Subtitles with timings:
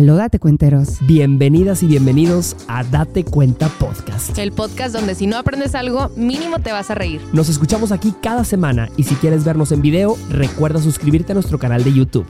[0.00, 0.96] Aló, date cuenteros.
[1.02, 4.38] Bienvenidas y bienvenidos a Date Cuenta Podcast.
[4.38, 7.20] El podcast donde si no aprendes algo, mínimo te vas a reír.
[7.34, 11.58] Nos escuchamos aquí cada semana y si quieres vernos en video, recuerda suscribirte a nuestro
[11.58, 12.24] canal de YouTube.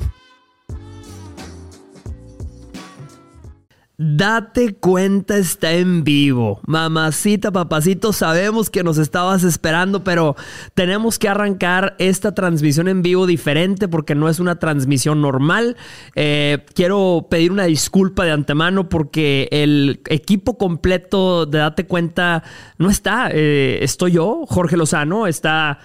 [4.03, 6.63] Date cuenta está en vivo.
[6.67, 10.37] Mamacita, papacito, sabemos que nos estabas esperando, pero
[10.73, 15.77] tenemos que arrancar esta transmisión en vivo diferente porque no es una transmisión normal.
[16.15, 22.43] Eh, quiero pedir una disculpa de antemano porque el equipo completo de Date cuenta
[22.79, 23.29] no está.
[23.31, 25.79] Eh, estoy yo, Jorge Lozano, está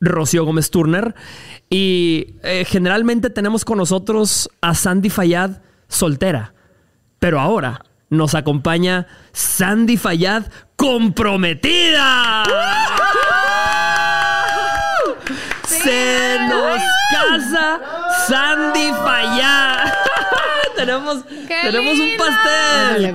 [0.00, 1.16] Rocío Gómez Turner
[1.68, 6.52] y eh, generalmente tenemos con nosotros a Sandy Fayad soltera.
[7.18, 10.44] Pero ahora nos acompaña Sandy Fayad
[10.76, 12.44] comprometida.
[15.64, 16.80] Se nos
[17.10, 17.80] casa
[18.28, 19.92] Sandy Fayad.
[20.76, 23.14] tenemos tenemos un pastel.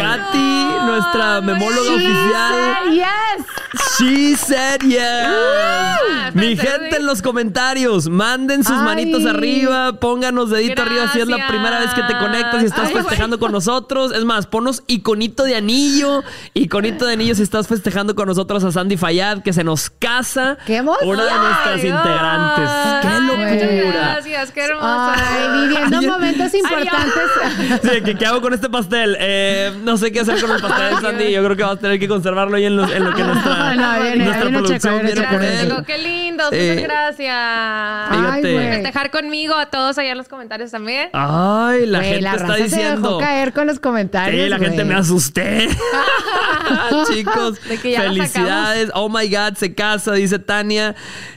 [0.00, 2.92] Katy, nuestra memóloga oficial.
[2.92, 3.53] Yes.
[3.98, 6.34] She said yes.
[6.34, 8.84] Mi gente en los comentarios, manden sus Ay.
[8.84, 12.88] manitos arriba, pónganos dedito arriba si es la primera vez que te conectas y estás
[12.88, 14.12] Ay, festejando con nosotros.
[14.12, 16.22] Es más, ponos iconito de anillo,
[16.54, 20.56] iconito de anillo si estás festejando con nosotros a Sandy Fayad, que se nos casa.
[20.66, 21.08] ¡Qué emoción!
[21.08, 22.70] Una de nuestras Ay, integrantes.
[22.70, 24.00] ay, ¡Qué Muchas locura!
[24.12, 25.14] gracias, qué hermosa.
[25.14, 27.80] Ay, viviendo Ay, momentos ay, importantes.
[27.82, 29.16] Sí, ¿qué, qué hago con este pastel?
[29.20, 31.32] Eh, no sé qué hacer con el pastel, Sandy.
[31.32, 33.63] Yo creo que vamos a tener que conservarlo ahí en lo, en lo que nuestra,
[33.74, 35.82] No, viene, nuestra viene producción Checo, viene Checo.
[35.84, 37.36] qué lindo, Eh, muchas gracias.
[37.36, 38.42] Ay.
[38.42, 41.10] Festejar conmigo a todos allá en los comentarios también.
[41.12, 43.08] Ay, la gente la está raza se diciendo.
[43.08, 44.42] dejó caer con los comentarios.
[44.44, 45.68] Sí, la gente me asusté.
[47.12, 48.90] Chicos, felicidades.
[48.94, 50.94] Oh my God, se casa, dice Tania.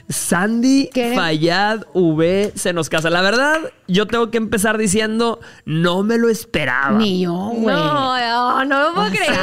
[0.08, 1.12] Sandy ¿Qué?
[1.14, 3.10] Fayad V se nos casa.
[3.10, 6.96] La verdad, yo tengo que empezar diciendo, no me lo esperaba.
[6.98, 7.76] Ni yo, güey.
[7.76, 9.38] No, no, no me puedo creer.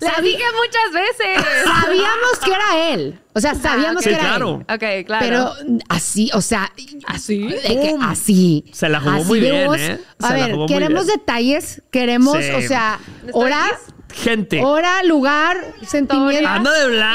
[0.00, 1.44] Sabí- dije muchas veces.
[1.64, 3.18] Sabíamos que era él.
[3.32, 4.02] O sea, sabíamos ok.
[4.04, 4.64] que Sí, era claro.
[4.68, 4.74] él.
[4.74, 5.24] Ok, claro.
[5.26, 5.52] Pero
[5.88, 6.72] así, o sea,
[7.06, 7.38] ¿Así?
[7.48, 8.02] de que ¡Pum!
[8.02, 8.64] así.
[8.72, 9.74] Se la jugó así muy bien.
[9.74, 10.00] ¿eh?
[10.20, 11.18] A Se la ver, queremos bien.
[11.18, 12.50] detalles, queremos, Sí.
[12.52, 12.98] o sea,
[13.32, 13.66] hora,
[14.12, 15.56] Gente, hora, lugar,
[15.86, 16.48] sentimiento.
[16.48, 17.14] anda de blanco.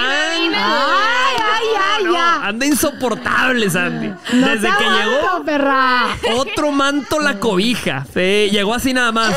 [0.55, 2.45] Ay, ay, ay, No, ya.
[2.47, 4.13] anda insoportable, Sandy.
[4.33, 6.07] No Desde que aguanto, llegó, perra.
[6.37, 8.05] otro manto la cobija.
[8.13, 9.35] Sí, llegó así nada más.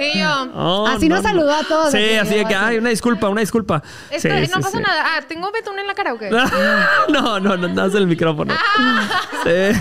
[0.00, 1.90] Y yo, Oh, Así nos saludó a todos.
[1.92, 3.82] Sí, Así así de que, ay, una disculpa, una disculpa.
[4.10, 4.82] esto, Sí, no sí, pasa sí.
[4.82, 5.04] nada.
[5.06, 6.30] Ah, ¿tengo betún en la cara o qué?
[7.10, 8.54] No, no, no, no es el micrófono.
[9.42, 9.72] Sí.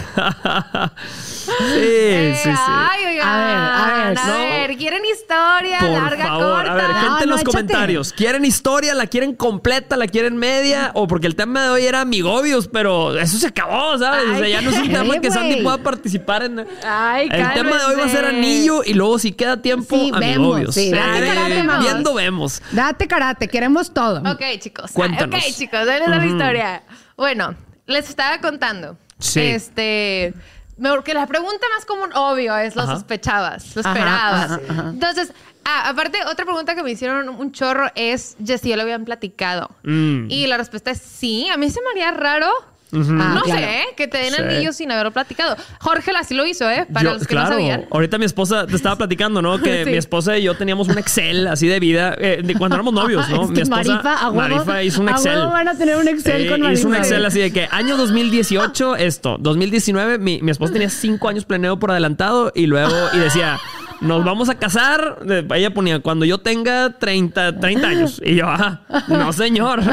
[1.50, 2.50] Sí, sí, sí.
[2.56, 3.28] Ay, oigan.
[3.28, 4.38] A ver, a ver, A no.
[4.38, 5.80] ver, ¿quieren historia?
[5.80, 6.72] Por larga, favor, corta?
[6.72, 7.52] a ver, gente No, en no, los échate.
[7.52, 8.14] comentarios.
[8.14, 8.94] ¿Quieren historia?
[8.94, 9.98] ¿La quieren completa?
[9.98, 10.92] ¿La quieren media?
[10.94, 14.24] O porque el tema de hoy era amigobios, pero eso se acabó, ¿sabes?
[14.30, 16.66] o sea, ya no es un ¿qué, tema que Sandy pueda participar en.
[16.86, 20.74] Ay, el tema de hoy va a ser anillo y luego si queda tiempo, Vemos,
[20.76, 21.84] sí, dale, karate, vamos.
[21.84, 22.62] viendo vemos.
[22.72, 24.20] Date karate, queremos todo.
[24.32, 24.92] Ok, chicos.
[24.92, 25.40] Cuéntanos.
[25.40, 26.84] Ok, chicos, da la historia.
[27.18, 27.56] Bueno,
[27.86, 28.98] les estaba contando.
[29.20, 29.42] Sí.
[29.42, 30.34] Este.
[30.82, 32.94] Porque la pregunta más común, obvio, es lo Ajá.
[32.94, 34.52] sospechabas, lo esperabas.
[34.52, 34.90] ajá, ajá.
[34.92, 35.34] Entonces,
[35.66, 39.04] ah, aparte, otra pregunta que me hicieron un chorro es ya si ya lo habían
[39.04, 39.72] platicado.
[39.84, 40.28] Mm.
[40.30, 41.50] Y la respuesta es sí.
[41.50, 42.48] A mí se me haría raro.
[42.92, 43.60] Ah, no claro.
[43.62, 43.84] sé, ¿eh?
[43.96, 44.42] que te den Sí.
[44.42, 45.56] anillos sin haberlo platicado.
[45.80, 46.88] Jorge así lo hizo, ¿eh?
[46.92, 47.86] Para Yo- los que claro, no sabían.
[47.92, 49.60] ahorita mi esposa te estaba platicando, ¿no?
[49.60, 49.92] Que Sí.
[49.92, 53.28] mi esposa y yo teníamos un Excel así de vida eh, de cuando éramos novios,
[53.30, 53.44] ¿no?
[53.44, 55.40] Es que mi esposa Marifa, a huevo, Marifa hizo un Excel.
[55.40, 56.98] van a tener un Excel con Hizo un Marifa.
[57.08, 61.78] Excel así de que año 2018 esto, 2019 mi, mi esposa tenía cinco años planeado
[61.80, 63.60] por adelantado y luego y decía
[64.02, 65.20] nos vamos a casar.
[65.54, 68.22] Ella ponía cuando yo tenga 30, 30 años.
[68.24, 69.82] Y yo, ah, no, señor.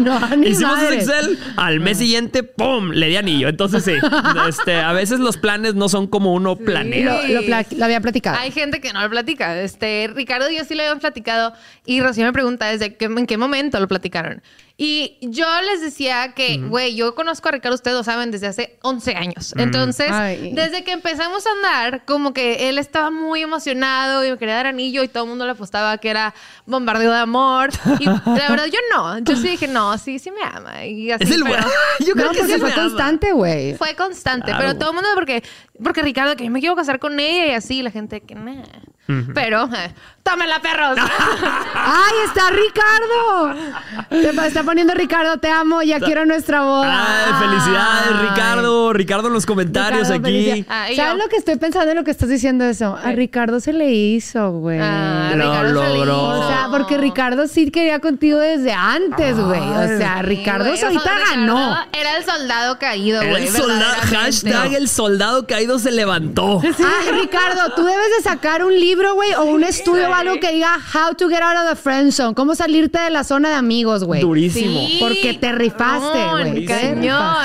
[0.00, 0.96] No, ni Hicimos ese madre.
[0.96, 1.38] Excel.
[1.56, 2.90] Al mes siguiente, ¡pum!
[2.90, 3.48] Le di anillo.
[3.48, 3.92] Entonces, sí.
[4.48, 7.22] Este, a veces los planes no son como uno planea.
[7.26, 8.38] Lo, lo pla- lo había platicado.
[8.38, 9.60] Hay gente que no lo platica.
[9.60, 11.52] Este, Ricardo y yo sí lo habíamos platicado.
[11.84, 14.42] Y Rocío me pregunta desde qué, en qué momento lo platicaron.
[14.82, 18.78] Y yo les decía que, güey, yo conozco a Ricardo, ustedes lo saben, desde hace
[18.80, 19.52] 11 años.
[19.58, 20.52] Entonces, Ay.
[20.54, 24.66] desde que empezamos a andar, como que él estaba muy emocionado y me quería dar
[24.66, 26.34] anillo y todo el mundo le apostaba que era
[26.66, 27.70] bombardeo de amor.
[27.98, 29.18] Y la verdad, yo no.
[29.18, 30.84] Yo sí dije, no, sí, sí me ama.
[30.84, 31.66] Y así, Es el pero- bueno.
[32.00, 32.82] Yo creo no, que sí fue ama.
[32.82, 33.74] constante, güey.
[33.74, 35.42] fue constante, pero todo el mundo porque
[35.82, 38.62] porque Ricardo que yo me quiero casar con ella y así la gente que nah.
[39.34, 39.92] Pero eh,
[40.22, 40.96] tómela perros.
[41.74, 43.54] ¡Ay, está Ricardo!
[44.08, 47.24] Te está poniendo Ricardo, te amo, ya quiero nuestra boda.
[47.26, 48.28] Ay, felicidades, Ay.
[48.28, 48.92] Ricardo.
[48.92, 50.64] Ricardo en los comentarios Ricardo, aquí.
[50.68, 51.14] Ah, ¿Sabes yo.
[51.24, 52.96] lo que estoy pensando en lo que estás diciendo eso?
[53.02, 53.10] A.
[53.12, 54.78] Ricardo se le hizo, güey.
[54.80, 56.12] Ah, Lo Ricardo se le logró.
[56.14, 56.40] hizo.
[56.40, 59.60] O sea, porque Ricardo sí quería contigo desde antes, güey.
[59.60, 61.76] O sea, Ricardo Sí, ahorita ganó.
[61.92, 63.46] Era el soldado caído, güey.
[63.46, 65.69] el soldado, hashtag el soldado caído.
[65.78, 66.60] Se levantó.
[66.64, 70.52] Ah, Ricardo, tú debes de sacar un libro, güey, o un estudio o algo que
[70.52, 72.34] diga How to get out of the friend zone.
[72.34, 74.20] Cómo salirte de la zona de amigos, güey.
[74.20, 74.86] Durísimo.
[74.86, 74.96] Sí.
[75.00, 76.66] Porque te rifaste, güey.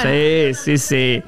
[0.04, 1.24] Sí, sí, sí.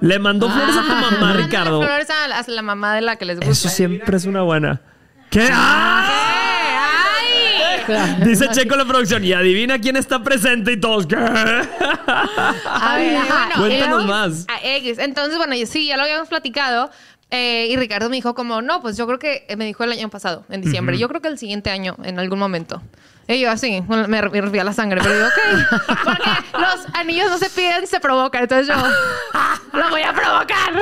[0.00, 1.80] Le mandó flores a tu mamá, Mándale Ricardo.
[1.82, 3.50] flores a la, a la mamá de la que les gusta.
[3.52, 4.80] Eso siempre es una buena.
[5.30, 5.48] ¿Qué?
[5.50, 6.33] ¡Ah!
[8.24, 9.24] Dice Checo la producción.
[9.24, 11.06] Y adivina quién está presente y todos.
[11.06, 11.16] ¿Qué?
[11.16, 14.46] A ver, bueno, Cuéntanos más.
[14.48, 14.98] a X.
[14.98, 16.90] Entonces, bueno, yo- sí, ya lo habíamos platicado.
[17.30, 19.90] eh, y Ricardo me dijo como, no, pues yo creo que, eh, me dijo el
[19.90, 22.80] año pasado, en diciembre, yo creo que el siguiente año, en algún momento.
[23.26, 25.32] Y yo así, bueno, me, me hervía la sangre, pero yo, ok,
[26.04, 28.74] porque los anillos no se piden, se provocan, entonces yo,
[29.78, 30.72] lo voy a provocar.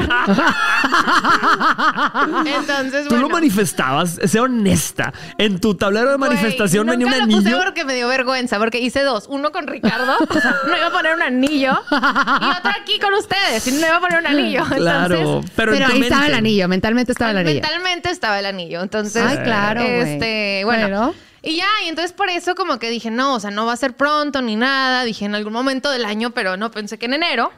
[2.47, 3.29] entonces, Tú lo bueno.
[3.37, 5.13] manifestabas, sé honesta.
[5.39, 7.51] En tu tablero de Güey, manifestación venía un nunca lo anillo.
[7.53, 9.27] puse porque me dio vergüenza, porque hice dos.
[9.29, 11.79] Uno con Ricardo, o sea, no iba a poner un anillo.
[11.91, 14.65] Y otro aquí con ustedes, y no iba a poner un anillo.
[14.65, 17.61] Claro, Entonces, pero, en Pero ahí estaba el anillo, mentalmente estaba el anillo.
[17.61, 18.83] mentalmente estaba el anillo.
[18.83, 20.01] Entonces, Ay, claro, güey.
[20.15, 20.83] Este, bueno.
[20.89, 21.15] Bueno.
[21.43, 23.77] Y ya, y entonces por eso como que dije, no, o sea, no va a
[23.77, 25.05] ser pronto ni nada.
[25.05, 27.51] Dije en algún momento del año, pero no pensé que en enero.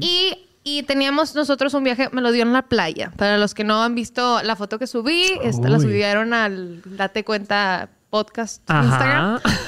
[0.00, 3.12] Y y teníamos nosotros un viaje, me lo dio en la playa.
[3.16, 7.22] Para los que no han visto la foto que subí, esta, la subieron al Date
[7.22, 9.36] Cuenta podcast Instagram.
[9.44, 9.58] Ajá.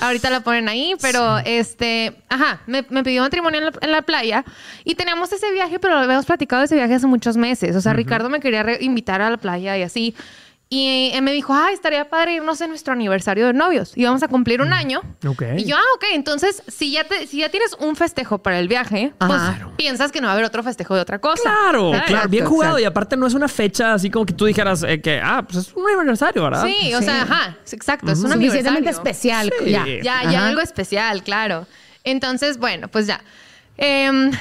[0.00, 4.02] Ahorita la ponen ahí, pero este, ajá, me, me pidió matrimonio en la, en la
[4.02, 4.44] playa
[4.82, 7.76] y teníamos ese viaje, pero lo habíamos platicado de ese viaje hace muchos meses.
[7.76, 10.16] O sea, Ricardo me quería invitar a la playa y así.
[10.70, 13.92] Y él me dijo, ay, estaría padre irnos en nuestro aniversario de novios.
[13.96, 15.00] Y vamos a cumplir un año.
[15.26, 15.42] Ok.
[15.56, 16.04] Y yo, ah, ok.
[16.12, 19.40] Entonces, si ya, te, si ya tienes un festejo para el viaje, pues
[19.78, 21.40] piensas que no va a haber otro festejo de otra cosa.
[21.42, 22.06] Claro, ¿sabes?
[22.06, 22.72] claro, bien jugado.
[22.72, 22.82] exacto.
[22.82, 25.66] Y aparte no es una fecha así como que tú dijeras eh, que, ah, pues
[25.68, 26.66] es un aniversario, ¿verdad?
[26.66, 27.04] Sí, o Sí.
[27.06, 28.12] sea, ajá, exacto.
[28.12, 29.10] Es un Suficientemente aniversario.
[29.10, 29.52] especial.
[29.64, 29.70] Sí.
[29.70, 29.86] Ya.
[30.02, 31.66] Ya, ya algo especial, claro.
[32.04, 33.22] Entonces, bueno, pues ya.
[33.78, 34.32] Em,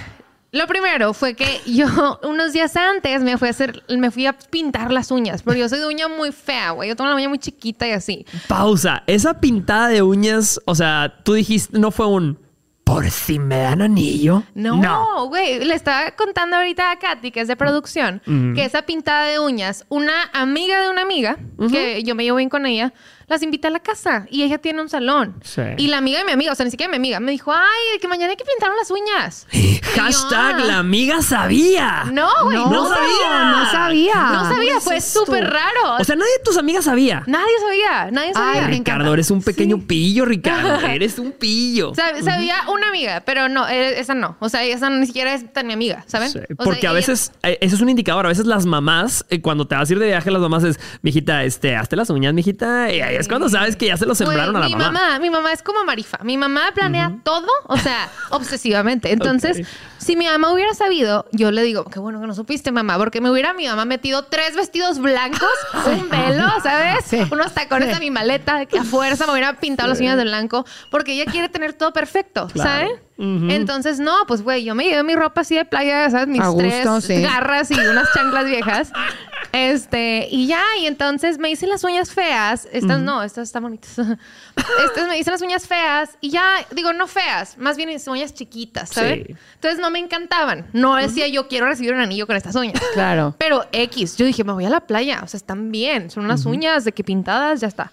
[0.52, 4.34] lo primero fue que yo unos días antes me fui a hacer, me fui a
[4.34, 6.90] pintar las uñas, porque yo soy de uña muy fea, güey.
[6.90, 8.26] Yo tengo la uña muy chiquita y así.
[8.48, 9.04] Pausa.
[9.08, 12.40] Esa pintada de uñas, o sea, tú dijiste, no fue un
[12.88, 14.44] por si me dan anillo.
[14.56, 18.22] No, güey, le estaba contando ahorita a Katy, que es de producción,
[18.56, 21.38] que esa pintada de uñas, una amiga de una amiga,
[21.70, 22.94] que yo me llevo bien con ella,
[23.28, 25.36] las invita a la casa y ella tiene un salón.
[25.44, 25.62] Sí.
[25.78, 28.00] Y la amiga de mi amiga, o sea, ni siquiera mi amiga, me dijo, ay,
[28.00, 29.46] que mañana hay que pintar las uñas.
[29.98, 30.64] Yo, Hashtag "Ah".
[30.64, 32.06] la amiga sabía.
[32.14, 33.52] No, güey, No, no, sabía.
[33.52, 34.14] No sabía.
[34.32, 35.96] No sabía, ¿Cómo fue súper raro.
[36.00, 37.24] O sea, nadie de tus amigas sabía.
[37.28, 38.66] nadie sabía, nadie sabía.
[38.68, 40.80] Ay, Ricardo, eres un pequeño pillo, Ricardo.
[40.88, 41.92] eres un pillo.
[41.94, 44.38] Sab- Sabía una amiga, pero no, eh, esa no.
[44.40, 46.30] O sea, esa ni siquiera es tan mi amiga, ¿saben?
[46.30, 48.26] Sí, O sea, Porque a veces, eh, eso es un indicador.
[48.26, 50.80] A veces las mamás, eh, cuando te vas a ir de viaje, las mamás es,
[51.02, 52.92] mijita, este, hazte las uñas, mijita.
[52.94, 55.20] Y ahí es cuando sabes que ya se lo sembraron a la mi mamá.
[55.20, 56.20] Mi mamá es como Marifa.
[56.24, 59.12] Mi mamá planea todo, o sea, obsesivamente.
[59.12, 59.68] Entonces,
[59.98, 63.20] si mi mamá hubiera sabido, yo le digo, qué bueno que no supiste, mamá, porque
[63.22, 65.50] me hubiera mi mamá metido tres vestidos blancos,
[65.88, 67.06] un velo, ¿sabes?
[67.06, 67.20] Sí.
[67.32, 67.96] Unos tacones Sí.
[67.96, 71.26] a mi maleta, que a fuerza me hubiera pintado las uñas de blanco, porque ella
[71.30, 72.70] quiere tener todo perfecto, Claro.
[72.70, 72.92] ¿sabes?
[73.20, 76.28] Entonces, no, pues, güey, yo me llevé mi ropa así de playa, ¿sabes?
[76.28, 77.20] Mis tres sí.
[77.22, 78.92] garras y unas chanclas viejas.
[79.58, 82.68] Este, y ya, y entonces me hice las uñas feas.
[82.72, 83.98] Estas no, estas están bonitas.
[84.86, 88.34] Estas me hice las uñas feas y ya, digo, no feas, más bien mis uñas
[88.34, 89.26] chiquitas, ¿sabes?
[89.26, 89.36] Sí.
[89.56, 90.68] Entonces no me encantaban.
[90.74, 92.82] No decía yo quiero recibir un anillo con estas uñas.
[92.94, 93.36] Claro.
[93.38, 96.46] Pero X, yo dije, me voy a la playa, o sea, están bien, son unas
[96.46, 97.92] uñas de que pintadas, ya está.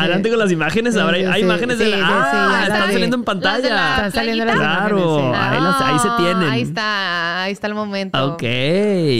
[0.00, 0.94] Adelante con las imágenes.
[0.94, 1.96] Sí, Ahora hay, sí, hay sí, imanes de la.
[1.96, 2.92] sí, ah, están está.
[2.92, 3.68] saliendo en pantalla.
[3.74, 4.56] la Están saliendo las.
[4.56, 5.42] Claro, imágenes, sí.
[5.54, 6.48] ahí, las- ahí se Ah, tienen.
[6.50, 8.32] Ahí está, ahí está el momento.
[8.34, 8.42] Ok.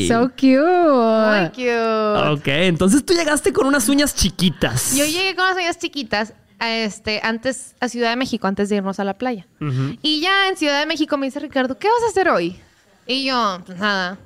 [0.09, 0.59] So cute.
[0.61, 2.31] Muy cute.
[2.31, 4.95] Ok, entonces tú llegaste con unas uñas chiquitas.
[4.97, 8.77] Yo llegué con las uñas chiquitas a este, antes a Ciudad de México, antes de
[8.77, 9.47] irnos a la playa.
[10.03, 12.57] Y ya en Ciudad de México me dice Ricardo, ¿qué vas a hacer hoy?
[13.07, 14.17] Y yo, pues nada.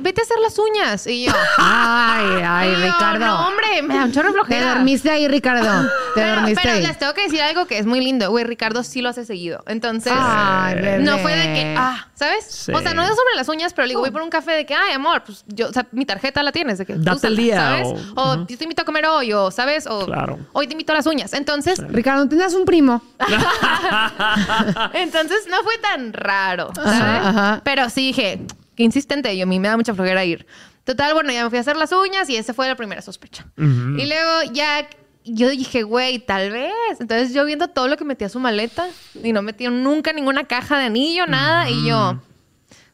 [0.00, 1.06] Vete a hacer las uñas.
[1.06, 3.26] Y yo, Ay, ay, yo, Ricardo.
[3.26, 4.74] No, hombre, me da un chorro de Te flojera.
[4.74, 5.88] dormiste ahí, Ricardo.
[6.14, 6.82] Te Pero, dormiste pero ahí.
[6.82, 8.30] les tengo que decir algo que es muy lindo.
[8.30, 9.62] Güey, Ricardo sí lo hace seguido.
[9.66, 10.98] Entonces, Ay, bebé.
[11.00, 12.44] no fue de que, ah, ¿sabes?
[12.48, 12.72] Sí.
[12.72, 14.66] O sea, no es sobre las uñas, pero le digo, voy por un café de
[14.66, 16.78] que, ay, amor, pues yo, o sea, mi tarjeta la tienes.
[16.78, 17.88] De que, Date el día, ¿sabes?
[18.16, 19.86] o- O, yo te invito a comer hoy, o, ¿sabes?
[19.86, 20.38] O Claro.
[20.52, 21.32] hoy te invito a las uñas.
[21.34, 23.02] Entonces, Ricardo, ¿no tenías un primo?
[24.94, 26.92] entonces no fue tan raro, ¿sabes?
[26.92, 27.60] Ajá, ajá.
[27.64, 28.40] Pero sí dije,
[28.78, 30.46] qué insistente, yo a mí me da mucha flojera ir.
[30.84, 33.44] Total, bueno, ya me fui a hacer las uñas y esa fue la primera sospecha.
[33.56, 34.88] Y luego ya
[35.24, 36.72] yo dije, güey, tal vez.
[37.00, 38.88] Entonces yo viendo todo lo que metía a su maleta
[39.20, 41.68] y no metió nunca ninguna caja de anillo, nada.
[41.68, 42.22] Y yo,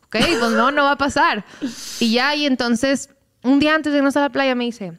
[0.06, 1.44] ok, pues no, no va a pasar.
[2.00, 3.10] Y ya, y entonces,
[3.42, 4.94] un día antes de irnos a la playa me dice,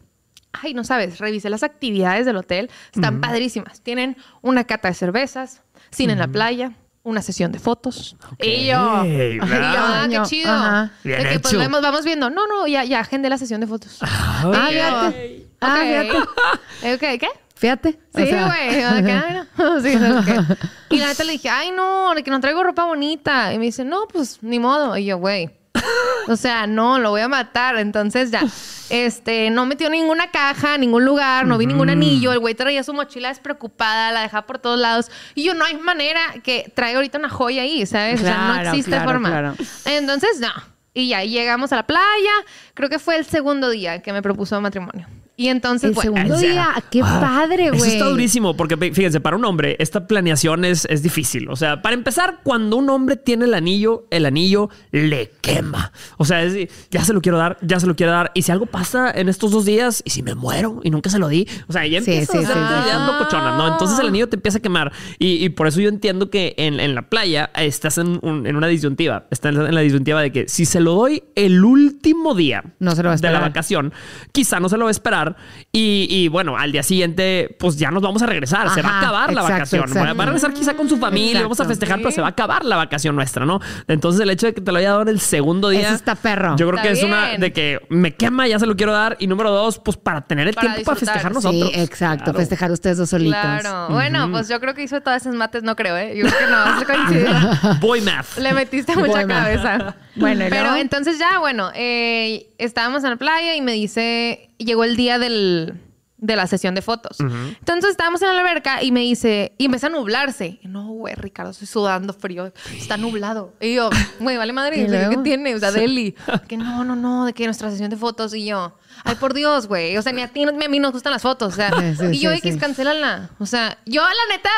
[0.54, 3.82] ay, no sabes, revisé las actividades del hotel, están padrísimas.
[3.82, 6.74] Tienen una cata de cervezas, cine en la playa,
[7.06, 8.18] una sesión de fotos.
[8.42, 10.52] Y yo, Ok, y yo, ah, qué chido.
[10.52, 10.92] ajá.
[11.04, 13.68] Bien de que pues vemos, vamos viendo, no, no, ya, ya agendé la sesión de
[13.68, 14.00] fotos.
[14.02, 14.82] Ah, Y yo,
[15.12, 15.48] fíjate.
[15.62, 16.94] Ah, fíjate.
[16.94, 17.28] Ok, ¿qué?
[17.56, 18.00] Fíjate.
[18.16, 19.82] Sí, güey.
[19.82, 19.98] Sí.
[20.90, 23.54] Y la neta le dije, ay, no, que no traigo ropa bonita.
[23.54, 24.96] Y me dice, no, pues ni modo.
[24.98, 25.50] Y yo, güey.
[26.28, 27.78] O sea, no, lo voy a matar.
[27.78, 28.44] Entonces ya,
[28.90, 32.32] este, no metió ninguna caja, ningún lugar, no vi ningún anillo.
[32.34, 35.12] El güey traía su mochila despreocupada, la dejaba por todos lados.
[35.36, 38.22] Y yo, no hay manera que traiga ahorita una joya ahí, ¿sabes?
[38.22, 39.30] o sea, no Claro, existe claro, forma.
[39.30, 39.56] claro.
[39.86, 40.52] Entonces, no.
[40.96, 42.32] Y ya llegamos a la playa.
[42.74, 45.08] Creo que fue el segundo día que me propuso matrimonio.
[45.38, 47.82] Y entonces, El bueno, segundo o sea, día, qué ah, padre, güey.
[47.82, 51.50] Eso está durísimo, porque fíjense, para un hombre, esta planeación es, es difícil.
[51.50, 55.92] O sea, para empezar, cuando un hombre tiene el anillo, el anillo le quema.
[56.18, 58.32] O sea, es decir, ya se lo quiero dar, ya se lo quiero dar.
[58.34, 61.20] Y si algo pasa en estos dos días, y si me muero y nunca se
[61.20, 62.98] lo di, o sea, ya empieza sí, a hacer sí, sí, ideas
[63.30, 63.36] sí.
[63.58, 63.68] ¿no?
[63.68, 64.92] Entonces el anillo te empieza a quemar.
[65.20, 68.56] Y, y por eso yo entiendo que en, en la playa estás en, un- en
[68.56, 69.26] una disyuntiva.
[69.32, 73.04] Estás en la disyuntiva de que si se lo doy el último día No se
[73.04, 73.92] lo va a de la vacación,
[74.32, 75.25] quizá no se lo va a esperar.
[75.72, 78.70] Y, y, bueno, al día siguiente, pues ya nos vamos a regresar.
[78.72, 79.82] se va a acabar la exacto, vacación.
[79.82, 80.18] Va- exacto.
[80.18, 81.70] Va a regresar quizá con su familia, vamos a Exacto.
[81.70, 83.60] festejar, pero se va a acabar la vacación nuestra, ¿no?
[83.88, 85.88] Entonces, el hecho de que te lo haya dado en el segundo día.
[85.88, 86.56] Eso está perro.
[86.58, 89.18] Yo creo Está que es una de que me quema, ya se lo quiero dar.
[89.20, 91.72] Y número dos, pues para tener el Para tiempo para festejar Sí, nosotros.
[91.76, 92.24] exacto.
[92.26, 92.40] Claro.
[92.40, 93.40] Festejar ustedes dos solitos.
[93.40, 93.88] Claro.
[93.94, 96.16] Bueno, pues yo creo que hizo todas esas mates, no creo, ¿eh?
[96.18, 97.26] Yo creo que
[97.66, 97.76] no.
[97.80, 98.38] Boy math.
[98.38, 99.96] Le metiste mucha cabeza.
[100.16, 104.84] Bueno, ¿y Pero entonces ya, bueno, eh, estábamos en la playa y me dice, llegó
[104.84, 105.80] el día del,
[106.18, 107.18] de la sesión de fotos.
[107.20, 110.60] Entonces estábamos en la alberca y me dice, y empieza a nublarse.
[110.62, 113.54] Y no, güey, Ricardo, estoy sudando frío, está nublado.
[113.60, 115.56] Y yo, güey, vale madre, ¿Y o sea, ¿qué tiene?
[115.56, 116.16] O sea, Deli.
[116.48, 118.34] Que no, no, no, de que nuestra sesión de fotos.
[118.34, 119.98] Y yo, ay, por Dios, güey.
[119.98, 121.54] O sea, ni a ti ni a mí nos gustan las fotos.
[121.54, 123.30] O sea, Sí, sí, y yo, sí, X, cancélala.
[123.40, 124.50] O sea, yo, la neta,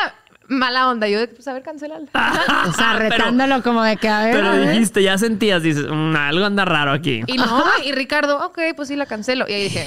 [0.48, 1.06] mala onda.
[1.08, 2.06] Yo, pues a ver, cancélala.
[2.68, 4.34] O sea, Pero- retándolo como de que a ver.
[4.34, 4.70] Pero a ver.
[4.72, 7.22] dijiste, ya sentías, dices, "Mm, algo anda raro aquí.
[7.26, 9.46] Y no, y Ricardo, ok, pues sí la cancelo.
[9.48, 9.84] Y ahí dije,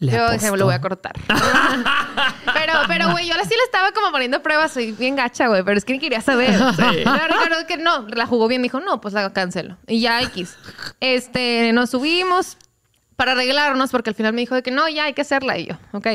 [0.00, 0.56] Le yo dije, apostó.
[0.56, 1.12] lo voy a cortar.
[2.54, 5.78] pero, pero, güey, yo sí le estaba como poniendo pruebas, soy bien gacha, güey, pero
[5.78, 6.50] es que ni quería saber.
[6.76, 6.90] Pero
[7.28, 9.76] Ricardo que no, la jugó bien, dijo, no, pues la cancelo.
[9.86, 10.56] Y ya X.
[11.00, 12.56] Este, nos subimos
[13.16, 15.58] para arreglarnos, porque al final me dijo de que no, ya hay que hacerla.
[15.58, 16.06] Y yo, ok.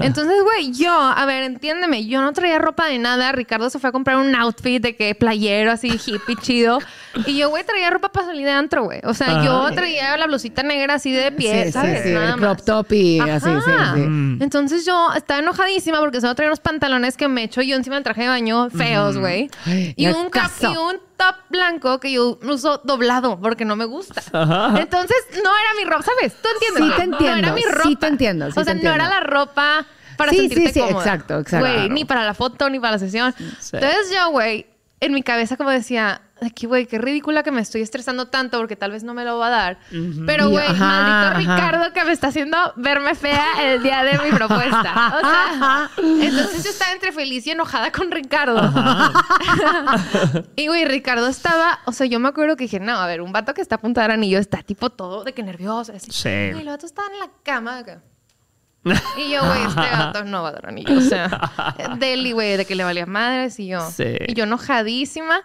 [0.00, 3.32] Entonces, güey, yo, a ver, entiéndeme, yo no traía ropa de nada.
[3.32, 6.80] Ricardo se fue a comprar un outfit de que playero, así hippie, chido.
[7.26, 9.00] Y yo, güey, traía ropa para salir de antro, güey.
[9.04, 12.02] O sea, yo traía la blusita negra así de pie, Sí, sí, ¿sabes?
[12.04, 12.64] sí, Nada el crop más.
[12.64, 14.00] top y así, sí, sí.
[14.00, 14.42] Mm.
[14.42, 18.04] Entonces yo estaba enojadísima porque solo traía unos pantalones que me echo yo encima del
[18.04, 19.50] traje de baño feos, güey.
[19.96, 24.20] Y, un cap- y un top blanco que yo uso doblado porque no me gusta.
[24.32, 24.80] Ajá.
[24.80, 26.34] Entonces no era mi ropa, ¿sabes?
[26.40, 26.84] ¿Tú entiendes?
[26.84, 27.98] Sí te entiendo, No era mi sí ropa.
[28.00, 31.04] te entiendo, sí o sea, no era la ropa para Sí, sentirte sí, sí, cómoda.
[31.04, 31.66] exacto, exacto.
[31.66, 33.34] Güey, ni para la foto ni para la sesión.
[33.60, 33.70] Sí.
[33.76, 34.66] Entonces yo, güey,
[35.00, 38.76] en mi cabeza como decía, aquí, güey, qué ridícula que me estoy estresando tanto porque
[38.76, 39.78] tal vez no me lo va a dar.
[40.26, 41.34] Pero, Y- güey, ajá, maldito ajá.
[41.38, 43.44] Ricardo que me está haciendo verme fea
[43.74, 45.14] el día de mi propuesta.
[45.16, 48.60] O sea, entonces yo estaba entre feliz y enojada con Ricardo.
[50.56, 53.32] y, güey, Ricardo estaba, o sea, yo me acuerdo que dije, no, a ver, un
[53.32, 55.92] vato que está a punto de dar anillo está tipo todo de que nervioso.
[55.94, 56.10] Así.
[56.10, 56.28] Sí.
[56.28, 57.84] Y el vato estaba en la cama.
[57.84, 57.98] que-
[59.16, 60.98] y yo, güey, este vato no va a dar anillo.
[60.98, 61.28] O sea,
[61.98, 63.80] Deli, güey, de que le valía madres y yo.
[63.90, 64.16] Sí.
[64.26, 65.40] Y yo enojadísima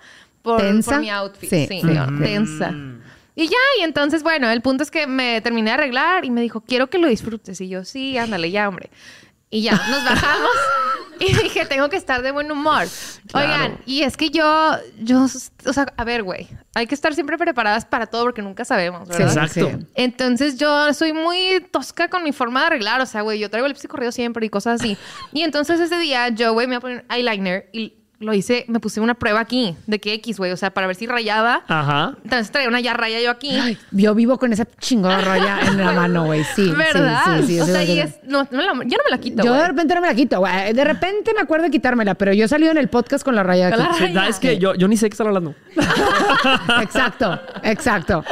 [0.48, 0.92] por, ¿Tensa?
[0.92, 1.50] por mi outfit.
[1.50, 1.88] Sí, Sí, sí,
[2.22, 2.74] tensa.
[3.36, 6.42] Y ya, y entonces, bueno, el punto es que me terminé de arreglar y me
[6.42, 7.62] dijo, quiero que lo disfrutes.
[7.62, 8.90] Y yo, sí, ándale, ya, hombre.
[9.52, 10.50] Y ya, nos bajamos.
[11.20, 12.86] y dije, tengo que estar de buen humor.
[13.28, 13.48] Claro.
[13.48, 17.38] Oigan, y es que yo, yo, o sea, a ver, güey, hay que estar siempre
[17.38, 19.46] preparadas para todo porque nunca sabemos, Sí, ¿verdad?
[19.46, 19.70] Exacto.
[19.70, 19.86] sí.
[19.96, 23.02] Entonces yo soy muy tosca con mi forma de arreglar.
[23.02, 24.98] O sea, güey, yo traigo el corrido siempre y cosas así.
[25.32, 28.80] Y entonces ese día yo, güey, me iba a poner eyeliner y lo hice, me
[28.80, 30.52] puse una prueba aquí de que X, güey.
[30.52, 31.62] O sea, para ver si rayaba.
[31.68, 32.16] Ajá.
[32.24, 33.52] Entonces traía una ya raya yo aquí.
[33.56, 36.44] Ay, yo vivo con esa chingona raya en la mano, güey.
[36.44, 37.42] Sí, sí, ¿Verdad?
[37.42, 38.16] sí, sí, o sí, sea, sí, y es...
[38.24, 39.62] No, no la- yo no me la quito, Yo güey.
[39.62, 40.74] de repente no me la quito, güey.
[40.74, 43.44] De repente me acuerdo de quitármela, pero yo he salido en el podcast con la
[43.44, 43.78] raya aquí.
[43.78, 44.28] la Sí, raya.
[44.30, 45.54] es que yo, yo ni sé qué están hablando.
[46.82, 48.24] Exacto, exacto.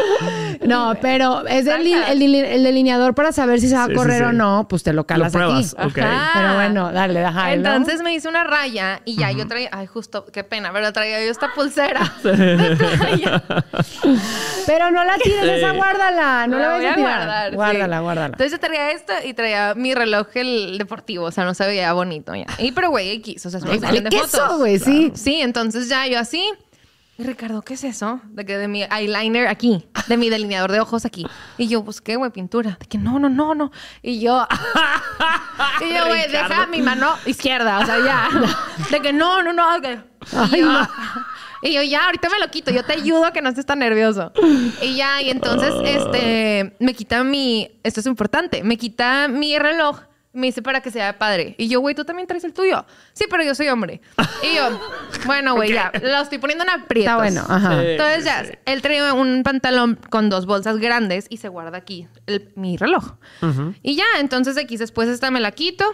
[0.65, 3.97] No, pero es el, el, el delineador para saber si se va a Sí, sí,
[3.97, 4.23] correr sí.
[4.23, 5.75] o no, pues te lo Lo calas pruebas.
[5.77, 5.87] aquí.
[5.91, 5.97] Ok.
[5.99, 6.31] Ajá.
[6.33, 7.53] Pero bueno, dale, deja.
[7.53, 11.23] Entonces me hice una raya y ya yo traía, ay, justo, qué pena, pero traía
[11.23, 13.43] yo esta pulsera de playa.
[14.65, 15.49] Pero no la tires, Sí.
[15.49, 16.47] esa guárdala.
[16.47, 17.17] No la, La voy a tirar.
[17.17, 17.49] guardar.
[17.51, 17.55] sí.
[17.55, 18.25] Guárdala, guárdala.
[18.27, 21.93] Entonces yo traía esto y traía mi reloj el deportivo, o sea, no se veía
[21.93, 22.47] bonito ya.
[22.57, 24.57] Y pero güey, X, o sea, Ay, sesión vale de queso, fotos.
[24.59, 25.11] güey, sí.
[25.15, 26.49] Sí, entonces ya yo así
[27.17, 28.19] Ricardo, ¿qué es eso?
[28.31, 31.25] De que de mi eyeliner aquí, de mi delineador de ojos aquí.
[31.57, 32.29] Y yo, pues, ¿qué, güey?
[32.31, 32.77] Pintura.
[32.79, 33.71] De que no, no, no, no.
[34.01, 34.45] Y yo,
[35.81, 38.29] y yo, güey, deja mi mano izquierda, o sea, ya.
[38.91, 39.81] De que no, no, no.
[39.81, 39.99] que-
[40.57, 40.87] Y yo,
[41.61, 43.79] y yo, ya, ahorita me lo quito, yo te ayudo a que no estés tan
[43.79, 44.33] nervioso.
[44.81, 50.01] Y ya, y entonces, este, me quita mi, esto es importante, me quita mi reloj,
[50.35, 51.55] me dice para que sea padre.
[51.57, 52.85] Y yo, güey, tú también traes el tuyo.
[53.13, 54.01] Sí, pero yo soy hombre.
[54.43, 54.79] Y yo,
[55.25, 57.11] bueno, güey, ya, lo estoy poniendo en aprietos.
[57.11, 57.81] Está bueno, ajá.
[57.81, 57.87] Sí.
[57.89, 62.51] Entonces ya, él trae un pantalón con dos bolsas grandes y se guarda aquí el-
[62.55, 63.13] mi reloj.
[63.81, 65.85] Y ya, entonces X después esta me la quito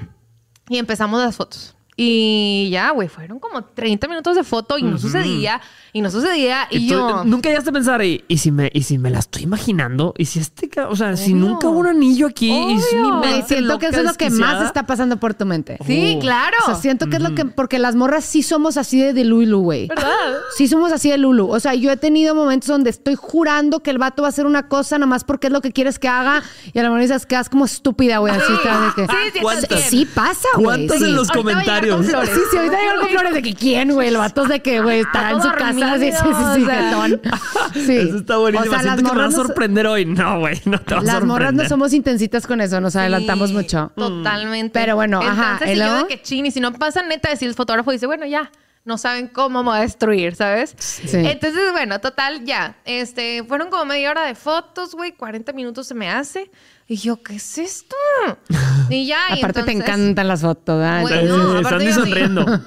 [0.69, 1.75] y empezamos las fotos.
[1.98, 5.62] Y ya, güey, fueron como 30 minutos de foto y no sucedía,
[5.93, 6.67] y no sucedía.
[6.71, 7.24] Y, tú, yo...
[7.25, 10.13] nunca llegaste a pensar, ¿y, y si me, y si me la estoy imaginando?
[10.17, 11.45] ¿Y si este, o sea, si Obvio.
[11.45, 12.50] nunca hubo un anillo aquí?
[12.50, 13.17] Y si mi Obvio.
[13.19, 15.77] Güey, mente siento que eso es lo que más está pasando por tu mente.
[15.86, 16.19] Sí, Uh.
[16.21, 16.57] claro.
[16.63, 17.45] O sea, siento que es lo que...
[17.45, 19.88] Porque las morras sí somos así de, de Lulu, güey.
[19.88, 20.12] ¿Verdad?
[20.55, 21.50] Sí somos así de Lulu.
[21.50, 24.45] O sea, yo he tenido momentos donde estoy jurando que el vato va a hacer
[24.45, 26.41] una cosa nomás porque es lo que quieres que haga
[26.74, 28.33] y a la mejor dices, quedas como estúpida, güey.
[28.33, 29.05] Así está de que...
[29.07, 29.63] Sí, sí, ¿Cuántas?
[29.63, 30.65] estás Sí pasa, güey.
[30.65, 31.03] ¿Cuántos sí.
[31.03, 32.29] en los Ahorita llegar con flores.
[32.33, 34.07] Sí, sí, ahorita llegan con flores de que quién, güey.
[34.07, 36.00] El vato de que, güey, está en su casa.
[36.00, 37.97] Sí, sí, sí.
[37.97, 38.71] Eso está buenísimo.
[38.71, 40.05] O sea, las Siento que me va a sorprender hoy.
[40.05, 43.50] No, güey, no te va a las morras no somos intensitas con eso, nos adelantamos
[43.50, 43.91] Sí, mucho.
[43.95, 44.79] Totalmente.
[44.79, 47.29] Pero bueno, ajá, Entonces, ¿y y yo de que chin, y si no pasa neta,
[47.29, 48.51] decir el fotógrafo dice, bueno, ya,
[48.83, 50.75] no saben cómo me va a destruir, ¿sabes?
[50.77, 51.09] Sí.
[51.13, 52.75] Entonces, bueno, total, ya.
[52.85, 56.50] Este, fueron como media hora de fotos, güey, 40 minutos se me hace.
[56.91, 57.95] Y yo, ¿qué es esto?
[58.89, 61.03] Y ya, y Aparte te encantan las fotos, ¿verdad?
[61.03, 62.00] Güey, Entonces- no, Sí, aparte Sandy yo sí.
[62.01, 62.45] sonriendo.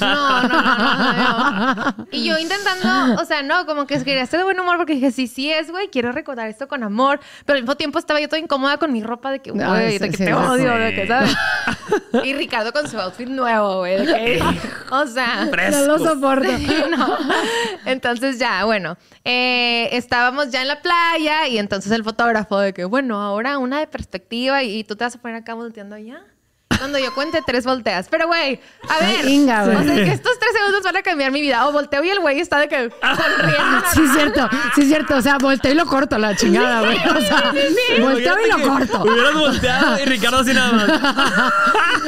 [0.00, 2.06] No, no, no, no, no.
[2.10, 5.12] Y yo intentando, o sea, no, como que quería estar de buen humor porque dije,
[5.12, 7.20] sí, sí es, güey, quiero recordar esto con amor.
[7.46, 9.98] Pero al mismo tiempo estaba yo toda incómoda con mi ropa de que, güey, Ay,
[9.98, 10.78] de sí, que sí, te sí, odio, sí.
[10.80, 11.36] de que, ¿sabes?
[12.24, 14.42] Y Ricardo con su outfit nuevo, güey, de que,
[14.90, 16.48] o sea, No lo soporto.
[16.96, 17.16] no.
[17.84, 22.84] Entonces ya, bueno, eh, estábamos ya en la playa y entonces el fotógrafo de que,
[22.84, 26.33] bueno, ahora una de perspectiva y, y tú te vas a poner acá volteando allá.
[26.78, 28.06] Cuando yo cuente tres volteas.
[28.10, 29.28] Pero, güey, a Ay, ver.
[29.28, 29.76] Inga, güey.
[29.76, 31.66] o sea, que estos tres segundos van a cambiar mi vida.
[31.66, 33.84] O volteo y el güey está de que sonriendo.
[33.94, 35.16] Sí, es cierto, sí, es cierto.
[35.16, 36.96] O sea, volteo y lo corto la chingada, güey.
[36.96, 37.52] O sea,
[38.00, 39.02] volteo y lo corto.
[39.02, 41.52] Hubieras volteado y Ricardo así nada más.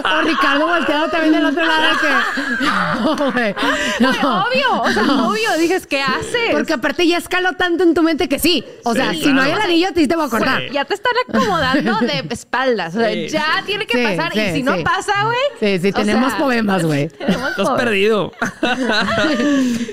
[0.05, 2.65] O Ricardo volteado también del otro lado de que.
[2.65, 3.55] No, güey.
[4.01, 4.45] No.
[4.45, 5.53] obvio, o sea, obvio.
[5.59, 6.51] Dices, ¿qué haces?
[6.53, 8.65] Porque aparte ya escaló tanto en tu mente que sí.
[8.85, 10.71] O sea, Sí, si no hay el anillo, te te voy a cortar.
[10.71, 12.95] ya te están acomodando de espaldas.
[12.95, 13.29] O sea, Sí.
[13.29, 14.33] ya tiene que Sí, pasar.
[14.33, 14.83] sí, y si no sí.
[14.83, 15.39] pasa, güey.
[15.61, 17.09] Sí, sí, tenemos sea, poemas, güey.
[17.09, 17.83] tenemos Estás poemas.
[17.85, 18.33] perdido.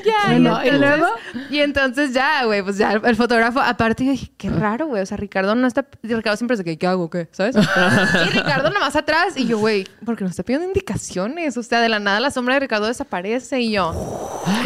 [0.06, 1.08] Ya, Bueno, y, ¿y entonces, luego?
[1.50, 5.02] y entonces ya, güey, pues ya el fotógrafo, aparte yo dije, qué raro, güey.
[5.02, 5.86] O sea, Ricardo no está.
[6.02, 7.10] Ricardo siempre dice que, ¿qué hago?
[7.10, 7.28] ¿Qué?
[7.32, 7.56] ¿Sabes?
[7.56, 9.36] y Ricardo nomás atrás.
[9.38, 11.58] Y yo, güey, porque nos está pidiendo indicaciones.
[11.58, 13.92] O sea, de la nada la sombra de Ricardo desaparece y yo.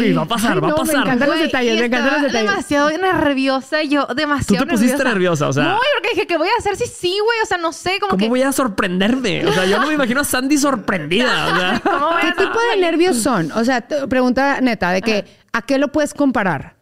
[0.00, 1.06] Uy, va a pasar, Ay, va a no, me pasar.
[1.06, 1.26] encanta.
[1.26, 2.50] los detalles, me encantan los detalles.
[2.50, 3.82] demasiado nerviosa.
[3.84, 6.76] Yo, demasiado Tú te pusiste nerviosa, o sea- No, porque dije, ¿qué voy a hacer
[6.76, 7.38] si sí, güey?
[7.42, 8.28] O sea, no sé, como ¿Cómo que.
[8.28, 9.46] voy a sorprenderme?
[9.46, 11.46] O sea, yo no me imagino a Sandy sorprendida.
[11.46, 13.50] O sea, ¿Cómo voy ¿Qué tipo de nervios son?
[13.52, 16.78] O sea, pregunta neta, de que ¿a qué lo puedes comparar?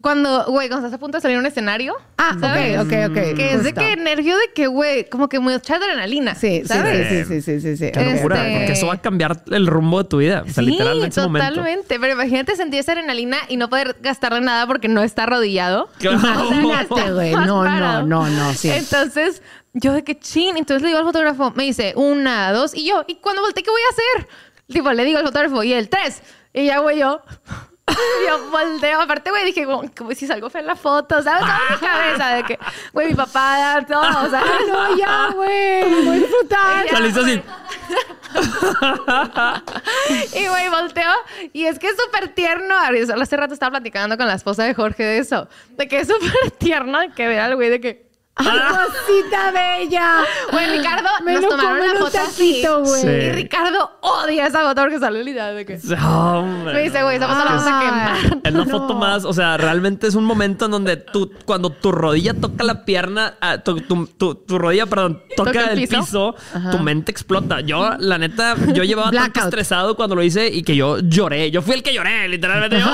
[0.00, 1.94] Cuando, güey, cuando estás a punto de salir a un escenario.
[2.16, 2.78] Ah, ¿sabes?
[2.78, 3.36] ok, ok, ok.
[3.36, 6.34] Que es de que nervio de que, güey, como que mucha adrenalina.
[6.34, 7.08] Sí, sí, ¿sabes?
[7.08, 7.90] sí, sí, sí, sí, sí.
[7.92, 10.40] qué locura, Este- porque eso va a cambiar el rumbo de tu vida.
[10.40, 11.48] O sea, sí, literal, en ese momento.
[11.50, 12.00] totalmente.
[12.00, 15.90] Pero imagínate sentir esa adrenalina y no poder gastarle nada porque no está arrodillado.
[15.98, 16.20] Claro.
[17.14, 17.32] Güey.
[17.32, 18.70] No, no, no, no, sí.
[18.70, 20.56] Entonces, yo de que chin.
[20.56, 23.70] Entonces le digo al fotógrafo, me dice, una, dos, y yo, ¿y cuando volteé qué
[23.70, 24.28] voy a hacer?
[24.68, 26.22] Tipo, le digo al fotógrafo, y el tres.
[26.52, 27.22] Y ya, güey, yo.
[28.26, 31.40] Yo volteo, aparte, güey, dije, como, si salgo fea en la foto, ¿sabes?
[31.40, 32.58] Toda mi cabeza de que,
[32.92, 36.04] güey, mi papá, todo, o sea, no, ya, güey.
[36.04, 36.86] Voy a disfrutar.
[36.86, 37.42] Ya, Saliste así.
[40.34, 41.12] Y güey, volteo.
[41.52, 42.74] Y es que es súper tierno.
[42.76, 45.48] Hace rato estaba platicando con la esposa de Jorge de eso.
[45.70, 48.09] De que es súper tierno que ver al güey de que.
[48.40, 50.14] Ay, cosita bella.
[50.52, 52.62] Güey, Ricardo, Me nos lo tomaron la en un foto así.
[52.62, 53.00] taquito, güey.
[53.02, 53.08] Sí.
[53.08, 55.78] Y Ricardo odia esa foto porque sale la idea de que.
[56.04, 57.86] Hombre, Me dice, güey, esa foto la vamos a Ay.
[57.86, 58.40] quemar.
[58.44, 58.78] Es la No.
[58.78, 62.64] foto más, o sea, realmente es un momento en donde tú, cuando tu rodilla toca
[62.64, 66.00] la pierna, ah, tu, tu- tu- tu rodilla, perdón, toca, ¿Toca el el piso?
[66.00, 66.34] piso,
[66.70, 67.60] tu mente explota.
[67.60, 69.44] Yo, la neta, yo llevaba tanto Blackout.
[69.46, 71.50] estresado cuando lo hice y que yo lloré.
[71.50, 72.78] Yo fui el que lloré, literalmente.
[72.80, 72.86] Yo,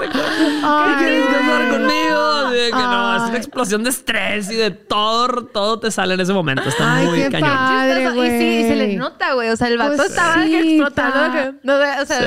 [0.00, 2.50] ¿Qué quieres casar conmigo?
[2.50, 6.20] De que no, es una explosión de estrés y de todo, todo te sale en
[6.20, 6.62] ese momento.
[6.68, 7.50] Está Ay, muy qué cañón.
[7.50, 8.04] padre.
[8.04, 8.96] Y sí, y se le güey.
[8.96, 9.48] nota, güey.
[9.50, 11.32] O sea, el vato Pues estaba que sí, explotando.
[11.32, 12.20] que- no, o sea,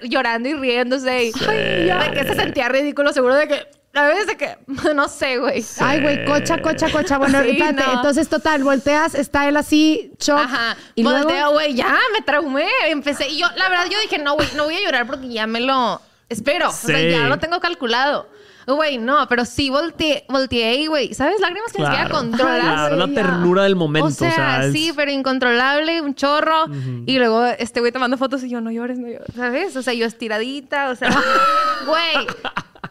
[0.00, 0.08] Sí.
[0.08, 1.24] llorando y riéndose.
[1.24, 1.44] Y, Sí.
[1.48, 3.66] Ay, ya, de que se sentía ridículo, seguro de que.
[3.94, 4.58] ¿Sabes de qué?
[4.94, 5.64] No sé, güey.
[5.80, 7.16] Ay, güey, cocha, cocha, cocha.
[7.18, 7.82] Bueno, Sí, espérate.
[7.82, 7.92] no.
[7.94, 10.38] Entonces, total, volteas, está él así, shock.
[10.40, 10.76] Ajá.
[10.94, 12.66] Y luego, Volteo, güey, ya me traumé.
[12.88, 13.28] Empecé.
[13.28, 15.60] Y yo, la verdad, yo dije, no, güey, no voy a llorar porque ya me
[15.60, 16.68] lo espero.
[16.68, 17.10] O sea, Sí.
[17.10, 18.28] ya lo tengo calculado.
[18.66, 21.38] Güey, no, pero sí volteé, volteé güey, ¿sabes?
[21.40, 22.26] Lágrimas que ni siquiera Claro.
[22.28, 22.64] controlas.
[22.64, 24.08] Claro, la ternura del momento.
[24.08, 26.66] O sea, es- sí, pero incontrolable, un chorro.
[27.06, 29.76] Y luego este güey tomando fotos y yo, no llores, no llores, ¿sabes?
[29.76, 31.10] O sea, yo estiradita, o sea,
[31.86, 32.26] güey.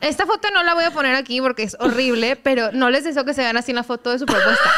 [0.01, 3.23] Esta foto no la voy a poner aquí porque es horrible, pero no les deseo
[3.25, 4.69] que se vean así en la foto de su propuesta.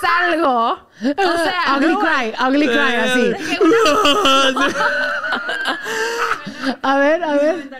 [0.00, 0.70] Salgo.
[0.72, 3.32] O sea, ugly no, cry, ugly cry, así.
[6.82, 7.70] A ver, a ver.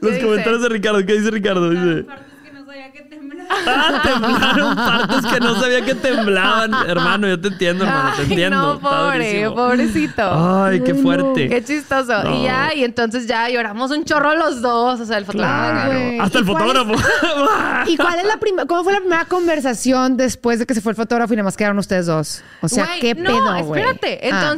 [0.00, 0.98] Los ¿Qué comentarios de Ricardo.
[1.06, 1.70] ¿Qué dice Ricardo?
[1.70, 2.02] Dice...
[2.04, 3.46] Partes que no sabía que temblaba.
[3.68, 6.72] Ah, temblaron partes que no sabía que temblaban.
[6.88, 8.10] Hermano, yo te entiendo, hermano.
[8.16, 8.56] Te Ay, entiendo.
[8.58, 9.54] no, Está pobre, durísimo.
[9.54, 10.22] pobrecito.
[10.64, 11.02] Ay, qué Ay, no.
[11.02, 11.48] fuerte.
[11.48, 12.22] Qué chistoso.
[12.24, 12.34] No.
[12.36, 15.00] Y ya, y entonces ya lloramos un chorro los dos.
[15.00, 15.72] O sea, el fotógrafo.
[15.72, 15.90] Claro.
[15.92, 16.18] güey.
[16.18, 17.90] Hasta el ¿Y cuál es- fotógrafo.
[17.90, 20.90] ¿Y cuál es la primera, cómo fue la primera conversación después de que se fue
[20.92, 22.42] el fotógrafo y nada más quedaron ustedes dos?
[22.62, 23.80] O sea, ¿qué no, pedo, güey?
[23.82, 24.20] espérate.
[24.32, 24.54] Ah.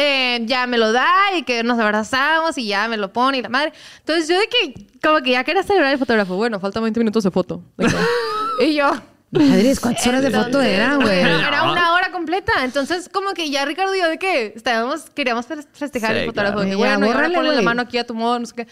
[0.00, 3.42] Eh, ya me lo da y que nos abrazamos y ya me lo pone y
[3.42, 3.72] la madre.
[3.98, 6.36] Entonces, yo de que, como que ya quería celebrar el fotógrafo.
[6.36, 7.62] Bueno, faltan 20 minutos de foto.
[8.60, 8.90] Y yo.
[9.30, 11.18] Madres, ¿cuántas horas de foto eran, güey?
[11.20, 12.64] Era una hora completa.
[12.64, 16.26] Entonces, como que ya Ricardo y yo de que estábamos, queríamos fe- festejar Sí, el
[16.26, 16.54] fotógrafo.
[16.54, 16.60] claro.
[16.70, 17.64] De que, Ya, bueno, y ahora bórrale, ponle la güey.
[17.66, 18.66] mano aquí a tu modo, no sé qué.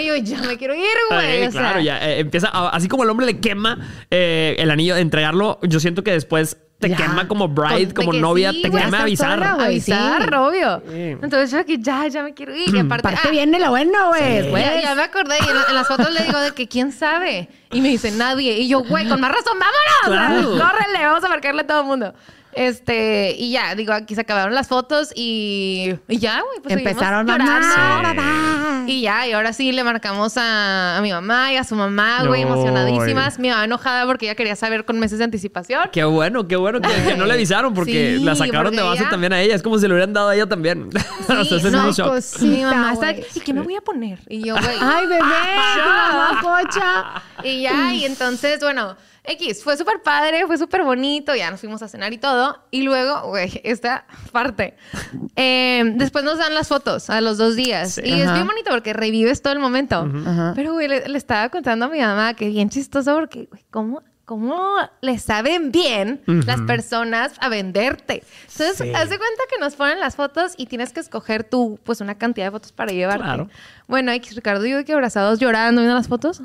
[0.00, 1.40] Y yo, ya me quiero ir, güey.
[1.42, 3.78] Sea, claro, ya eh, empieza, a- así como el hombre le quema
[4.10, 6.96] eh, el anillo de entregarlo, yo siento que después te Ya.
[6.96, 9.38] quema como bride, de como que novia, sí, te quema avisar.
[9.38, 10.34] sola, avisar, sí.
[10.34, 10.82] obvio.
[10.88, 11.16] Sí.
[11.22, 12.74] Entonces yo que ya, ya me quiero ir.
[12.74, 14.44] Y aparte, Aparte ah, viene lo bueno, güey.
[14.44, 14.82] ya, Pues.
[14.82, 17.48] ya me acordé y en, en las fotos le digo de que quién sabe.
[17.70, 18.58] Y me dice nadie.
[18.58, 20.48] Y yo, güey, con más razón, vámonos.
[20.48, 20.50] Claro.
[20.72, 22.14] Córrele, vamos a marcarle a todo el mundo.
[22.52, 27.26] Este, y ya, digo, aquí se acabaron las fotos y, y ya, güey, pues Empezaron
[27.26, 27.52] llorando.
[27.52, 28.92] mamá, Sí.
[28.92, 32.24] Y ya, y ahora sí le marcamos a, a mi mamá y a su mamá,
[32.26, 33.38] güey, emocionadísimas.
[33.38, 35.90] Mi mamá enojada porque ella quería saber con meses de anticipación.
[35.92, 39.02] Qué bueno, qué bueno que, que no le avisaron porque Sí, la sacaron de base
[39.02, 39.54] ella- también a ella.
[39.54, 40.88] Es como si le hubieran dado a ella también.
[41.28, 43.12] es no, cosita, mi mamá está.
[43.12, 44.18] ¿y qué me voy a poner?
[44.28, 44.76] Y yo, güey.
[44.80, 47.22] Ay, bebé, tu mamá cocha.
[47.44, 51.82] Y ya, y entonces, bueno, X, fue súper padre, fue súper bonito, ya nos fuimos
[51.82, 52.58] a cenar y todo.
[52.70, 54.76] Y luego, güey, esta parte.
[55.36, 57.92] eh, después nos dan las fotos a los dos días.
[57.94, 58.02] Sí.
[58.04, 60.08] Y es bien bonito porque revives todo el momento.
[60.54, 64.02] Pero, güey, le, le estaba contando a mi mamá que bien chistoso porque, güey, ¿cómo?
[64.24, 68.22] ¿Cómo le saben bien las personas a venderte?
[68.52, 68.92] Entonces, Sí.
[68.94, 72.16] haz de cuenta que nos ponen las fotos y tienes que escoger tú, pues, una
[72.16, 73.24] cantidad de fotos para llevarte.
[73.24, 73.48] Claro.
[73.88, 76.42] Bueno, X, Ricardo y yo que abrazados llorando viendo las fotos.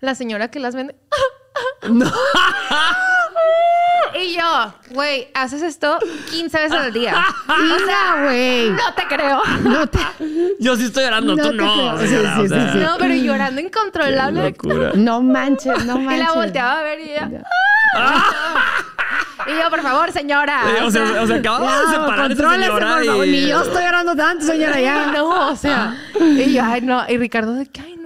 [0.00, 0.96] La señora que las vende.
[4.16, 5.98] Y yo, güey, haces esto
[6.30, 7.14] 15 veces al día.
[7.48, 8.70] O sea, güey.
[8.70, 9.42] no te creo.
[9.62, 9.98] No te...
[10.60, 11.98] Yo sí estoy llorando, No tú no.
[11.98, 12.84] señora, Sí, o sí, sea, sí, sí.
[12.84, 14.54] No, pero llorando incontrolable.
[14.94, 16.20] No manches, no manches.
[16.20, 17.30] Y la volteaba a ver y ella.
[19.46, 20.60] Y yo, por favor, señora.
[20.78, 23.26] Eh, o sea, o sea, acababa de separar contrólese, señora por favor.
[23.26, 23.30] y...
[23.30, 25.06] Ni yo estoy llorando tanto, señora, ya.
[25.12, 25.94] No, o sea.
[26.20, 27.04] Y yo, ay, no.
[27.08, 27.62] Y Ricardo, no,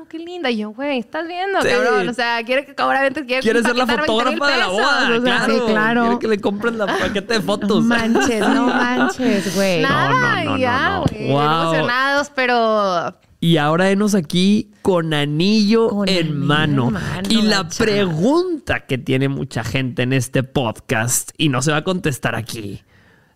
[0.08, 0.50] qué linda.
[0.50, 1.68] Y yo, güey, estás viendo, Sí.
[1.68, 2.08] cabrón.
[2.08, 4.66] O sea, quiere que obviamente quiere Quiere ser la empaquetar 20 mil fotógrafa de la
[4.68, 5.54] boda, o sea, claro.
[5.54, 6.02] sí, claro.
[6.02, 7.84] Quiere que le compres la paquete de fotos.
[7.84, 9.82] No manches, no manches, güey.
[9.82, 11.02] Nada, No, no, no, ya, no, no.
[11.10, 11.30] güey.
[11.30, 11.40] Wow.
[11.62, 16.86] Emocionados, pero Y ahora enos aquí con anillo, Con en, anillo mano.
[16.88, 17.84] en mano, Y la la chava.
[17.84, 22.82] pregunta que tiene mucha gente en este podcast, y no se va a contestar aquí,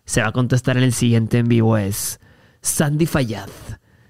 [0.05, 2.19] se va a contestar en el siguiente en vivo, es,
[2.61, 3.47] Sandy Fayad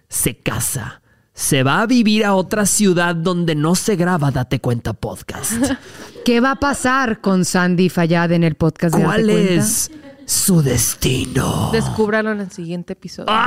[0.10, 1.02] se casa,
[1.33, 5.53] se va a vivir a otra ciudad donde no se graba Date Cuenta Podcast.
[6.25, 9.63] ¿Qué va a pasar con Sandy Fallad en el podcast de ¿Cuál Date Cuenta?
[9.63, 9.91] es
[10.25, 11.69] su destino?
[11.73, 13.33] descúbralo en el siguiente episodio.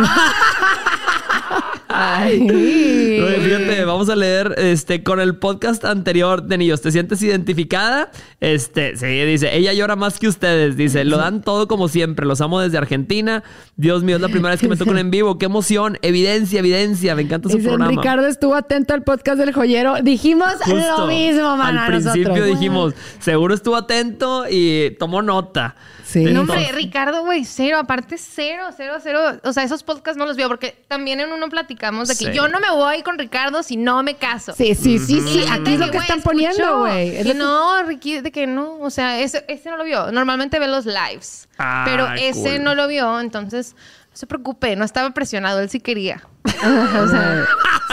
[1.98, 2.46] Ay.
[3.22, 6.82] Oye, fíjate, vamos a leer este con el podcast anterior de Niños.
[6.82, 8.10] ¿Te sientes identificada?
[8.40, 10.76] Este, sí, dice, ella llora más que ustedes.
[10.76, 12.26] Dice, lo dan todo como siempre.
[12.26, 13.42] Los amo desde Argentina.
[13.76, 15.38] Dios mío, es la primera vez que me tocan en vivo.
[15.38, 15.98] Qué emoción.
[16.02, 17.14] Evidencia, evidencia.
[17.14, 17.90] Me encanta su Dicen, programa.
[17.90, 19.94] Ricardo estuvo atento al podcast del joyero.
[20.02, 20.98] Dijimos Justo.
[20.98, 22.46] lo mismo, man, Al principio nosotros.
[22.46, 25.76] dijimos, seguro estuvo atento y tomó nota.
[26.04, 26.22] Sí.
[26.24, 29.40] No, hombre, Ricardo, güey, cero, aparte cero, cero, cero.
[29.42, 31.48] O sea, esos podcasts no los veo porque también en uno
[31.86, 32.32] platicamos de que Sí.
[32.36, 34.54] yo no me voy con Ricardo si no me caso.
[34.56, 35.44] Sí, sí, sí, sí.
[35.50, 37.16] Aquí es lo que están poniendo, güey.
[37.16, 38.78] Es no, Ricky, de que no.
[38.80, 40.10] O sea, ese, ese no lo vio.
[40.12, 41.48] Normalmente ve los lives.
[41.58, 42.64] Ah, pero ese cool.
[42.64, 43.74] no lo vio, entonces
[44.16, 46.22] se preocupe, no estaba presionado, él sí quería.
[46.44, 47.44] o sea,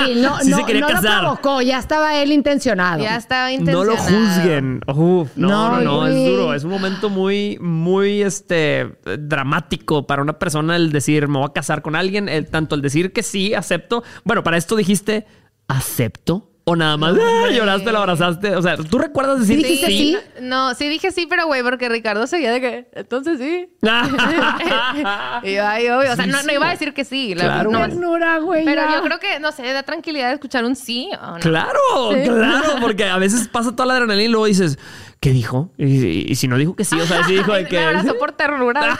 [0.05, 1.19] Sí, no, Sí se no, quería no lo casar.
[1.21, 3.03] provocó, ya estaba él intencionado.
[3.03, 3.85] ya estaba No intencionado.
[3.91, 4.81] lo juzguen.
[4.87, 6.53] Uf, no, no, No, no, es duro.
[6.55, 11.53] Es un momento muy, muy este, dramático para una persona el decir, me voy a
[11.53, 12.27] casar con alguien.
[12.27, 14.03] El, tanto el decir que sí, acepto.
[14.23, 15.27] Bueno, para esto dijiste,
[15.67, 18.55] acepto o nada más ah, lloraste, la abrazaste.
[18.55, 20.17] O sea, ¿tú recuerdas decir Sí, dijiste sí.
[20.41, 23.67] No, sí dije sí, pero güey, porque Ricardo seguía de que, entonces sí.
[25.43, 26.11] y yo, ay, obvio.
[26.13, 27.35] O sea, Sí, no, sí, no iba a decir que sí.
[27.35, 27.71] la- Claro.
[27.71, 28.63] no, Ternura, güey.
[28.65, 31.39] pero yo creo que, no sé, da tranquilidad escuchar un sí o no.
[31.39, 31.79] Claro,
[32.23, 34.77] claro, porque a veces pasa toda la adrenalina y luego dices,
[35.23, 35.71] ¿qué dijo?
[35.77, 38.13] Y, y- y si no dijo que sí, o sea, si dijo de que Me
[38.15, 38.99] por ternura.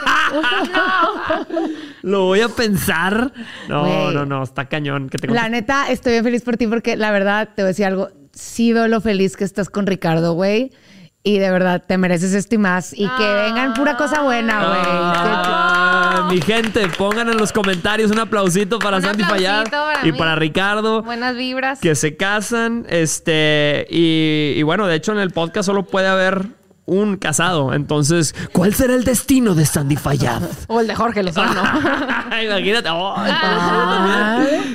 [2.02, 3.30] lo voy a pensar.
[3.68, 5.10] No, no, no, está cañón.
[5.10, 7.84] Que La neta, estoy bien feliz por ti porque la verdad, te voy a decir
[7.84, 8.08] algo.
[8.32, 10.72] Sí veo lo feliz que estás con Ricardo, güey.
[11.26, 12.92] Y de verdad, te mereces esto y más.
[12.92, 14.78] Y que vengan pura cosa buena, güey.
[14.86, 20.06] Ah, mi gente, pongan en los comentarios un aplausito para Un Sandy Fallar aplausito para
[20.06, 20.18] y mí.
[20.18, 21.02] para Ricardo.
[21.02, 21.80] Buenas vibras.
[21.80, 26.46] que se casan, este, y, y bueno, de hecho en el podcast solo puede haber
[26.86, 27.72] un casado.
[27.74, 30.42] Entonces, ¿cuál será el destino de Sandy Fayad?
[30.68, 31.62] O el de Jorge Lozano.
[32.44, 32.88] Imagínate.
[32.90, 33.14] Oh,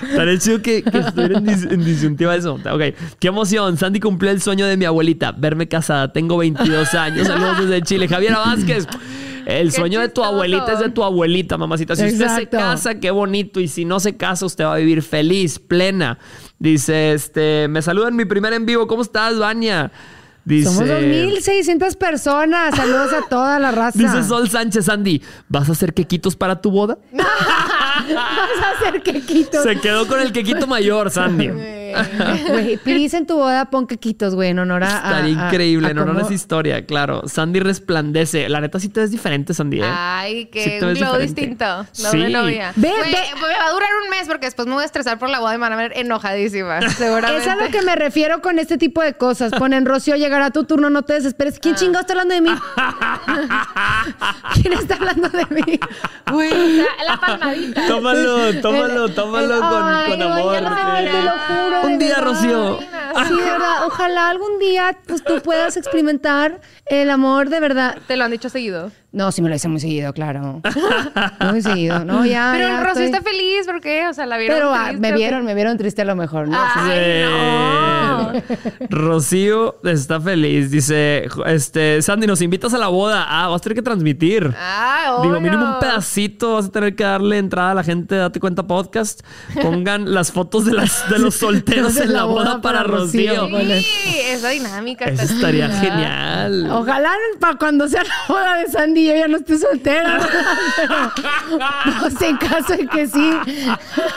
[0.10, 2.54] Estaría chido que, que estuviera en, dis- en disyuntiva eso.
[2.56, 2.82] Ok.
[3.19, 3.78] Qué emoción.
[3.78, 5.32] Sandy cumplió el sueño de mi abuelita.
[5.32, 6.12] Verme casada.
[6.12, 7.28] Tengo 22 años.
[7.28, 8.08] Saludos desde Chile.
[8.08, 8.88] Javiera Vázquez.
[9.45, 11.95] El Qué sueño de tu abuelita es de tu abuelita, mamacita.
[11.95, 13.60] Si usted se casa, qué bonito.
[13.60, 16.19] Y si no se casa, usted va a vivir feliz, plena.
[16.60, 18.86] Dice, este, me saludan mi primer en vivo.
[18.88, 19.91] ¿Cómo estás, Vania?
[20.45, 22.75] Dice, Somos 2.600 personas.
[22.75, 23.97] Saludos a toda la raza.
[23.97, 26.97] Dice Sol Sánchez, Sandy, ¿vas a hacer quequitos para tu boda?
[27.12, 29.63] Vamos a hacer quequitos.
[29.63, 31.49] Se quedó con el quequito mayor, Sandy.
[32.49, 34.88] Güey, please en tu boda pon quequitos, güey, en honor a...
[34.88, 37.23] a- Estaría a- increíble, a en honor a esa historia, claro.
[37.28, 38.49] Sandy resplandece.
[38.49, 39.86] La neta sí te ves diferente, Sandy, ¿eh?
[39.86, 41.86] Ay, Sí que un ves glow distinto.
[41.91, 42.04] Sí.
[42.04, 42.73] Doble novia.
[42.75, 43.17] Ve, Güey, ve.
[43.36, 45.54] Me va a durar un mes porque después me voy a estresar por la boda
[45.56, 46.82] y me van a ver enojadísima.
[46.89, 47.43] Seguramente.
[47.43, 49.52] Es a lo que me refiero con este tipo de cosas.
[49.58, 51.56] Ponen, Rocío, llegará tu turno, no te desesperes.
[51.56, 51.60] Ah.
[51.62, 52.49] ¿Quién chingado está hablando de mí?
[54.62, 55.80] ¿Quién está hablando de mí?
[56.32, 57.88] Güey, la palmadita.
[57.88, 60.62] Tómalo, tómalo, tómalo el- con, ay, con no, amor.
[60.62, 61.06] no, sí.
[61.06, 62.15] te lo juro, Un día.
[62.15, 62.80] Rocío.
[62.80, 63.86] Sí, de verdad.
[63.88, 67.98] Ojalá algún día pues, tú puedas experimentar el amor de verdad.
[68.08, 68.92] Te lo han dicho seguido.
[69.12, 70.62] No, sí me lo hice muy seguido, claro.
[71.52, 72.26] Muy seguido, ¿no?
[72.30, 74.56] Ya, Pero ya estoy- está feliz porque, o sea, la vieron.
[74.58, 75.18] Pero ah, me ¿o qué?
[75.18, 76.58] vieron, me vieron triste a lo mejor, ¿no?
[76.60, 77.88] Ay, no.
[78.89, 80.72] Rocío está feliz.
[80.72, 83.26] Dice, este, Sandy, nos invitas a la boda.
[83.28, 84.54] Ah, vas a tener que transmitir.
[84.58, 88.22] Ah, Digo, mínimo un pedacito vas a tener que darle entrada a la gente de
[88.22, 89.22] Date Cuenta Podcast.
[89.62, 92.84] Pongan las fotos de, las, de los solteros en la la boda boda para para
[92.84, 93.48] Rocío.
[93.50, 93.82] Rocío.
[93.82, 96.69] Sí, esa dinámica Eso está estaría genial.
[96.72, 100.19] Ojalá para cuando sea la boda de Sandy yo ya no esté soltera.
[102.00, 103.32] pues, en caso de que sí.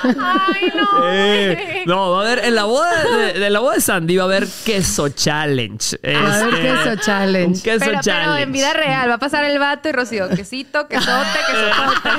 [0.03, 0.89] Ay, no.
[1.13, 4.23] Eh, no, va a haber en la boda de, de la boda de Sandy va
[4.23, 5.99] a haber queso challenge.
[6.05, 7.47] Va a haber Este, queso challenge.
[7.47, 8.43] Un queso Pero, pero challenge.
[8.43, 10.29] en vida real va a pasar el vato y Rocío.
[10.31, 12.11] Quesito, quesote, quesote.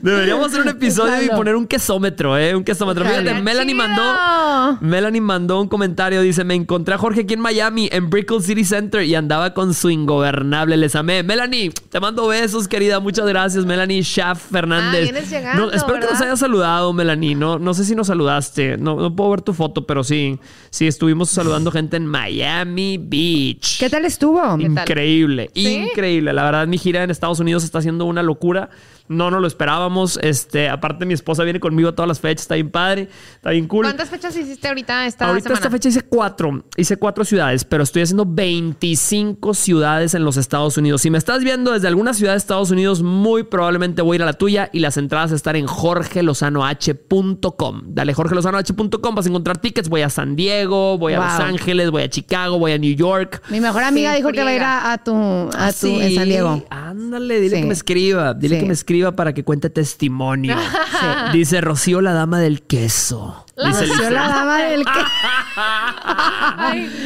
[0.02, 2.54] Deberíamos hacer un episodio y poner un quesómetro, ¿eh?
[2.54, 3.04] Un quesómetro.
[3.04, 3.18] Jalo.
[3.18, 3.86] Fíjate, ¡Qué Melanie chido!
[3.88, 4.78] mandó.
[4.80, 6.22] Melanie mandó un comentario.
[6.22, 9.74] Dice: Me encontré a Jorge aquí en Miami, en Brickell City Center, y andaba con
[9.74, 10.76] su ingobernable.
[10.76, 11.22] Les amé.
[11.22, 13.00] Melanie, te mando besos, querida.
[13.00, 15.00] Muchas gracias, Melanie Schaff Fernández.
[15.08, 17.34] Ah, vienes llegando, No, espero que nos hayas saludado, Melanie.
[17.34, 18.76] No, no sé si nos saludaste.
[18.78, 20.38] No, no puedo ver tu foto, pero sí.
[20.70, 23.78] Sí, estuvimos saludando gente en Miami Beach.
[23.78, 24.58] ¿Qué tal estuvo?
[24.58, 25.88] Increíble, ¿Sí?
[25.90, 26.32] increíble.
[26.32, 28.70] La verdad, mi gira en Estados Unidos está haciendo una locura.
[29.10, 30.18] No nos lo esperábamos.
[30.22, 32.42] Este, aparte, mi esposa viene conmigo a todas las fechas.
[32.42, 33.84] Está bien padre, está bien cool.
[33.84, 35.58] ¿Cuántas fechas hiciste ahorita esta Ahorita semana?
[35.58, 36.64] esta fecha hice cuatro.
[36.76, 41.02] Hice cuatro ciudades, pero estoy haciendo 25 ciudades en los Estados Unidos.
[41.02, 44.22] Si me estás viendo desde alguna ciudad de Estados Unidos, muy probablemente voy a ir
[44.22, 47.82] a la tuya y las entradas están en jorgelozanoh.com.
[47.86, 49.14] Dale, jorgelozanoh.com.
[49.14, 49.88] Vas a encontrar tickets.
[49.88, 51.20] Voy a San Diego, voy a.
[51.20, 53.42] Los Ángeles, voy a Chicago, voy a New York.
[53.50, 56.14] Mi mejor amiga Sí, dijo que va a ir a, a tu, a tu en
[56.14, 56.64] San Diego.
[56.70, 57.62] Ándale, dile Sí.
[57.62, 58.34] que me escriba.
[58.34, 58.60] Dile Sí.
[58.62, 60.56] que me escriba para que cuente testimonio.
[61.32, 63.46] Dice Rocío, la dama del queso.
[63.64, 64.10] Rocío, Lisa.
[64.10, 64.90] la dama del que.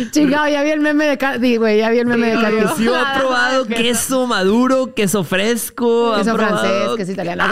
[0.10, 1.78] Chingado, ya vi el meme de Katy, güey.
[1.78, 2.60] Ya vi el meme de Katy.
[2.60, 6.14] Rocío ha probado queso maduro, queso fresco.
[6.16, 7.44] Queso francés, queso italiano.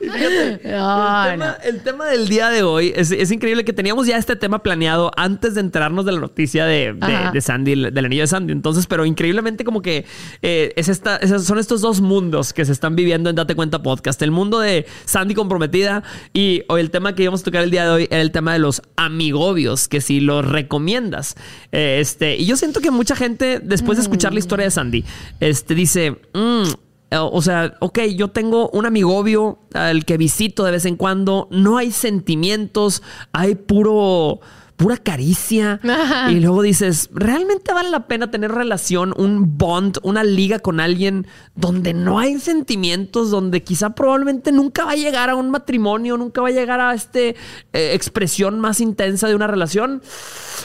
[0.00, 1.44] el, No, tema, no.
[1.64, 5.10] el tema del día de hoy es, es increíble que teníamos ya este tema planeado
[5.16, 6.94] antes de enterarnos de la noticia de,
[7.32, 8.52] de- Sandy, del anillo de Sandy.
[8.52, 10.04] Entonces, pero increíblemente como que
[10.42, 14.20] eh, es esta, son estos dos mundos que se están viviendo en Date Cuenta Podcast.
[14.22, 15.95] El mundo de Sandy comprometida
[16.32, 18.52] y hoy el tema que íbamos a tocar el día de hoy era el tema
[18.52, 21.36] de los amigobios, que si los recomiendas.
[21.72, 25.04] Eh, este, y yo siento que mucha gente, después de escuchar la historia de Sandy,
[25.40, 26.12] este, dice...
[26.34, 26.64] "Mm,
[27.10, 31.46] eh, o sea, ok, yo tengo un amigobio al que visito de vez en cuando.
[31.52, 33.00] No hay sentimientos,
[33.32, 34.40] hay puro,
[34.76, 35.80] pura caricia.
[35.82, 36.30] Ajá.
[36.30, 41.26] Y luego dices, ¿realmente vale la pena tener relación, un bond, una liga con alguien
[41.54, 46.42] donde no hay sentimientos, donde quizá probablemente nunca va a llegar a un matrimonio, nunca
[46.42, 47.36] va a llegar a este
[47.72, 50.02] eh, expresión más intensa de una relación?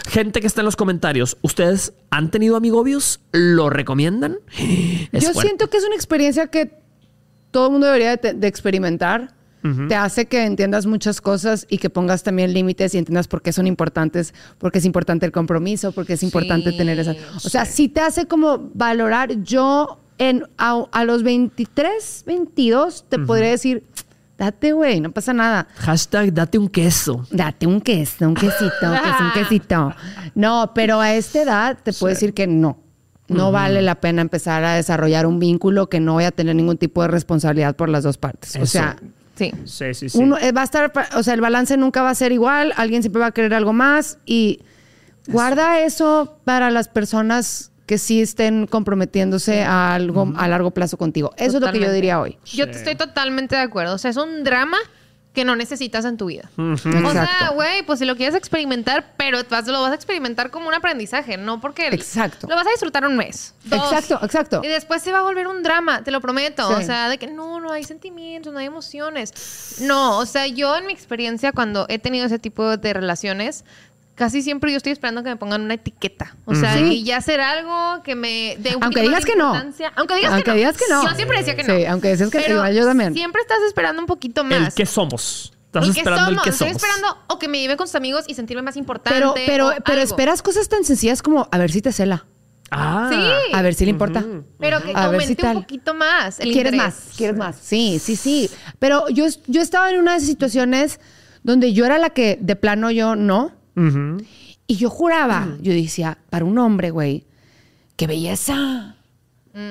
[0.10, 3.22] Gente que está en los comentarios, ¿ustedes han tenido amigobios?
[3.32, 4.38] ¿Lo recomiendan?
[5.12, 5.50] Es Yo fuerte.
[5.50, 6.72] siento que es una experiencia que
[7.52, 9.34] todo el mundo debería de, de experimentar.
[9.88, 13.54] Te hace que entiendas muchas cosas y que pongas también límites y entiendas por qué
[13.54, 16.78] son importantes, porque es importante el compromiso, porque es importante Sí.
[16.78, 17.16] tener esa...
[17.36, 19.44] O sea, sí te hace como valorar.
[19.44, 23.84] Yo en, a, a los 23, 22, te podría decir,
[24.38, 25.68] date, güey, no pasa nada.
[25.78, 27.26] Hashtag date un queso.
[27.32, 29.94] Date un queso, un quesito, que es un quesito.
[30.34, 32.80] No, pero a esta edad te puedo decir que no.
[33.28, 36.78] No vale la pena empezar a desarrollar un vínculo que no vaya a tener ningún
[36.78, 38.58] tipo de responsabilidad por las dos partes.
[38.58, 38.98] O sea,
[39.42, 39.54] Sí.
[39.66, 40.18] Sí, sí, sí.
[40.20, 43.02] uno eh, va a estar, o sea, el balance nunca va a ser igual, alguien
[43.02, 44.60] siempre va a querer algo más y
[45.28, 51.34] guarda eso para las personas que sí estén comprometiéndose a algo a largo plazo contigo.
[51.38, 52.38] Eso es lo que yo diría hoy.
[52.46, 53.96] Yo te estoy totalmente de acuerdo.
[53.96, 54.78] O sea, es un drama
[55.34, 56.50] que no necesitas en tu vida.
[56.58, 60.68] O sea, güey, pues si lo quieres experimentar, pero vas- lo vas a experimentar como
[60.68, 62.48] un aprendizaje, no porque Exacto.
[62.50, 63.54] lo vas a disfrutar un mes.
[63.64, 64.62] dos, Exacto, exacto.
[64.64, 66.68] Y después se va a volver un drama, te lo prometo.
[66.68, 66.74] Sí.
[66.74, 69.78] O sea, de que no, no hay sentimientos, no hay emociones.
[69.82, 73.64] No, o sea, yo en mi experiencia cuando he tenido ese tipo de relaciones,
[74.16, 76.36] casi siempre yo estoy esperando que me pongan una etiqueta.
[76.46, 76.84] O sea, Sí.
[76.84, 79.46] y ya hacer algo que me dé un Aunque poquito digas más de que no.
[79.48, 79.94] importancia.
[79.96, 80.58] Aunque digas Aunque que no.
[80.58, 81.04] digas que no.
[81.10, 81.76] Yo siempre decía que no.
[81.78, 83.14] Sí, aunque decías que Pero igual yo también.
[83.14, 84.68] Siempre estás esperando un poquito más.
[84.68, 85.54] El que somos.
[85.68, 86.38] Estás El que esperando somos.
[86.40, 86.84] el que Estoy somos.
[86.84, 89.18] esperando o que me lleve con sus amigos y sentirme más importante.
[89.18, 90.04] Pero, pero, o pero algo.
[90.04, 92.26] esperas cosas tan sencillas como a ver si te cela,
[92.74, 93.10] Ah.
[93.12, 93.54] Sí.
[93.54, 94.24] a ver si le importa.
[94.60, 95.56] Pero que A ver si aumente tal.
[95.58, 96.40] un poquito más.
[96.40, 96.78] El ¿Quieres interés.
[96.96, 97.14] más?
[97.18, 97.56] ¿Quieres más?
[97.62, 98.50] Sí, sí, sí.
[98.80, 101.00] Pero yo, yo estaba en una de esas situaciones
[101.44, 103.54] donde yo era la que de plano yo no.
[104.68, 107.26] Y yo juraba, yo decía, para un hombre, güey,
[107.96, 108.96] qué belleza,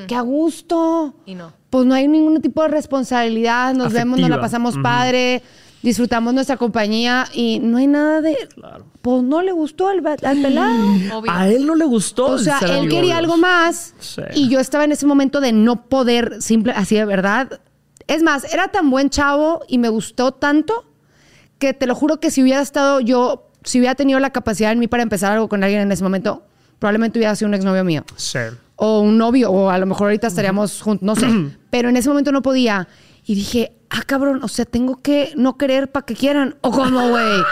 [0.07, 1.15] qué a gusto.
[1.27, 1.53] Y no.
[1.71, 5.43] Pues no hay ningún tipo de responsabilidad, nos vemos, nos la pasamos padre,
[5.83, 8.37] disfrutamos nuestra compañía y no hay nada de...
[9.01, 10.85] Pues no le gustó al, al pelado.
[11.15, 11.31] Obvio.
[11.33, 12.27] A él no le gustó.
[12.27, 14.23] O sea, él quería algo más Sí.
[14.35, 17.61] y yo estaba en ese momento de no poder, simple, así de verdad.
[18.09, 20.85] Es más, era tan buen chavo y me gustó tanto
[21.59, 24.79] que te lo juro que si hubiera estado yo, si hubiera tenido la capacidad en
[24.79, 26.45] mí para empezar algo con alguien en ese momento,
[26.79, 28.05] probablemente hubiera sido un exnovio mío.
[28.17, 28.39] Sí.
[28.77, 31.27] O un novio, o a lo mejor ahorita estaríamos juntos, no sé.
[31.71, 32.89] Pero en ese momento no podía.
[33.27, 36.57] Y dije, ah, cabrón, o sea, tengo que no querer para que quieran.
[36.63, 37.43] O como, güey.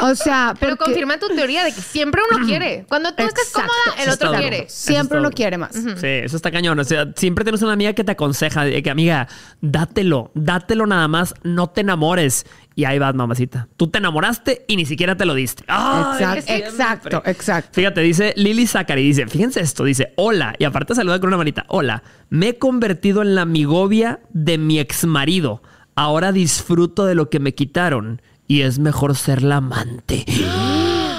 [0.00, 2.86] O sea, Pero porque- confirma tu teoría de que siempre uno quiere.
[2.88, 4.66] Cuando tú estás cómoda, el otro quiere.
[4.68, 5.74] Siempre uno quiere más.
[5.74, 6.78] Sí, eso está cañón.
[6.78, 9.26] O sea, siempre tienes una amiga que te aconseja de que, amiga,
[9.60, 12.46] dátelo, dátelo nada más, no te enamores.
[12.78, 13.66] Y ahí vas, mamacita.
[13.76, 15.64] Tú te enamoraste y ni siquiera te lo diste.
[15.66, 17.70] ¡Ay, Exacto, exacto, exacto.
[17.72, 21.64] Fíjate, dice Lili Zachary, dice, fíjense esto, dice, hola, y aparte saluda con una manita,
[21.66, 25.60] hola, me he convertido en la amigovia de mi ex marido.
[25.96, 30.24] Ahora disfruto de lo que me quitaron y es mejor ser la amante.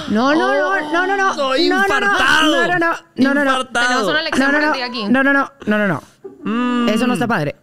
[0.08, 1.30] No, no, no, no, no, no.
[1.32, 2.00] Estoy no, no.
[2.00, 2.78] No, no, no,
[3.16, 3.34] no, no, no.
[3.34, 4.72] No, no, no,
[5.10, 6.90] no, no, no, no, no, no.
[6.90, 7.56] Eso no está padre.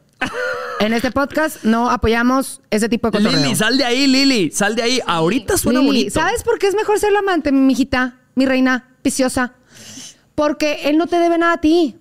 [0.80, 3.41] En este podcast no apoyamos ese tipo de cotorreo.
[3.43, 4.99] Lili, sal de ahí, Lili, sal de ahí.
[5.06, 6.13] Ahorita suena Lili, bonito.
[6.19, 9.53] ¿sabes por qué es mejor ser la amante, mi mijita, mi reina viciosa?
[10.36, 11.95] Porque él no te debe nada a ti.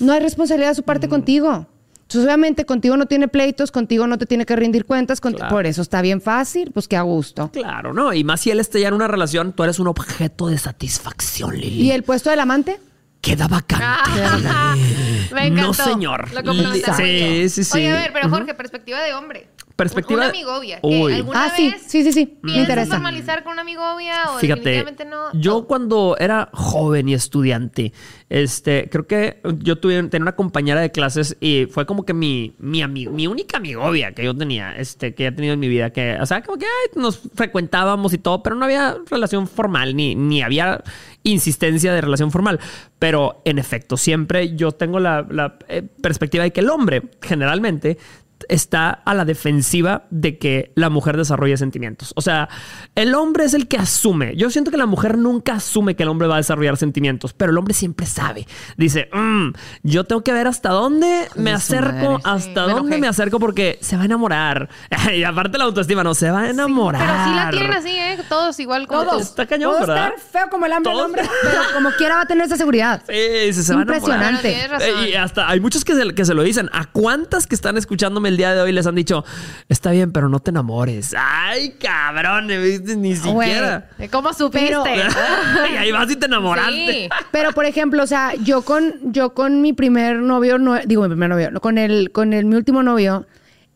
[0.00, 0.84] No hay responsabilidad de su Mm.
[0.84, 1.66] parte contigo.
[2.02, 5.18] Entonces, obviamente, contigo no tiene pleitos, contigo no te tiene que rendir cuentas.
[5.22, 5.48] Claro.
[5.48, 7.50] Por eso está bien fácil, pues que a gusto.
[7.52, 8.12] Claro, ¿no?
[8.12, 11.58] Y más si él está ya en una relación, tú eres un objeto de satisfacción,
[11.58, 11.82] Lili.
[11.84, 12.78] ¿Y el puesto del amante?
[13.22, 13.84] Queda vacante.
[13.86, 14.74] Ah,
[15.32, 15.68] me encantó.
[15.68, 16.32] No, señor.
[16.32, 16.52] Lo
[16.96, 17.78] Sí, sí, sí.
[17.78, 19.48] Oye, a ver, pero Jorge, perspectiva de hombre.
[19.76, 20.80] Perspectiva Una amigovia.
[20.82, 22.38] ¿Alguna Ah, sí, vez sí, sí, sí.
[22.42, 22.94] Me piensas interesa.
[22.94, 25.32] normalizar con una amigovia o Fíjate, definitivamente no?
[25.40, 27.92] yo cuando era joven y estudiante,
[28.28, 32.54] este, creo que yo tuve, tenía una compañera de clases y fue como que mi,
[32.58, 36.16] mi, mi única amigovia que yo tenía, este, que he tenido en mi vida, que,
[36.20, 40.14] o sea, como que ay, nos frecuentábamos y todo, pero no había relación formal, ni,
[40.14, 40.82] ni había
[41.24, 42.58] insistencia de relación formal.
[42.98, 47.98] Pero en efecto, siempre yo tengo la, la, eh, perspectiva de que el hombre, generalmente,
[48.48, 52.12] está a la defensiva de que la mujer desarrolle sentimientos.
[52.16, 52.48] O sea,
[52.94, 54.34] el hombre es el que asume.
[54.36, 57.50] Yo siento que la mujer nunca asume que el hombre va a desarrollar sentimientos, pero
[57.52, 58.46] el hombre siempre sabe.
[58.76, 59.50] Dice, "Mm,
[59.82, 62.22] yo tengo que ver hasta dónde me acerco, madre.
[62.24, 64.68] hasta Sí, dónde me acerco porque se va a enamorar.
[65.14, 67.00] y aparte la autoestima, no, se va a enamorar.
[67.02, 68.18] Pero sí la tienen así, ¿eh?
[68.28, 69.22] Todos igual como Todos.
[69.22, 70.12] Está cañón, Puedo ¿verdad?
[70.16, 73.02] estar feo como el hambre hombre, pero como quiera va a tener esa seguridad.
[73.06, 74.34] Sí, se, se va a enamorar.
[74.34, 74.88] Impresionante.
[75.06, 76.68] Eh, Y hasta hay muchos que se, que se lo dicen.
[76.72, 79.24] ¿A cuántas que están escuchándome el día de hoy les han dicho,
[79.68, 81.14] está bien, pero no te enamores.
[81.16, 82.96] Ay, cabrón, ¿viste?
[82.96, 83.88] ni siquiera.
[84.10, 84.68] ¿Cómo supiste?
[84.68, 84.84] Pero-
[85.72, 86.92] y ahí vas y te enamoraste.
[86.92, 87.08] Sí.
[87.30, 91.08] Pero, por ejemplo, o sea, yo con, yo con mi primer novio, no, digo mi
[91.10, 93.26] primer novio, no, con el, con el, mi último novio,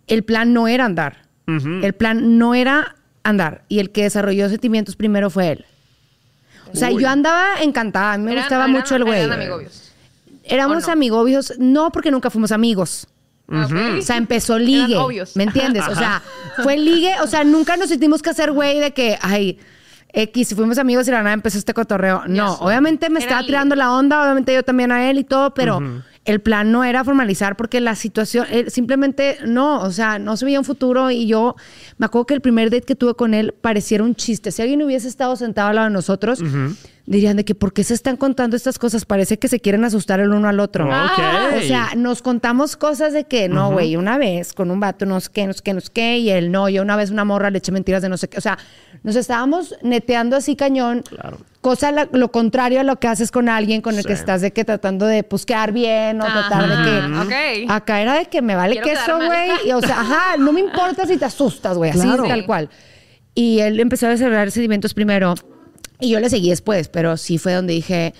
[0.06, 1.18] el plan no era andar.
[1.46, 3.62] El plan no era andar.
[3.68, 5.64] Y el que desarrolló sentimientos primero fue él.
[6.72, 8.14] O sea, yo andaba encantada.
[8.14, 9.20] A mí me Eran- gustaba eran- mucho el güey.
[9.20, 9.92] eran amigobios.
[10.42, 10.92] Éramos ¿O no?
[10.92, 13.06] amigobios, no porque nunca fuimos amigos.
[13.48, 13.68] Ah.
[13.98, 14.92] O sea, empezó ligue.
[14.94, 15.36] Eran obvios.
[15.36, 15.84] ¿Me entiendes?
[15.88, 16.22] O sea,
[16.62, 17.14] fue ligue.
[17.22, 19.58] O sea, nunca nos sentimos que hacer güey de que, ay,
[20.12, 22.22] X, fuimos amigos y la nada empezó este cotorreo.
[22.26, 22.56] No, Yes.
[22.60, 23.52] obviamente me Era estaba ligue.
[23.52, 25.80] tirando la onda, obviamente yo también a él y todo, pero
[26.26, 30.44] el plan no era formalizar porque la situación, él simplemente no, o sea, no se
[30.44, 31.54] veía un futuro y yo
[31.98, 34.50] me acuerdo que el primer date que tuve con él pareciera un chiste.
[34.50, 36.42] Si alguien hubiese estado sentado al lado de nosotros,
[37.06, 39.04] dirían de que, ¿por qué se están contando estas cosas?
[39.04, 40.86] Parece que se quieren asustar el uno al otro.
[40.86, 45.20] O sea, nos contamos cosas de que, no, güey, una vez con un vato, no
[45.20, 47.24] sé qué, no sé qué, no sé qué, y él, no, yo una vez una
[47.24, 48.38] morra le eché mentiras de no sé qué.
[48.38, 48.58] O sea,
[49.04, 51.02] nos estábamos neteando así cañón.
[51.08, 51.38] Claro.
[51.66, 54.06] Cosa la- lo contrario a lo que haces con alguien con el Sí.
[54.06, 56.96] que estás de que tratando de pues quedar bien o tratar de que...
[56.98, 57.22] Ajá,
[57.64, 57.70] ok.
[57.70, 59.50] Acá era de que me vale Quiero queso, güey.
[59.66, 61.90] Y, o sea, ajá, no me importa si te asustas, güey.
[61.90, 62.22] Así, Claro.
[62.22, 62.70] tal cual.
[63.34, 65.34] Y él empezó a desarrollar sentimientos primero.
[65.98, 68.14] Y yo le seguí después, pero sí fue donde dije,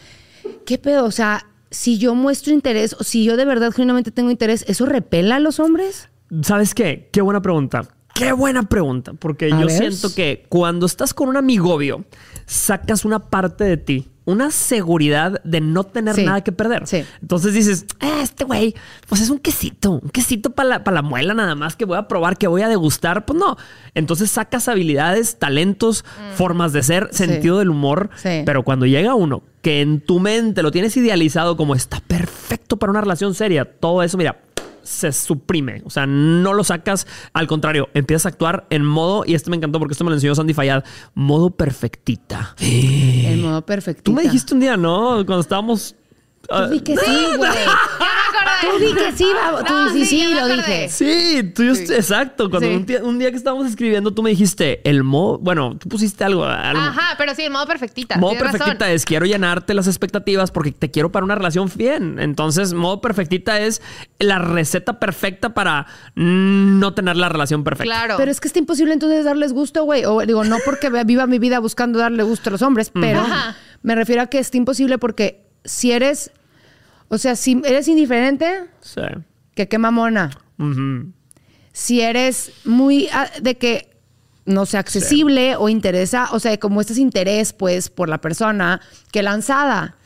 [0.66, 1.04] ¿qué pedo?
[1.04, 4.86] O sea, si yo muestro interés, o si yo de verdad genuinamente tengo interés, ¿eso
[4.86, 6.08] repela a los hombres?
[6.42, 7.10] ¿Sabes qué?
[7.12, 7.86] Qué buena pregunta.
[8.16, 9.12] Qué buena pregunta.
[9.14, 9.70] Porque A yo ver.
[9.70, 12.04] siento que cuando estás con un amigobio,
[12.46, 16.24] sacas una parte de ti, una seguridad de no tener Sí.
[16.24, 16.86] nada que perder.
[16.86, 17.04] Sí.
[17.22, 18.74] Entonces dices, "Ah, este güey,
[19.08, 21.96] pues es un quesito, un quesito para la, pa' la muela nada más que voy
[21.98, 23.24] a probar, que voy a degustar.
[23.24, 23.56] Pues no.
[23.94, 26.04] Entonces sacas habilidades, talentos,
[26.34, 27.18] formas de ser, Sí.
[27.18, 28.10] sentido del humor.
[28.22, 32.90] Pero cuando llega uno que en tu mente lo tienes idealizado como está perfecto para
[32.90, 34.40] una relación seria, todo eso, mira,
[34.86, 35.82] se suprime.
[35.84, 37.06] O sea, no lo sacas.
[37.32, 40.16] Al contrario, empiezas a actuar en modo, y este me encantó porque esto me lo
[40.16, 40.84] enseñó Sandy Fayad,
[41.14, 42.54] modo perfectita.
[42.60, 44.02] El modo perfecto.
[44.04, 45.24] Tú me dijiste un día, ¿no?
[45.26, 45.96] Cuando estábamos...
[46.50, 47.50] ah, Tú di que sí, güey.
[48.60, 49.64] Tú di que sí, vamos.
[49.64, 50.56] Tú No, sí, sí, sí, ya me lo acordé.
[50.82, 50.88] dije.
[50.88, 52.48] Sí, tú yo, exacto.
[52.50, 52.74] Cuando Sí.
[52.74, 56.24] un, día, un día que estábamos escribiendo, tú me dijiste, el modo, bueno, tú pusiste
[56.24, 58.16] algo, algo Ajá, pero sí, el modo perfectita.
[58.18, 58.94] Modo tienes perfectita razón.
[58.96, 62.18] es quiero llenarte las expectativas porque te quiero para una relación bien.
[62.18, 63.82] Entonces, modo perfectita es
[64.18, 67.84] la receta perfecta para no tener la relación perfecta.
[67.92, 68.14] Claro.
[68.16, 70.04] Pero es que está imposible entonces darles gusto, güey.
[70.04, 73.56] O digo, no porque viva mi vida buscando darle gusto a los hombres, pero Ajá.
[73.82, 76.30] me refiero a que está imposible porque si eres,
[77.08, 79.02] o sea, si eres indiferente, Sí.
[79.54, 80.30] que qué mamona.
[81.72, 83.90] Si eres muy ah, de que
[84.46, 88.80] no sea accesible o interesa, o sea, como este interés, pues, por la persona,
[89.12, 89.96] que lanzada.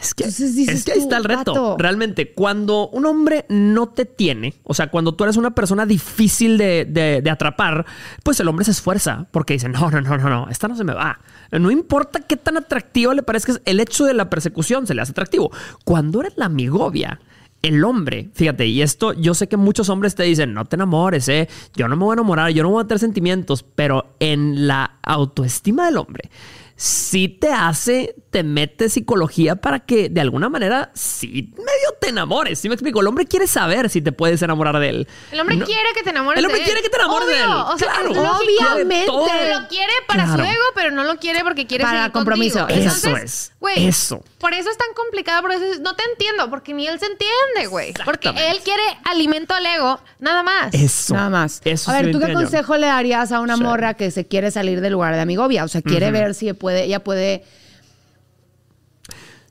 [0.00, 1.52] Es que, Entonces dices es que ahí tú, está el reto.
[1.52, 1.76] vato.
[1.78, 6.56] Realmente, cuando un hombre no te tiene, o sea, cuando tú eres una persona difícil
[6.56, 7.84] de, de- de atrapar,
[8.22, 10.84] pues el hombre se esfuerza porque dice, no, no, no, no, no, esta no se
[10.84, 11.20] me va.
[11.52, 15.12] No importa qué tan atractivo le parezca, el hecho de la persecución se le hace
[15.12, 15.50] atractivo.
[15.84, 17.20] Cuando eres la amigovia,
[17.62, 21.28] el hombre, fíjate, y esto yo sé que muchos hombres te dicen, no te enamores,
[21.28, 21.46] eh,
[21.76, 24.92] yo no me voy a enamorar, yo no voy a tener sentimientos, pero en la
[25.02, 26.30] autoestima del hombre,
[26.82, 32.58] sí te hace, te mete psicología para que de alguna manera sí medio te enamores.
[32.58, 33.02] ¿Sí me explico?
[33.02, 35.08] El hombre quiere saber si te puedes enamorar de él.
[35.30, 36.70] El hombre No- quiere que te enamores El hombre de él.
[36.72, 37.42] quiere que te enamores de él.
[37.50, 38.10] Obvio, O sea, Claro.
[38.38, 39.06] Obviamente.
[39.12, 40.42] Lo quiere para Claro.
[40.42, 42.60] su ego, pero no lo quiere porque quiere Para seguir compromiso.
[42.60, 42.80] contigo.
[42.80, 43.49] Eso Entonces, es.
[43.60, 44.24] Güey, Eso.
[44.38, 47.06] Por eso es tan complicado, por eso es- no te entiendo, porque ni él se
[47.06, 47.92] entiende, güey.
[48.04, 50.72] Porque él quiere alimento al ego, nada más.
[50.74, 51.14] Eso.
[51.14, 51.60] Nada más.
[51.64, 53.62] Eso a ver, ¿tú qué consejo le darías a una Sí.
[53.62, 55.64] morra que se quiere salir del lugar de amigovia?
[55.64, 57.44] O sea, quiere ver si puede, ella puede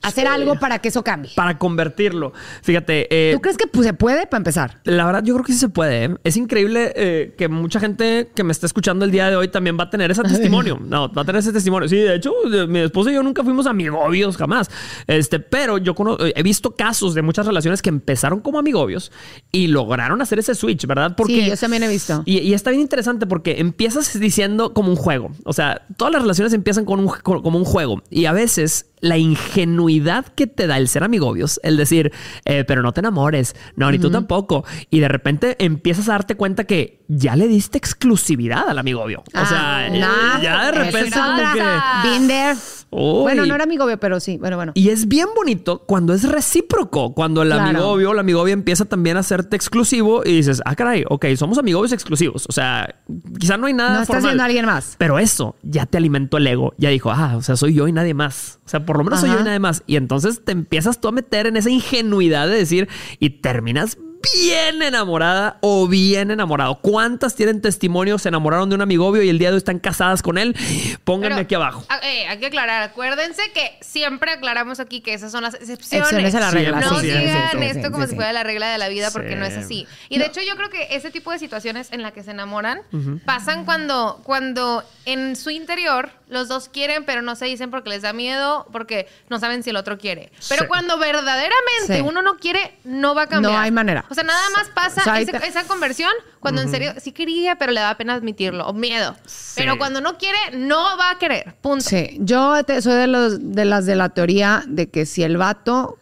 [0.02, 1.32] hacer algo para que eso cambie.
[1.36, 2.34] Para convertirlo.
[2.62, 3.08] Fíjate.
[3.10, 4.80] eh, ¿Tú crees que pues, se puede para empezar?
[4.84, 6.06] La verdad, yo creo que sí se puede.
[6.06, 6.16] ¿eh?
[6.24, 9.78] Es increíble eh, que mucha gente que me está escuchando el día de hoy también
[9.80, 10.80] va a tener ese testimonio.
[10.82, 11.88] No, va a tener ese testimonio.
[11.90, 12.34] Sí, de hecho,
[12.68, 14.70] mi esposa y yo nunca fuimos amigobios jamás.
[15.08, 15.96] Este, pero yo
[16.36, 19.12] he visto casos de muchas relaciones que empezaron como amigobios
[19.52, 21.16] y lograron hacer ese switch, ¿verdad?
[21.26, 22.24] Sí, yo también he visto.
[22.26, 25.32] Y, y está bien interesante porque empiezas diciendo como un juego.
[25.44, 28.02] O sea, todas las relaciones empiezan con un, con- como un juego.
[28.10, 32.12] Y a veces la ingenuidad que te da el ser amigobios, el decir,
[32.46, 34.66] eh, pero no te enamores, no, ni tú tampoco.
[34.90, 39.24] Y de repente empiezas a darte cuenta que ya le diste exclusividad al amigobio.
[39.34, 42.10] O sea, Ah, ya de repente como que...
[42.10, 42.56] Been there.
[42.92, 43.22] Uy.
[43.22, 44.38] Bueno, no era amigobio, pero sí.
[44.38, 44.72] Bueno, bueno.
[44.76, 47.70] Y es bien bonito cuando es recíproco, cuando el Claro.
[47.70, 51.58] amigobio o la amigovia empieza también a hacerte exclusivo y dices, ah, caray, ok, somos
[51.58, 52.46] amigobios exclusivos.
[52.50, 52.96] O sea,
[53.40, 54.96] quizá no hay nada No estás viendo a alguien más.
[54.98, 56.74] Pero eso ya te alimentó el ego.
[56.78, 58.60] Ya dijo, ah, o sea, soy yo y nadie más.
[58.66, 59.84] O sea, por lo menos soy yo y nadie más.
[59.86, 62.88] Y entonces te empiezas tú a meter en esa ingenuidad de decir
[63.20, 63.98] y terminas
[64.34, 66.80] bien enamorada o bien enamorado.
[66.82, 70.22] ¿Cuántas tienen testimonios, se enamoraron de un amigovio y el día de hoy están casadas
[70.22, 70.56] con él?
[71.04, 71.86] Pónganme Pero, aquí abajo.
[71.90, 72.84] a- eh, hay que aclarar.
[72.84, 76.08] Acuérdense que siempre aclaramos aquí que esas son las excepciones.
[76.12, 78.16] Excepciones a la regla, No sí, esto sí, como sí, si sí.
[78.16, 79.36] fuera la regla de la vida porque Sí.
[79.36, 79.88] no es así.
[80.10, 82.82] Y de hecho yo creo que ese tipo de situaciones en las que se enamoran
[83.26, 88.02] pasan cuando, cuando en su interior los dos quieren pero no se dicen porque les
[88.04, 90.32] da miedo, porque no saben si el otro quiere.
[90.48, 90.68] Pero Sí.
[90.68, 92.02] cuando verdaderamente Sí.
[92.02, 93.54] uno no quiere, no va a cambiar.
[93.54, 94.06] No hay manera.
[94.10, 96.94] O sea, nada más pasa O sea, ahí ese- te- esa conversión cuando en serio
[97.02, 99.16] sí quería, pero le da pena admitirlo, o miedo.
[99.56, 101.56] Pero cuando no quiere, no va a querer.
[101.62, 101.84] Punto.
[101.90, 105.38] Sí, yo te- soy de, los, de las de la teoría de que si el
[105.38, 105.98] vato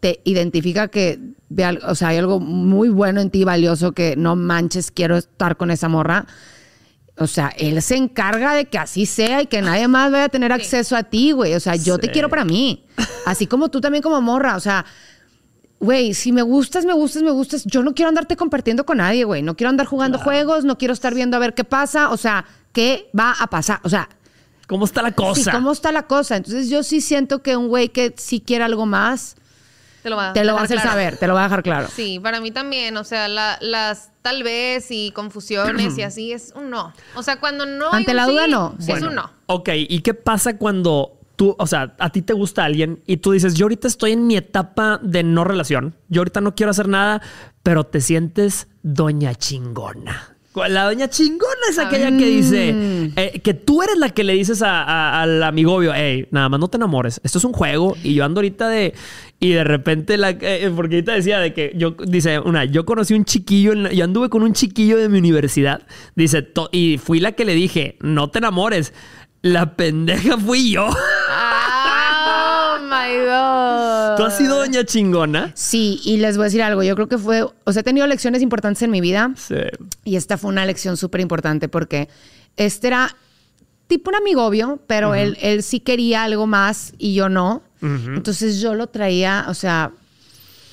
[0.00, 4.16] te identifica que ve al- o sea, hay algo muy bueno en ti, valioso, que
[4.16, 6.26] no manches, quiero estar con esa morra.
[7.18, 10.28] O sea, él se encarga de que así sea y que nadie más vaya a
[10.28, 11.54] tener acceso a ti, güey.
[11.54, 12.86] O sea, yo te quiero para mí.
[13.26, 14.56] Así como tú también como morra.
[14.56, 14.86] O sea,
[15.78, 17.64] güey, si me gustas, me gustas, me gustas.
[17.64, 19.42] Yo no quiero andarte compartiendo con nadie, güey.
[19.42, 22.10] No quiero andar jugando juegos, no quiero estar viendo a ver qué pasa.
[22.10, 23.80] O sea, ¿qué va a pasar?
[23.82, 24.08] O sea,
[24.68, 25.42] ¿Cómo está la cosa?
[25.42, 26.36] Sí, ¿cómo está la cosa?
[26.36, 29.34] Entonces yo sí siento que un güey que sí quiere algo más,
[30.02, 30.90] Te lo va, te lo va a hacer claro.
[30.92, 31.88] saber, te lo va a dejar claro.
[31.94, 32.96] Sí, para mí también.
[32.96, 36.92] O sea, la- las tal vez y confusiones y así es un no.
[37.14, 37.92] O sea, cuando no.
[37.92, 38.74] hay Ante un la sí, duda, no.
[38.78, 39.30] Es Bueno, un no.
[39.46, 43.32] Ok, ¿y qué pasa cuando tú, o sea, a ti te gusta alguien y tú
[43.32, 46.88] dices, yo ahorita estoy en mi etapa de no relación, yo ahorita no quiero hacer
[46.88, 47.20] nada,
[47.62, 50.31] pero te sientes doña chingona?
[50.68, 52.74] La doña chingona es aquella que dice
[53.16, 56.60] eh, que tú eres la que le dices a- a- al amigobio, hey, nada más
[56.60, 58.92] no te enamores, esto es un juego y yo ando ahorita de...
[59.40, 63.12] Y de repente, la, eh, porque ahorita decía de que yo, dice, una, yo conocí
[63.14, 65.82] un chiquillo, en la- yo anduve con un chiquillo de mi universidad,
[66.14, 68.92] dice, to- y fui la que le dije, no te enamores.
[69.44, 70.86] La pendeja fui yo.
[73.08, 74.16] My God.
[74.16, 75.52] ¿Tú has sido doña chingona?
[75.54, 78.06] Sí, y les voy a decir algo, yo creo que fue, o sea, he tenido
[78.06, 79.56] lecciones importantes en mi vida Sí.
[80.04, 82.08] y esta fue una lección súper importante porque
[82.56, 83.16] este era
[83.88, 87.62] tipo un amigobio, pero él, él sí quería algo más y yo no.
[87.82, 89.90] Entonces yo lo traía, o sea,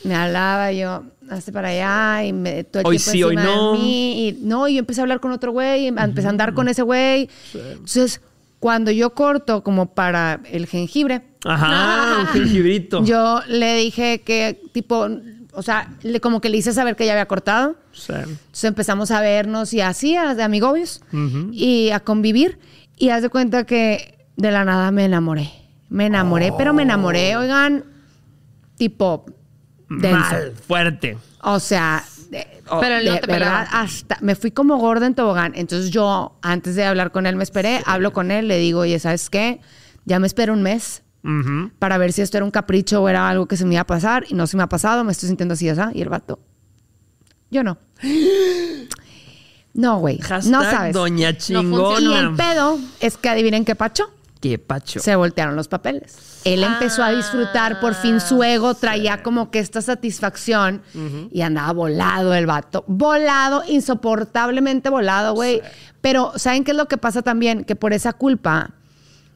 [0.03, 3.43] me hablaba yo, hazte para allá y me, todo el Hoy tiempo sí, hoy de
[3.43, 3.73] no.
[3.73, 6.69] mí, y no, y yo empecé a hablar con otro güey, empecé a andar con
[6.69, 7.27] ese güey.
[7.55, 8.21] Entonces,
[8.59, 13.03] cuando yo corto como para el jengibre, Ajá, un jengibrito.
[13.05, 15.07] yo le dije que tipo,
[15.53, 17.75] o sea, le, como que le hice saber que ya había cortado.
[17.93, 18.11] Sí.
[18.13, 21.01] Entonces empezamos a vernos y así, a- de amigobios,
[21.51, 22.59] y a convivir.
[22.97, 25.49] Y haz de cuenta que de la nada me enamoré.
[25.89, 27.83] Me enamoré, pero me enamoré, oigan,
[28.77, 29.25] tipo
[29.89, 30.17] denso.
[30.19, 31.17] Mal, fuerte.
[31.41, 32.03] O sea,
[32.79, 35.53] Pero él no de te verdad, hasta me fui como gorda en tobogán.
[35.55, 38.99] Entonces yo, antes de hablar con él, me esperé, hablo con él, le digo, oye,
[38.99, 39.61] ¿sabes qué?
[40.05, 41.03] Ya me espero un mes
[41.79, 43.87] para ver si esto era un capricho o era algo que se me iba a
[43.87, 44.25] pasar.
[44.29, 45.95] Y no se me ha pasado, me estoy sintiendo así, ¿sabes?
[45.95, 46.39] Y el vato,
[47.49, 47.77] yo no.
[49.71, 50.93] No, güey, no sabes.
[50.93, 52.19] doña y chingona.
[52.19, 54.11] el pedo es que adivinen qué pacho.
[54.39, 55.01] Qué pacho.
[55.01, 56.41] Se voltearon los papeles.
[56.45, 60.81] Él empezó a disfrutar por fin su ego, traía como que esta satisfacción
[61.31, 62.85] y andaba volado el vato.
[62.87, 65.61] Volado, insoportablemente volado, güey.
[65.99, 67.65] Pero, ¿saben qué es lo que pasa también?
[67.65, 68.71] Que por esa culpa,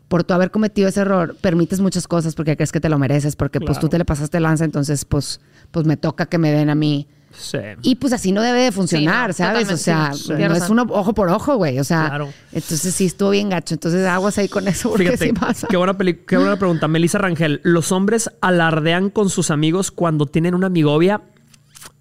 [0.07, 3.35] por tú haber cometido ese error, permites muchas cosas porque crees que te lo mereces,
[3.35, 5.41] porque pues tú te le pasaste lanza, entonces pues,
[5.71, 7.09] pues me toca que me den a mí.
[7.37, 7.57] Sí.
[7.81, 9.71] Y pues así no debe de funcionar, Sí, no, ¿sabes?
[9.71, 11.79] O sea, sí, no es uno ojo por ojo, güey.
[11.79, 12.29] O sea, Claro.
[12.51, 13.73] entonces sí estuvo bien gacho.
[13.73, 15.67] Entonces aguas ahí con eso porque Fíjate, sí pasa.
[15.69, 16.87] qué buena, qué buena pregunta.
[16.87, 21.21] Melissa Rangel, ¿los hombres alardean con sus amigos cuando tienen una amigovia?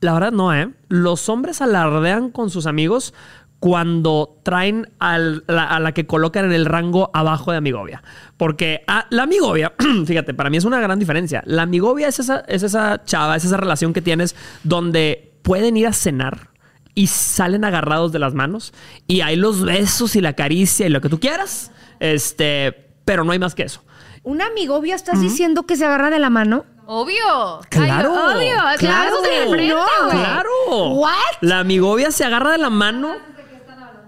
[0.00, 0.68] La verdad no, ¿eh?
[0.88, 3.14] Los hombres alardean con sus amigos
[3.62, 8.02] cuando traen al- la- a la que colocan en el rango abajo de amigovia.
[8.36, 9.72] Porque ah, la amigovia,
[10.04, 11.44] fíjate, para mí es una gran diferencia.
[11.46, 14.34] La amigovia es esa, es esa chava, es esa relación que tienes
[14.64, 16.50] donde pueden ir a cenar
[16.96, 18.74] y salen agarrados de las manos
[19.06, 21.70] y hay los besos y la caricia y lo que tú quieras.
[22.00, 23.84] Este, pero no hay más que eso.
[24.24, 26.64] ¿Un amigovia estás diciendo que se agarra de la mano?
[26.86, 27.60] Obvio.
[27.70, 28.12] Claro.
[28.26, 28.54] Ay, obvio.
[28.56, 29.84] Claro, Claro, frente, no.
[30.10, 30.50] Claro.
[30.94, 31.12] What?
[31.42, 33.14] La amigovia se agarra de la mano.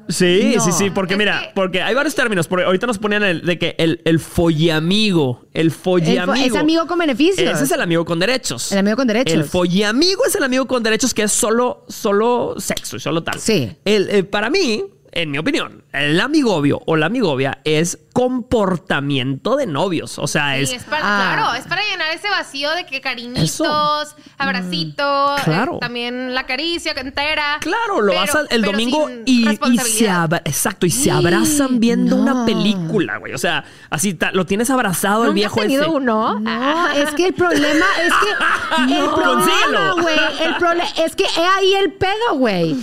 [0.09, 0.65] Sí, No.
[0.65, 2.47] sí, sí, porque Es mira, que- porque hay varios términos.
[2.49, 6.35] Porque ahorita nos ponían el, de que el, el folliamigo, el El fo- folliamigo.
[6.35, 7.51] es amigo con beneficios.
[7.55, 8.73] Ese es el amigo con derechos.
[8.73, 9.35] El amigo con derechos.
[9.35, 13.39] El folliamigo es el amigo con derechos que es solo, solo sexo y solo tal.
[13.39, 13.71] Sí.
[13.85, 19.67] El, eh, para mí, en mi opinión, el amigobio o la amigovia es comportamiento de
[19.67, 20.19] novios.
[20.19, 20.73] O sea, Sí, es.
[20.73, 21.35] es para, Ah.
[21.37, 24.15] Claro, es para llenar ese vacío de que cariñitos, Eso.
[24.39, 25.75] abracitos, Mm, claro.
[25.77, 27.59] eh, también la caricia entera.
[27.61, 31.11] Claro, lo pero- vas a- el pero domingo y, y se abra- exacto, y se
[31.11, 32.23] abrazan viendo no.
[32.23, 33.35] una película, güey.
[33.35, 35.91] O sea, así ta- lo tienes abrazado el ¿Nunca viejo has tenido ese.
[35.93, 36.41] uno?
[36.41, 41.45] No, es que el problema es que el problema, güey, el problema es que he
[41.47, 42.77] ahí el pedo, güey.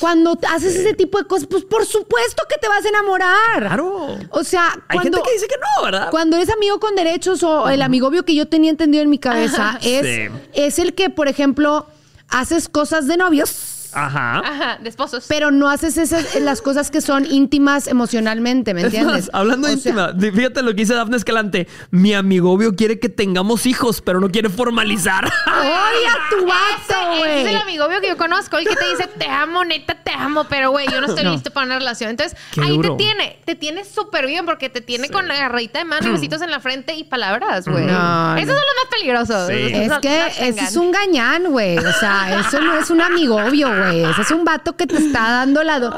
[0.00, 3.58] Cuando haces ese tipo de cosas, pues por supuesto que te vas a enamorar.
[3.58, 4.16] Claro.
[4.30, 6.08] O sea, Hay gente que dice que no, ¿verdad?
[6.10, 9.78] cuando eres amigo con derechos o el amigobio que yo tenía entendido en mi cabeza
[9.82, 10.34] es, Sí.
[10.54, 11.86] es el que, por ejemplo,
[12.28, 13.69] haces cosas de novios.
[13.94, 14.38] Ajá.
[14.38, 15.24] Ajá, de esposos.
[15.28, 19.26] Pero no haces esas, las cosas que son íntimas emocionalmente, ¿me Es entiendes?
[19.26, 21.68] más, hablando de O íntima, fíjate lo que dice Dafne Escalante.
[21.90, 25.24] Mi amigobio quiere que tengamos hijos, pero no quiere formalizar.
[25.46, 27.56] ¡Oye a tu vato, ese es el güey!
[27.56, 30.86] amigobio que yo conozco, el que te dice, te amo, neta, te amo, pero güey,
[30.90, 31.32] yo no estoy No.
[31.32, 32.10] listo para una relación.
[32.10, 32.96] Entonces, Qué ahí duro.
[32.96, 36.12] te tiene, te tiene súper bien porque te tiene con la agarradita de mano y
[36.12, 37.86] besitos en la frente y palabras, güey.
[37.86, 38.54] No, Esos no.
[38.54, 39.48] son los más peligrosos.
[39.48, 39.72] Sí.
[39.74, 41.78] Es que ese es un gañán, güey.
[41.78, 43.79] O sea, eso no es un amigobio, güey.
[43.88, 45.80] Ese es un vato que te está dando la...
[45.80, 45.94] do-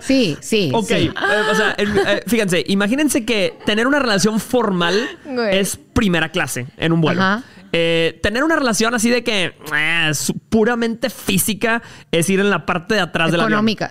[0.00, 0.94] Sí, sí, Ok, sí.
[0.94, 1.12] eh,
[1.50, 5.58] o sea, eh, fíjense, imagínense que tener una relación formal Güey.
[5.58, 7.22] es primera clase en un vuelo.
[7.22, 7.42] Ajá.
[7.76, 12.66] Eh, tener una relación así de que eh, es puramente física es ir en la
[12.66, 13.44] parte de atrás de la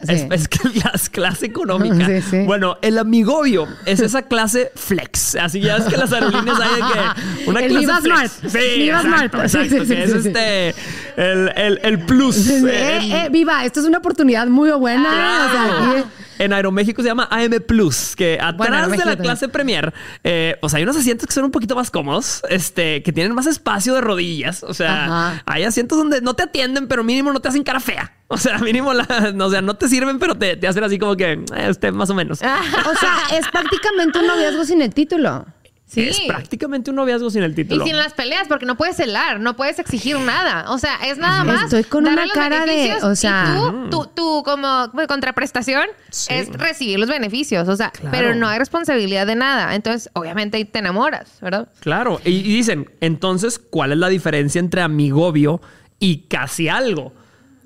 [0.06, 0.14] sí.
[0.14, 0.48] Es, es
[0.84, 2.06] la clase económica.
[2.08, 2.40] Sí, sí.
[2.46, 5.36] Bueno, el amigobio es esa clase flex.
[5.36, 8.32] Así ya es que las aerolíneas hay de que una El clase Viva flex.
[8.32, 8.54] Smart.
[8.54, 9.44] Sí, Viva exacto, Smart.
[9.44, 10.70] Exacto, que es este
[11.18, 12.48] el, el, el plus.
[12.50, 15.10] Eh, eh, viva, esto es una oportunidad muy buena.
[15.10, 16.04] O sea, aquí-
[16.40, 20.70] En Aeroméxico se llama AM Plus, que atrás de Aeroméxico la clase Premier, eh, o
[20.70, 23.94] sea, hay unos asientos que son un poquito más cómodos, este, que tienen más espacio
[23.94, 24.64] de rodillas.
[24.64, 25.44] O sea, Ajá.
[25.46, 28.14] hay asientos donde no te atienden, pero mínimo no te hacen cara fea.
[28.30, 30.98] O sea, mínimo, la, no, o sea, no te sirven, pero te, te hacen así
[30.98, 32.40] como que eh, usted más o menos.
[32.40, 35.46] o sea, es prácticamente un noviazgo sin el título.
[35.94, 36.08] Sí.
[36.10, 37.86] Es prácticamente un noviazgo sin el Y título.
[37.86, 40.72] sin las peleas, porque no puedes celar, no puedes exigir nada.
[40.72, 41.66] O sea, es nada más.
[41.66, 44.92] Estoy con darle una los cara de- beneficios o sea- y tú, tú, tú como
[45.08, 46.34] contraprestación Sí.
[46.34, 47.68] es recibir los beneficios.
[47.68, 49.76] O sea, pero no hay responsabilidad de nada.
[49.76, 51.68] Entonces, obviamente, ahí te enamoras, ¿verdad?
[51.80, 52.20] Claro.
[52.26, 55.62] Y, y dicen, entonces, ¿cuál es la diferencia entre amigobio
[56.00, 57.14] y casi algo?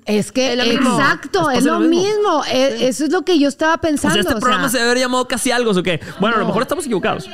[0.04, 0.98] Es que, Es lo mismo.
[0.98, 2.02] exacto, Es es, lo lo mismo.
[2.02, 2.42] mismo.
[2.50, 4.14] Eh, Eso es lo que yo estaba O pensando.
[4.14, 6.00] sea, este o programa se debe haber llamado casi algo, ¿o qué?
[6.18, 7.28] Bueno, a lo mejor estamos equivocados.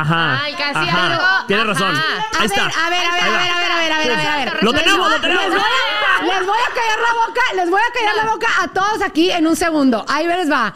[0.00, 0.40] Ajá.
[0.42, 1.06] Ay, casi ajá.
[1.06, 1.46] algo.
[1.46, 1.72] Tienes Ajá.
[1.74, 2.02] razón.
[2.38, 2.62] Ahí está.
[2.66, 4.54] a ver, a ver, a ver, a ver, a ver, a ver, a ver, a
[4.54, 4.64] ver.
[4.64, 5.44] Lo tenemos, lo tenemos.
[5.44, 8.46] Les voy, a, les voy a callar la boca, les voy a callar la boca
[8.62, 10.04] a todos aquí en un segundo.
[10.08, 10.74] Ahí les va.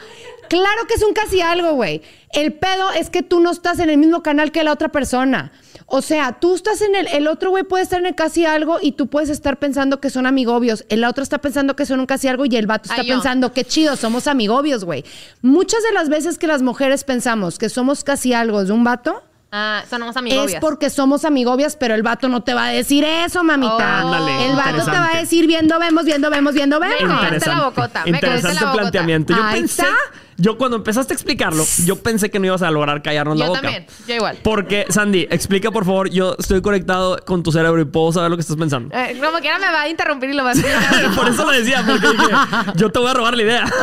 [0.49, 2.03] Claro que es un casi algo, güey.
[2.31, 5.51] El pedo es que tú no estás en el mismo canal que la otra persona.
[5.95, 8.79] O sea, tú estás en el, el otro güey puede estar en el casi algo
[8.81, 10.87] y tú puedes estar pensando que son amigobios.
[10.89, 13.53] El otro está pensando que son un casi algo y el vato está Ay, pensando,
[13.53, 15.05] qué chido, somos amigobios, güey.
[15.43, 19.23] Muchas de las veces que las mujeres pensamos que somos casi algo de un vato,
[19.55, 20.55] Ah, somos amigobias.
[20.55, 23.77] es porque somos amigobias, pero el vato no te va a decir eso, mamita.
[24.03, 24.07] Oh.
[24.15, 27.21] Ándale, el vato te va a decir viendo, vemos, viendo, vemos, viendo, Me vemos.
[27.21, 28.73] callaste la bocota, me la bocota.
[28.73, 29.37] planteamiento.
[29.37, 29.95] Yo Ahí pensé, está.
[30.37, 33.51] Yo cuando empezaste a explicarlo, yo pensé que no ibas a lograr callarnos la Yo
[33.51, 33.63] boca.
[33.63, 34.39] también, yo igual.
[34.43, 38.37] Porque, Sandy, explica por favor, yo estoy conectado con tu cerebro y puedo saber lo
[38.37, 38.95] que estás pensando.
[38.97, 41.15] Eh, como quiera me va a interrumpir y lo va a explicar.
[41.17, 42.31] por eso lo decía, porque dije,
[42.77, 43.65] yo te voy a robar la idea.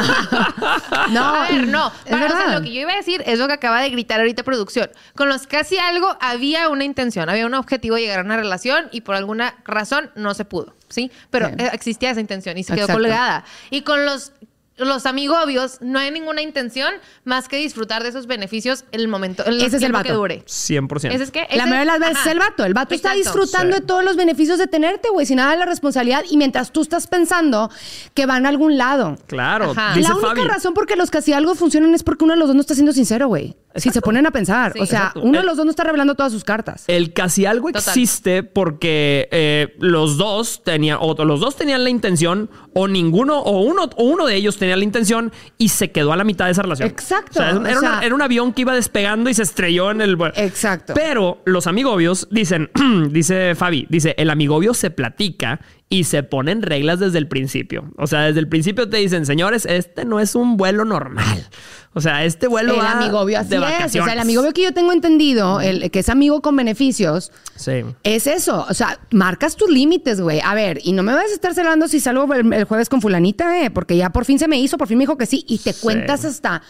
[1.11, 1.91] No, A ver, no.
[2.09, 2.53] Para- o sea, verdad.
[2.55, 4.89] lo que yo iba a decir es lo que acaba de gritar ahorita producción.
[5.15, 8.89] Con los casi algo había una intención, había un objetivo de llegar a una relación
[8.91, 11.11] y por alguna razón no se pudo, ¿sí?
[11.29, 11.55] Pero Sí.
[11.73, 13.01] existía esa intención y se quedó Exacto.
[13.01, 13.43] colgada.
[13.69, 14.33] Y con los
[14.79, 16.93] los amigobios no hay ninguna intención
[17.25, 20.07] más que disfrutar de esos beneficios en el momento, en el Ese es el vato.
[20.07, 20.43] que dure.
[20.45, 21.13] 100%.
[21.13, 22.65] Ese es que La ese- mayoría de las veces es el vato.
[22.65, 23.81] El vato está disfrutando Sí.
[23.81, 26.23] de todos los beneficios de tenerte, güey, sin nada de la responsabilidad.
[26.29, 27.69] Y mientras tú estás pensando
[28.13, 29.17] que van a algún lado.
[29.27, 30.41] Claro, dice la única Fabi.
[30.47, 32.73] razón por que los casi algo funcionan es porque uno de los dos no está
[32.73, 33.55] siendo sincero, güey.
[33.75, 34.73] Si se ponen a pensar.
[34.73, 34.79] Sí.
[34.79, 35.21] o sea, Exacto.
[35.21, 36.83] uno de El- los dos no está revelando todas sus cartas.
[36.87, 37.83] El casi algo Total.
[37.87, 43.61] existe porque eh, los dos tenían, o los dos tenían la intención, o ninguno, o
[43.61, 46.51] uno, o uno de ellos tenía la intención y se quedó a la mitad de
[46.51, 46.89] esa relación.
[46.89, 49.33] Exacto, O sea, era, o era una- sea- era un avión que iba despegando y
[49.33, 50.15] se estrelló en el.
[50.15, 50.33] vuelo.
[50.37, 50.93] Exacto.
[50.95, 52.69] Pero los amigobios dicen,
[53.11, 55.59] dice Fabi, dice, el amigobio se platica
[55.91, 57.91] y se ponen reglas desde el principio.
[57.97, 61.47] O sea, desde el principio te dicen, señores, este no es un vuelo normal.
[61.95, 63.95] O sea, este vuelo el va amigobio así de es.
[63.95, 67.83] O sea, el amigobio que yo tengo entendido, el que es amigo con beneficios, Sí.
[68.03, 68.67] es eso.
[68.69, 70.39] O sea, marcas tus límites, güey.
[70.45, 73.01] A ver, y no me vas a estar celando si salgo el, el jueves con
[73.01, 75.43] fulanita, eh, porque ya por fin se me hizo, por fin me dijo que sí,
[75.47, 76.61] y te cuentas hasta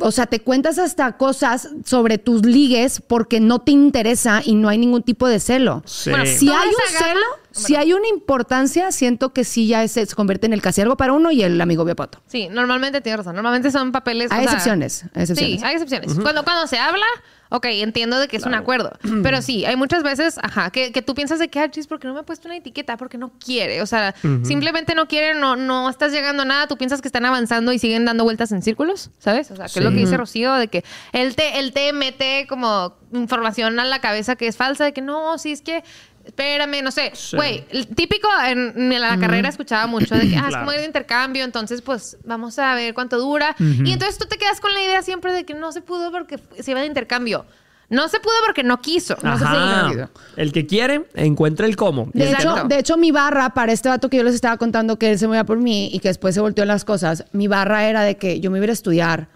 [0.00, 4.68] o sea, te cuentas hasta cosas sobre tus ligues porque no te interesa y no
[4.68, 5.82] hay ningún tipo de celo.
[5.86, 6.10] Sí.
[6.10, 7.20] Bueno, Si hay un celo,
[7.54, 10.96] si hay una importancia, siento que sí ya se, se convierte en el casi algo
[10.96, 12.20] para uno y el amigo biopato.
[12.26, 13.34] Sí, normalmente tienes razón.
[13.36, 14.30] Normalmente son papeles.
[14.32, 15.60] Hay o sea, excepciones, hay excepciones.
[15.60, 16.14] Sí, hay excepciones.
[16.20, 17.06] cuando, cuando se habla,
[17.50, 18.92] ok, entiendo de que es un acuerdo.
[19.22, 22.00] Pero sí, hay muchas veces, ajá, que, que tú piensas de que, ah, chis, ¿por
[22.00, 22.96] qué no me he puesto una etiqueta?
[22.96, 23.80] Porque no quiere.
[23.82, 26.66] O sea, simplemente no quiere, no, no estás llegando a nada.
[26.66, 29.50] Tú piensas que están avanzando y siguen dando vueltas en círculos, ¿sabes?
[29.50, 32.46] O sea, que es lo que dice Rocío, de que él te, él te mete
[32.48, 35.84] como información a la cabeza que es falsa, de que no, sí, es que.
[36.24, 37.12] Espérame, no sé.
[37.14, 37.36] Sí.
[37.36, 40.64] Güey, el típico en, en la carrera escuchaba mucho de que, ah, es Claro.
[40.64, 43.54] como ir de intercambio, entonces pues vamos a ver cuánto dura.
[43.58, 46.38] Y entonces tú te quedas con la idea siempre de que no se pudo porque
[46.60, 47.44] se iba de intercambio.
[47.90, 49.14] No se pudo porque no quiso.
[49.22, 50.08] No Ajá.
[50.36, 52.08] El que quiere, encuentra el cómo.
[52.14, 52.56] De Exacto.
[52.56, 55.18] hecho, de hecho, mi barra para este vato que yo les estaba contando que él
[55.18, 58.16] se movía por mí y que después se volteó las cosas, mi barra era de
[58.16, 59.28] que yo me iba a estudiar.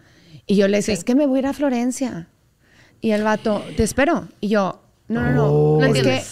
[0.46, 1.00] Y yo le decía, Sí.
[1.00, 2.28] es que me voy a ir a Florencia.
[3.02, 4.26] Y el vato, te espero.
[4.40, 5.44] Y yo, no, no, no.
[5.46, 5.80] Oh.
[5.80, 6.22] No es que.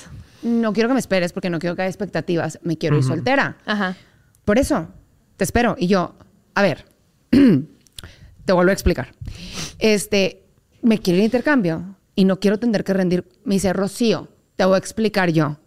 [0.47, 2.59] No quiero que me esperes porque no quiero que haya expectativas.
[2.63, 3.59] Me quiero ir soltera.
[3.67, 3.97] Ajá.
[4.45, 4.89] Por eso,
[5.37, 5.77] te espero.
[5.79, 6.15] Y yo,
[6.55, 6.87] a ver,
[7.31, 9.13] te vuelvo a explicar.
[9.79, 10.45] Este,
[10.83, 13.29] me quiero ir a intercambio y no quiero tener que rendir.
[13.45, 15.59] Me dice, Rocío, te voy a explicar yo.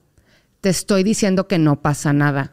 [0.61, 2.51] Te estoy diciendo que no pasa nada.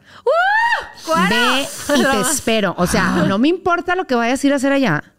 [1.29, 1.65] Ve
[1.95, 2.75] y te espero.
[2.77, 5.15] O sea, no me importa lo que vayas a ir a hacer allá.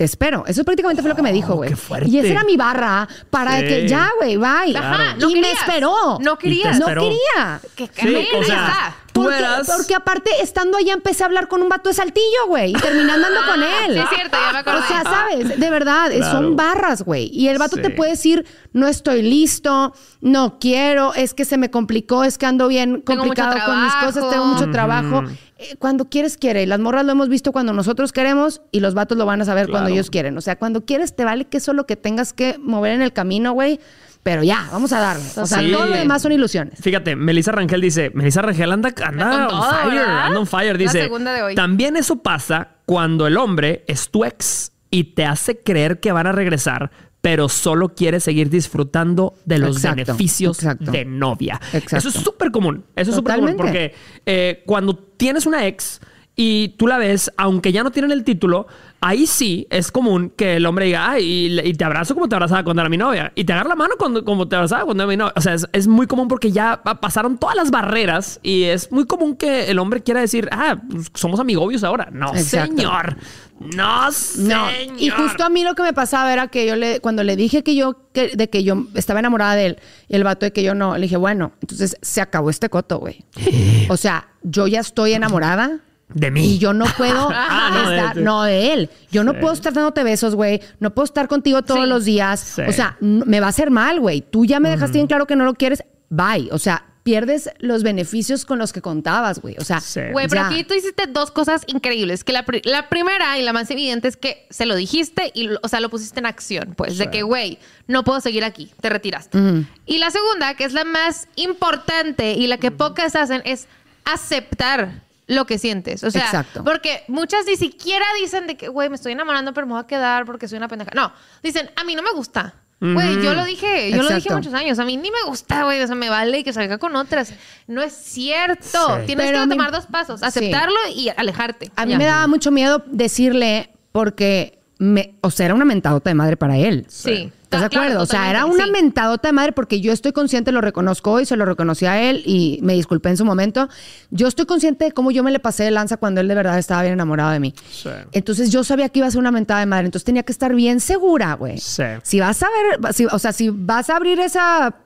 [0.00, 0.44] Te espero.
[0.46, 1.68] Eso prácticamente fue lo que me dijo, güey.
[1.68, 2.08] qué fuerte.
[2.08, 3.66] y esa era mi barra para Sí.
[3.66, 4.74] que ya, güey, bye.
[4.74, 5.58] Ajá, y no me querías.
[5.60, 6.18] esperó.
[6.22, 6.78] No querías.
[6.78, 7.60] No quería.
[7.76, 9.66] Que Sí, o sea, tú Porque, eras...
[9.76, 12.70] porque aparte, estando allá, empecé a hablar con un vato de saltillo, güey.
[12.70, 13.92] Y terminé andando con Ah, él.
[13.92, 14.78] sí, es cierto, ya me acordé.
[14.78, 15.60] O sea, ¿sabes?
[15.60, 16.32] De verdad, Claro.
[16.32, 17.28] son barras, güey.
[17.30, 17.82] Y el vato Sí.
[17.82, 19.92] te puede decir, no estoy listo,
[20.22, 24.30] no quiero, es que se me complicó, es que ando bien complicado con mis cosas,
[24.30, 25.24] tengo mucho trabajo.
[25.60, 26.62] Eh, Cuando quieres, quiere.
[26.62, 29.44] Y las morras lo hemos visto cuando nosotros queremos y los vatos lo van a
[29.44, 30.36] saber cuando ellos quieren.
[30.38, 33.12] O sea, cuando quieres, te vale que eso lo que tengas que mover en el
[33.12, 33.78] camino, güey.
[34.22, 35.24] Pero ya, vamos a darle.
[35.36, 35.70] O sea, Sí.
[35.72, 36.78] todo lo demás son ilusiones.
[36.80, 40.26] Fíjate, Melissa Rangel dice, Melissa Rangel anda, anda on todo, fire, ¿verdad?
[40.26, 40.72] anda on fire.
[40.72, 41.54] La Dice, segunda de hoy.
[41.54, 46.26] también eso pasa cuando el hombre es tu ex y te hace creer que van
[46.26, 46.90] a regresar,
[47.20, 50.90] pero solo quiere seguir disfrutando de los Exacto, beneficios exacto.
[50.90, 51.60] de novia.
[51.72, 51.96] Exacto.
[51.96, 52.84] Eso es súper común.
[52.96, 53.94] Eso es súper común porque
[54.24, 56.00] eh, cuando tienes una ex
[56.34, 58.66] y tú la ves, aunque ya no tienen el título,
[59.02, 62.62] ahí sí es común que el hombre diga, ay, y, te abrazo como te abrazaba
[62.64, 63.32] cuando era mi novia.
[63.34, 65.32] Y te agarra la mano cuando, como te abrazaba cuando era mi novia.
[65.36, 68.92] O sea, es, es muy común porque ya pa- pasaron todas las barreras y es
[68.92, 72.08] muy común que el hombre quiera decir, ah, pues, somos amigobios ahora.
[72.12, 72.76] No, Exacto.
[72.76, 73.16] señor.
[73.58, 74.70] No, No, señor.
[74.98, 77.62] y justo a mí lo que me pasaba era que yo le, cuando le dije
[77.62, 79.78] que yo, que, de que yo estaba enamorada de él,
[80.08, 82.98] y el vato de que yo no, le dije, bueno, entonces se acabó este coto,
[82.98, 83.24] güey.
[83.90, 85.80] O sea, yo ya estoy enamorada.
[86.14, 86.54] De mí.
[86.54, 88.20] Y yo no puedo Ah, no, de estar, ti.
[88.22, 88.90] no de él.
[89.10, 90.60] Yo no puedo estar dándote besos, güey.
[90.78, 91.88] No puedo estar contigo todos Sí.
[91.88, 92.40] los días.
[92.40, 92.62] Sí.
[92.68, 94.20] O sea, me va a hacer mal, güey.
[94.20, 95.82] Tú ya me dejaste bien claro que no lo quieres.
[96.08, 96.48] Bye.
[96.52, 99.56] O sea, pierdes los beneficios con los que contabas, güey.
[99.58, 100.00] O sea, Sí.
[100.12, 102.24] Güey, pero aquí tú hiciste dos cosas increíbles.
[102.24, 105.44] Que la, pri- la primera y la más evidente es que se lo dijiste y,
[105.44, 106.74] lo- o sea, lo pusiste en acción.
[106.76, 108.70] Pues, de que, güey, no puedo seguir aquí.
[108.82, 109.38] Te retiraste.
[109.86, 113.66] Y la segunda, que es la más importante y la que pocas hacen, es
[114.04, 116.02] aceptar lo que sientes.
[116.04, 116.64] O sea, Exacto.
[116.64, 119.86] porque muchas ni siquiera dicen de que, güey, me estoy enamorando, pero me voy a
[119.86, 120.90] quedar porque soy una pendeja.
[120.94, 121.12] No,
[121.42, 122.54] dicen, a mí no me gusta.
[122.82, 124.78] Güey, yo lo dije, yo lo dije muchos años.
[124.78, 125.82] A mí ni me gusta, güey.
[125.82, 127.34] O sea, me vale que salga con otras.
[127.66, 128.64] No es cierto.
[129.00, 129.06] Sí.
[129.06, 130.20] Tienes Pero que mí- tomar dos pasos.
[130.20, 130.26] sí.
[130.26, 131.70] Aceptarlo y alejarte.
[131.76, 131.98] A mí Ya.
[131.98, 136.56] me daba mucho miedo decirle porque, me, o sea, era una mentadota de madre para
[136.56, 136.86] él.
[136.88, 137.30] Sí.
[137.52, 138.02] ¿Estás de Ah, claro, acuerdo?
[138.04, 138.70] o sea, era una sí.
[138.70, 142.22] mentadota de madre porque yo estoy consciente, lo reconozco hoy, se lo reconocí a él
[142.24, 143.68] y me disculpé en su momento.
[144.10, 146.56] Yo estoy consciente de cómo yo me le pasé de lanza cuando él de verdad
[146.60, 147.52] estaba bien enamorado de mí.
[147.72, 147.88] Sí.
[148.12, 150.54] Entonces yo sabía que iba a ser una mentada de madre, entonces tenía que estar
[150.54, 151.58] bien segura, güey.
[151.58, 151.82] Sí.
[152.04, 152.46] Si vas a
[152.80, 154.76] ver, si- o sea, si vas a abrir esa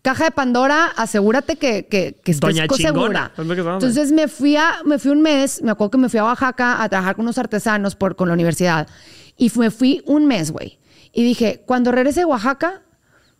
[0.00, 3.30] caja de Pandora, asegúrate que, que, que estés Doña segura.
[3.36, 6.82] Entonces me fui, a, me fui un mes, me acuerdo que me fui a Oaxaca
[6.82, 8.88] a trabajar con unos artesanos por, con la universidad.
[9.36, 10.78] Y me fui un mes, güey.
[11.12, 12.82] Y dije, cuando regrese a Oaxaca,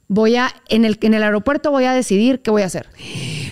[0.08, 2.88] voy a, en el, en el aeropuerto voy a decidir qué voy a hacer.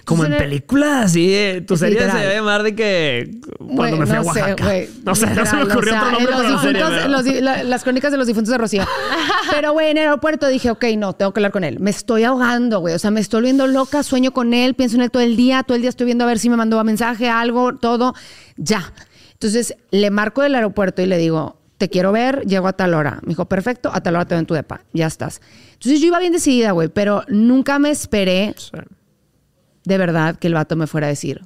[0.04, 1.32] Como en el- películas, así.
[1.34, 4.40] eh, Tu serie se debe llamar de que cuando Güey, me fui a no sé,
[4.40, 4.64] Oaxaca.
[4.64, 4.88] güey.
[5.04, 6.80] no sé, no se me ocurrió o sea, otro nombre en para la los serie.
[6.82, 8.86] difuntos- pero- los di- la- las crónicas de los difuntos de Rocío.
[9.50, 11.78] Pero, güey, en el aeropuerto dije, ok, no, tengo que hablar con él.
[11.80, 12.94] Me estoy ahogando, güey.
[12.94, 15.62] O sea, me estoy volviendo loca, sueño con él, pienso en él todo el día.
[15.62, 18.14] Todo el día estoy viendo a ver si me mandó mensaje, algo, todo.
[18.56, 18.92] Ya.
[19.32, 23.20] Entonces, le marco del aeropuerto y le digo, te quiero ver, llego a tal hora.
[23.22, 24.80] Me dijo, perfecto, a tal hora te veo en tu depa.
[24.92, 25.40] Ya estás.
[25.74, 28.70] Entonces, yo iba bien decidida, güey, pero nunca me esperé Sí.
[29.84, 31.42] de verdad que el vato me fuera a decir,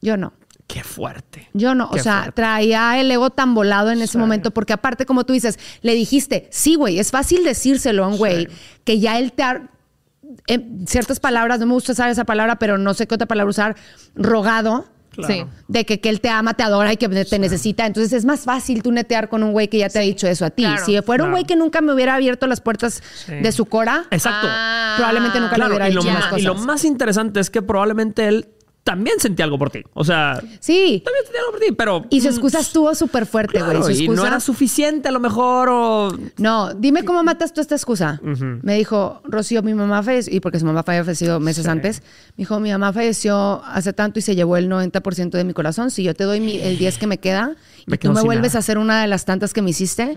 [0.00, 0.32] yo no.
[0.66, 1.48] Qué fuerte.
[1.52, 2.32] Yo no, o sea, fuerte.
[2.32, 4.18] traía el ego tan volado en ese Sí.
[4.18, 8.16] momento, porque aparte, como tú dices, le dijiste, sí, güey, es fácil decírselo a un
[8.16, 8.48] güey,
[8.84, 9.68] que ya él te ha,
[10.46, 13.50] en ciertas palabras, no me gusta usar esa palabra, pero no sé qué otra palabra
[13.50, 13.76] usar,
[14.14, 15.34] rogado, Claro.
[15.34, 15.44] Sí.
[15.68, 17.84] de que, que él te ama, te adora y que te necesita.
[17.86, 20.44] Entonces es más fácil tú netear con un güey que ya te ha dicho eso
[20.46, 20.62] a ti.
[20.64, 20.84] claro.
[20.86, 23.34] si fuera un güey que nunca me hubiera abierto las puertas Sí.
[23.34, 24.46] de su cora, Exacto.
[24.50, 24.94] Ah.
[24.96, 26.38] probablemente nunca Claro, le hubiera dicho más, cosas.
[26.40, 28.48] y lo más interesante es que probablemente él
[28.84, 29.82] también sentía algo por ti.
[29.94, 31.02] O sea, Sí.
[31.04, 32.04] también sentía algo por ti, pero.
[32.10, 33.70] Y su mm, excusa estuvo súper fuerte, güey.
[33.76, 36.18] claro, y no excusa- era suficiente a lo mejor o.
[36.38, 38.20] No, dime cómo matas tú esta excusa.
[38.22, 42.02] Me dijo, Rocío, mi mamá falleció, y porque su mamá falleció meses antes,
[42.36, 45.90] me dijo, mi mamá falleció hace tanto y se llevó el 90% de mi corazón.
[45.90, 47.52] Si yo te doy mi- el 10 que me queda
[47.86, 48.58] Me y tú me vuelves nada.
[48.58, 50.16] a hacer una de las tantas que me hiciste,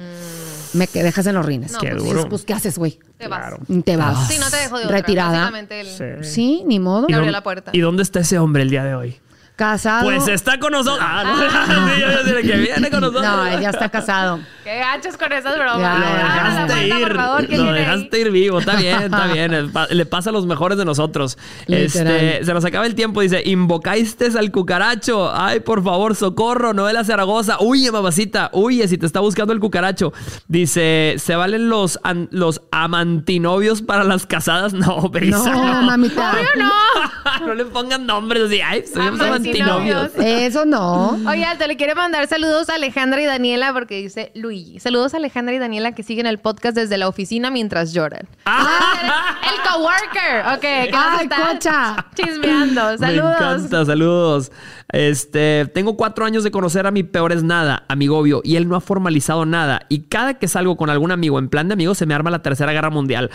[0.76, 1.72] me que- dejas en los rines.
[1.72, 2.30] No, Qué pues, duro.
[2.30, 3.00] Pues, ¿qué haces, güey?
[3.18, 3.40] Te vas.
[3.40, 3.58] Claro.
[3.84, 4.28] Te vas.
[4.28, 4.98] Sí, no te dejo de otra.
[4.98, 5.52] Retirada.
[5.70, 6.06] Sí.
[6.24, 7.08] Sí, ni modo.
[7.10, 7.72] ¿Y abrió la puerta.
[7.74, 9.20] ¿Y dónde está ese hombre el día de hoy?
[9.56, 10.04] Casado.
[10.04, 11.00] Pues está con nosotros.
[11.02, 11.36] Ah, no.
[11.96, 13.24] Sí, yo decía que viene con nosotros.
[13.24, 14.40] No, él ya está casado.
[14.66, 15.80] Qué gachos con esas bromas.
[15.80, 17.08] Ya, Lo Ah, dejaste ir.
[17.08, 17.80] por favor, ¿quién Lo ahí?
[17.80, 18.60] dejaste ir vivo.
[18.60, 19.72] Está bien, está bien.
[19.92, 21.38] Le pasa a los mejores de nosotros.
[21.68, 22.14] Literal.
[22.16, 23.22] Este, se nos acaba el tiempo.
[23.22, 25.32] Dice: Invocaste al cucaracho.
[25.34, 26.74] Ay, por favor, socorro.
[26.74, 27.58] Noela Zaragoza.
[27.62, 28.50] Huye, mamacita.
[28.54, 30.12] Huye si te está buscando el cucaracho.
[30.48, 34.74] Dice: ¿Se valen los, an- los amantinovios para las casadas?
[34.86, 35.38] No, Brisa.
[35.52, 36.34] No, mamita.
[36.58, 37.48] No.
[37.48, 38.60] no le pongan nombres así.
[38.62, 39.45] Ay, somos Amantinovios.
[39.46, 40.12] Amantinovios.
[40.18, 41.12] Eso no.
[41.28, 44.80] Oye, te le quiere mandar saludos a Alejandra y Daniela porque dice Luigi.
[44.80, 48.28] Saludos a Alejandra y Daniela que siguen el podcast desde la oficina mientras lloran.
[48.46, 49.38] Ah.
[49.44, 50.56] el coworker.
[50.56, 52.06] Ok, que nos Ay, está cocha.
[52.16, 52.92] chismeando.
[52.92, 53.36] Me Saludos.
[53.36, 54.52] encanta, saludos.
[54.90, 58.76] Este, tengo cuatro años de conocer a mi peor es nada, amigobio, y él no
[58.76, 59.82] ha formalizado nada.
[59.90, 62.42] Y cada que salgo con algún amigo en plan de amigos, se me arma la
[62.42, 63.30] tercera guerra mundial.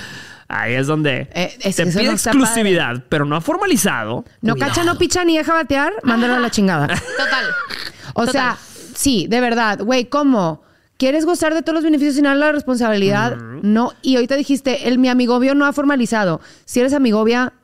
[0.53, 4.24] Ahí es donde Eh, es te pide no exclusividad, pero no ha formalizado.
[4.42, 4.72] No Cuidado.
[4.72, 6.88] cacha, no picha ni deja batear, mándalo a la chingada.
[7.16, 7.44] Total.
[8.14, 8.32] O Total.
[8.32, 8.59] sea,
[8.94, 10.62] sí, de verdad, güey, ¿cómo?
[10.96, 13.36] ¿Quieres gozar de todos los beneficios sin la responsabilidad?
[13.62, 13.92] No.
[14.03, 16.40] Y ahorita dijiste, el mi amigobio no ha formalizado.
[16.66, 17.55] Si eres amigobia,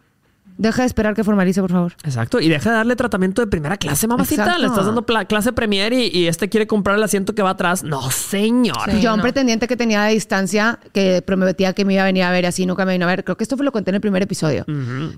[0.58, 1.92] deja de esperar que formalice, por favor.
[2.04, 4.42] Exacto, y deja de darle tratamiento de primera clase, mamacita.
[4.42, 4.60] Exacto.
[4.62, 7.82] Le estás dando clase premier y, y este quiere comprar el asiento que va atrás.
[7.84, 8.90] No, señor.
[8.90, 9.00] Sí.
[9.00, 9.22] Yo, un no.
[9.22, 12.46] pretendiente que tenía de distancia, que prometía que me iba a venir a ver y
[12.46, 13.24] así nunca me vino a ver.
[13.24, 14.64] Creo que esto fue lo conté en el primer episodio.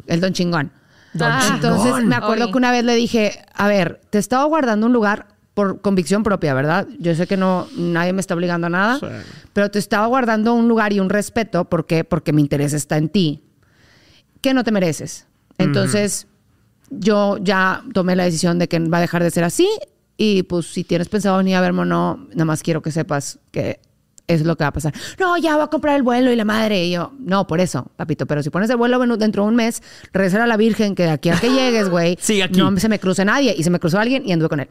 [0.07, 0.73] El Don Chingón.
[1.21, 2.09] Ah, Entonces Chingón.
[2.09, 2.53] me acuerdo Oye.
[2.53, 6.55] que una vez le dije, a ver, te estaba guardando un lugar por convicción propia,
[6.55, 6.87] ¿verdad?
[7.01, 9.07] Yo sé que no, nadie me está obligando a nada, Sí.
[9.53, 12.05] pero te estaba guardando un lugar y un respeto, ¿por qué?
[12.05, 13.43] Porque mi interés está en ti,
[14.41, 15.27] que no te mereces.
[15.59, 16.27] Entonces,
[16.91, 19.69] yo ya tomé la decisión de que va a dejar de ser así
[20.17, 23.39] y pues si tienes pensado venir a verme o no, nada más quiero que sepas
[23.51, 23.81] que
[24.27, 24.93] es lo que va a pasar.
[25.19, 26.85] No, ya voy a comprar el vuelo y la madre.
[26.85, 28.27] Y yo, no, por eso, papito.
[28.27, 29.83] Pero si pones el vuelo dentro de un mes,
[30.13, 32.19] regresar a la Virgen, que de aquí a que llegues, güey,
[32.51, 33.55] no se me cruce nadie.
[33.57, 34.69] Y se me cruzó alguien y anduve con él.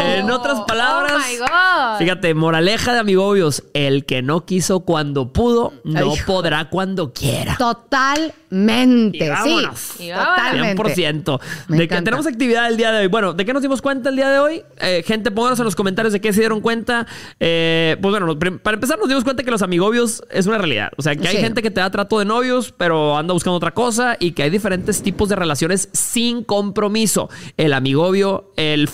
[0.00, 1.98] En otras palabras, Oh my God.
[1.98, 7.56] fíjate, moraleja de amigobios, el que no quiso cuando pudo, no podrá cuando quiera.
[7.58, 9.28] Totalmente, Y sí.
[9.28, 10.00] vámonos.
[10.00, 10.36] Y vámonos.
[10.36, 10.82] Totalmente.
[10.82, 11.40] 100%.
[11.68, 13.06] Me de que tenemos actividad el día de hoy.
[13.08, 14.62] Bueno, ¿de qué nos dimos cuenta el día de hoy?
[14.80, 17.06] Eh, gente, pónganos en los comentarios de qué se dieron cuenta.
[17.38, 20.90] Eh, pues bueno, para empezar nos dimos cuenta que los amigobios es una realidad.
[20.96, 21.42] O sea, que hay Sí.
[21.42, 24.50] gente que te da trato de novios, pero anda buscando otra cosa y que hay
[24.50, 27.28] diferentes tipos de relaciones sin compromiso.
[27.56, 28.88] El amigobio, el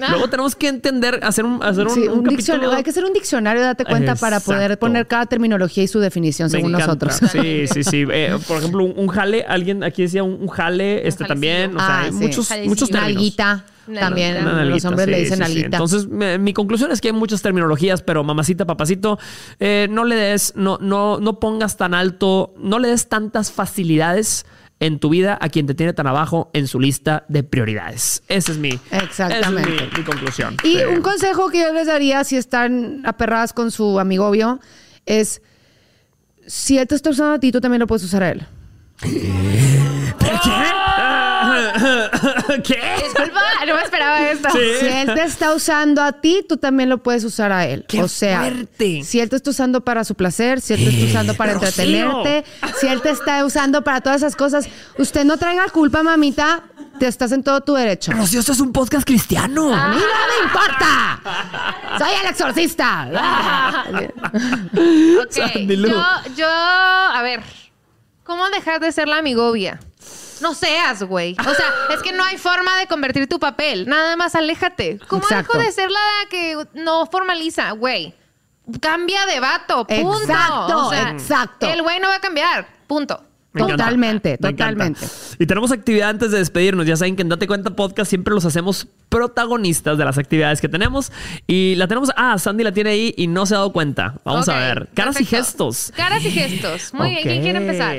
[0.00, 0.06] Ah.
[0.10, 2.72] Luego tenemos que entender, hacer un, hacer un, Sí, un un capítulo- diccionario.
[2.72, 6.46] Hay que hacer un diccionario, date cuenta, para poder poner cada terminología y su definición
[6.46, 7.06] Me según encanta.
[7.06, 7.30] nosotros.
[7.32, 8.04] Sí, sí, sí.
[8.10, 11.76] Eh, por ejemplo, un, un jale, alguien aquí decía un, un jale, este también.
[11.76, 12.16] O sea, Ah, hay sí.
[12.18, 12.68] muchos, Jalecillo.
[12.70, 13.14] muchos términos.
[13.14, 13.64] Nalguita.
[13.88, 15.62] Una También los hombres le dicen sí.
[15.64, 19.18] Entonces, me- mi conclusión es que hay muchas terminologías, pero mamacita, papacito,
[19.58, 24.46] eh, no le des, no, no, no pongas tan alto, no le des tantas facilidades
[24.80, 28.22] en tu vida a quien te tiene tan abajo en su lista de prioridades.
[28.28, 29.38] Esa es mi, Exactamente.
[29.40, 30.56] esa es mi, mi conclusión.
[30.64, 30.84] Y Sí.
[30.84, 34.58] un consejo que yo les daría si están aperradas con su amigobio
[35.06, 35.42] es
[36.46, 38.46] si él te está usando a ti, tú también lo puedes usar a él.
[39.00, 39.30] ¿Qué?
[42.56, 44.48] Disculpa, no me esperaba esto.
[44.50, 44.58] Sí.
[44.80, 47.84] Si él te está usando a ti, tú también lo puedes usar a él.
[47.88, 49.02] ¡Qué o sea, fuerte!
[49.04, 51.68] si él te está usando para su placer, si él te está usando para Rocío.
[51.68, 52.44] entretenerte,
[52.78, 54.68] si él te está usando para todas esas cosas,
[54.98, 56.62] usted no traiga culpa, mamita.
[56.98, 58.12] Te estás en todo tu derecho.
[58.12, 59.74] Rocío, esto es un podcast cristiano.
[59.74, 61.20] ¡A mí no me importa!
[61.98, 63.08] ¡Soy el exorcista!
[65.22, 67.42] Ok, yo, yo, a ver,
[68.22, 69.80] ¿cómo dejar de ser la amigobia?
[70.40, 71.36] No seas, güey.
[71.38, 73.86] O sea, es que no hay forma de convertir tu papel.
[73.88, 74.98] Nada más aléjate.
[75.08, 75.52] ¿Cómo Exacto.
[75.58, 78.14] dejo de ser la que no formaliza, güey?
[78.80, 80.20] Cambia de vato, punto.
[80.20, 81.66] Exacto, O sea, exacto.
[81.66, 83.24] El güey no va a cambiar, punto.
[83.52, 83.82] Me encanta.
[83.84, 84.64] Totalmente, Me encanta.
[84.64, 85.06] totalmente.
[85.40, 86.86] Y tenemos actividad antes de despedirnos.
[86.86, 90.68] Ya saben que en Date Cuenta Podcast siempre los hacemos protagonistas de las actividades que
[90.68, 91.10] tenemos.
[91.48, 92.12] Y la tenemos.
[92.16, 94.14] Ah, Sandy la tiene ahí y no se ha dado cuenta.
[94.24, 94.88] Vamos a ver.
[94.94, 95.92] Caras y gestos.
[95.96, 96.94] Caras y gestos.
[96.94, 97.22] Muy bien.
[97.24, 97.96] ¿Quién quiere empezar?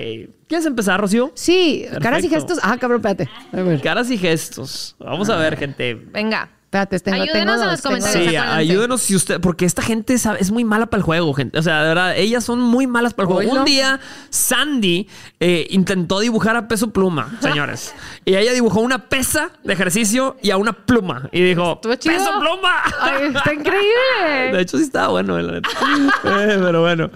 [0.51, 1.31] ¿Quieres empezar, Rocío?
[1.33, 2.59] Sí, caras y gestos.
[2.61, 3.29] Ah, cabrón, espérate.
[3.53, 4.97] A ver, Caras y gestos.
[4.99, 5.95] Vamos a ver, gente.
[5.95, 6.49] Venga.
[6.65, 8.29] espérate, tengo, Ayúdenos tengo en los comentarios.
[8.31, 11.57] Sí, ayúdenos si usted, porque esta gente sabe- es muy mala para el juego, gente.
[11.57, 13.49] O sea, de verdad, ellas son muy malas para el juego.
[13.59, 15.07] Un día, Sandy
[15.39, 17.95] eh, intentó dibujar a peso pluma, señores.
[18.25, 21.29] y ella dibujó una pesa de ejercicio y a una pluma.
[21.31, 21.79] Y dijo.
[21.79, 22.01] ¡peso
[22.41, 22.73] pluma!
[22.99, 24.51] Ay, está increíble.
[24.51, 25.39] De hecho, sí estaba bueno.
[25.39, 25.69] la neta.
[26.25, 27.09] Eh, pero bueno.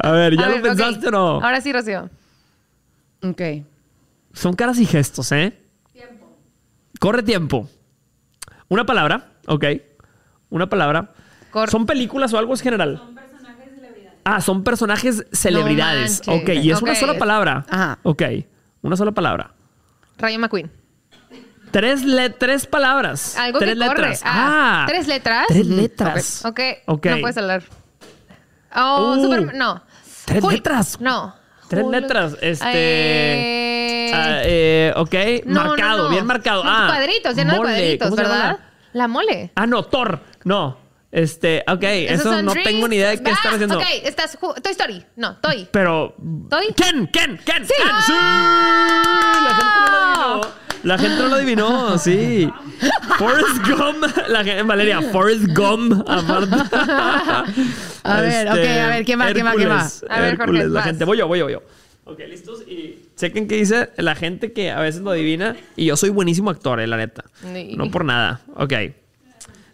[0.00, 1.26] A ver, ¿ya A lo ver, pensaste o no?
[1.40, 2.10] Ahora sí, Rocío.
[3.22, 3.42] Ok.
[4.32, 5.58] Son caras y gestos, ¿eh?
[5.92, 6.36] Tiempo.
[7.00, 7.68] Corre tiempo.
[8.68, 9.64] Una palabra, ok.
[10.50, 11.12] Una palabra.
[11.50, 12.98] Cor- ¿Son películas o algo es general?
[12.98, 14.20] Son personajes celebridades.
[14.24, 16.22] Ah, son personajes celebridades.
[16.26, 17.66] No ok, y es una sola palabra.
[17.68, 17.98] Ajá.
[18.04, 18.22] Ok,
[18.82, 19.52] una sola palabra.
[20.18, 20.70] Rayo McQueen.
[21.72, 23.36] Tres, le- tres palabras.
[23.36, 23.88] Algo tres que corre.
[24.00, 24.22] letras.
[24.24, 25.44] Ah, Ah, ¿Tres letras?
[25.48, 26.44] Tres letras.
[26.44, 26.60] Ok.
[26.86, 27.06] Ok.
[27.06, 27.62] No puedes hablar.
[28.74, 29.22] Oh, Uh.
[29.22, 29.54] super.
[29.54, 29.82] No.
[30.26, 31.00] Tres letras.
[31.00, 31.34] No.
[31.70, 35.14] Tres letras, este- Eh, Ah, eh, ok,
[35.46, 36.10] no, marcado, no.
[36.10, 36.62] bien marcado.
[36.66, 38.58] Ah, cuadritos, lleno de cuadritos, ¿Cómo se llama ¿verdad?
[38.58, 38.70] la-
[39.02, 39.52] La mole.
[39.54, 40.18] Ah, no, Thor.
[40.42, 40.76] No.
[41.12, 43.78] Este, ok, eso no tengo ni idea de qué Ah, están haciendo.
[43.78, 44.38] Ok, estás.
[44.62, 45.04] Toy Story.
[45.16, 45.66] No, Toy.
[45.72, 46.14] Pero.
[46.48, 46.66] ¿Toy?
[46.76, 47.66] Ken, Ken, Ken.
[47.66, 47.74] Sí.
[47.82, 50.40] La gente no lo adivinó.
[50.82, 52.50] La gente no lo adivinó, sí.
[53.18, 54.04] Forrest Gump.
[54.28, 56.08] La gente, Valeria, Forrest Gump.
[56.08, 56.56] aparte.
[58.04, 59.88] A ver, ok, a ver, ¿quién va, quién va, quién va?
[60.08, 60.84] A ver, Jorge, la vas.
[60.84, 61.04] gente.
[61.04, 61.62] Voy yo, voy yo, voy yo.
[62.04, 62.62] Ok, listos.
[62.66, 65.56] Y chequen qué dice la gente que a veces lo adivina.
[65.76, 67.24] Y yo soy buenísimo actor, eh, la neta.
[67.76, 68.40] No por nada.
[68.54, 68.72] Ok.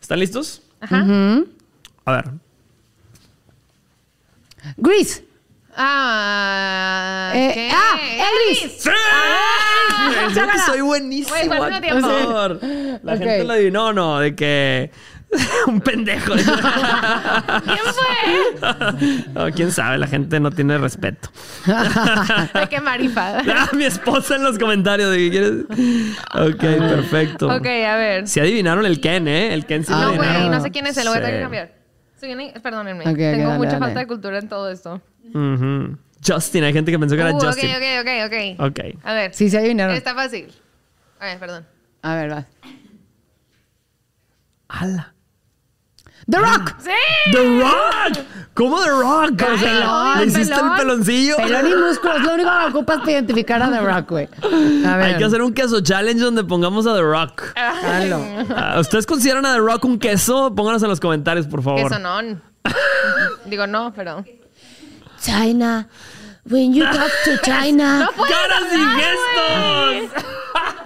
[0.01, 0.63] ¿Están listos?
[0.81, 1.05] Ajá.
[2.05, 2.25] A ver.
[4.77, 5.25] Grease.
[5.77, 7.33] Ah.
[7.35, 7.71] Eh, ¿qué?
[7.73, 8.73] ah, Elvis.
[8.83, 8.91] ¡Sí!
[8.91, 10.67] Creo que chácala.
[10.67, 11.37] soy buenísimo.
[13.03, 14.21] La gente lo adivinó, ¿no?
[14.21, 14.91] De que...
[15.67, 16.33] Un pendejo.
[16.35, 19.25] ¿Quién fue?
[19.35, 21.29] No, quién sabe, la gente no tiene respeto.
[22.55, 23.39] De qué marifa.
[23.41, 25.53] Ah, mi esposa en los comentarios de que quieres.
[26.35, 27.49] Ok, perfecto.
[27.49, 28.29] Ok, a ver.
[28.29, 29.53] Si adivinaron el Ken, ¿eh?
[29.53, 31.37] El Ken sí lo No, güey, no sé quién es él, lo voy a tener
[31.37, 31.73] que cambiar.
[32.63, 33.03] Perdónenme.
[33.05, 33.85] Ok, ok, Tengo dale, mucha dale.
[33.85, 35.03] falta de cultura en todo esto.
[36.27, 37.71] Justin, hay gente que pensó que era Uh, ok, Justin.
[37.71, 38.71] ok, ok, ok.
[38.71, 38.97] Ok.
[39.05, 39.35] A ver.
[39.35, 39.95] Sí, se adivinaron.
[39.95, 40.49] Está fácil.
[41.21, 41.67] A ver, perdón.
[42.03, 42.47] A ver, va.
[44.69, 45.15] ¡Hala!
[46.29, 46.75] The Rock.
[46.81, 46.91] ¡Sí!
[47.33, 48.19] ¡The Rock!
[48.55, 49.43] ¿Cómo The Rock?
[49.43, 50.73] O sea, Pelón, ¿le hiciste pelón.
[50.73, 51.37] el peloncillo?
[51.37, 52.23] Pelón y músculos.
[52.23, 54.29] Lo único que ocupas para identificar a The Rock, güey.
[54.87, 55.03] A ver.
[55.07, 57.43] Hay que hacer un queso challenge donde pongamos a The Rock.
[57.55, 58.25] Hazlo.
[58.57, 60.55] Ah, ¿Ustedes consideran a The Rock un queso?
[60.55, 61.83] Pónganos en los comentarios, por favor.
[61.83, 62.43] Que sonón.
[63.45, 64.25] Digo, no, pero.
[65.21, 65.87] China.
[66.49, 68.01] When you talk to China.
[68.01, 70.25] ¡No puedo ¡Caras y hablar,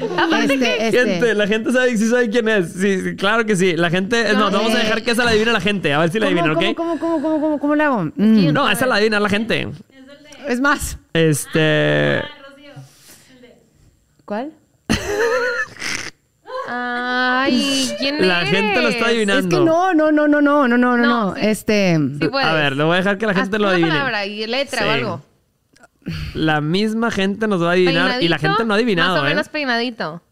[0.00, 0.98] Este, este.
[1.04, 2.72] Gente, la gente sabe, sí sabe quién es.
[2.72, 3.76] Sí, sí, claro que sí.
[3.76, 4.32] La gente.
[4.34, 4.84] No, No, vamos a eh.
[4.84, 5.92] dejar que esa la adivine la gente.
[5.92, 6.76] A ver si la ¿Cómo, adivinan, cómo, ¿ok?
[6.76, 8.04] cómo, cómo, cómo, cómo, cómo le hago?
[8.16, 8.52] Mm.
[8.52, 9.68] No, esa la adivina la gente.
[10.48, 10.98] Es más.
[11.12, 12.22] Este.
[14.24, 14.52] ¿Cuál?
[16.72, 18.50] Ay, ¿quién La eres?
[18.50, 19.40] gente lo está adivinando.
[19.56, 21.34] Es que no, no, no, no, no, no, no, no.
[21.36, 21.98] Este.
[22.20, 22.28] Sí.
[22.40, 23.90] A ver, le voy a dejar que la gente Haz lo una adivine.
[23.90, 24.88] palabra y letra Sí.
[24.88, 25.22] o algo.
[26.34, 29.40] La misma gente nos va a adivinar y la gente no ha adivinado, Más o
[29.40, 29.44] ¿eh?
[29.52, 30.22] peinadito.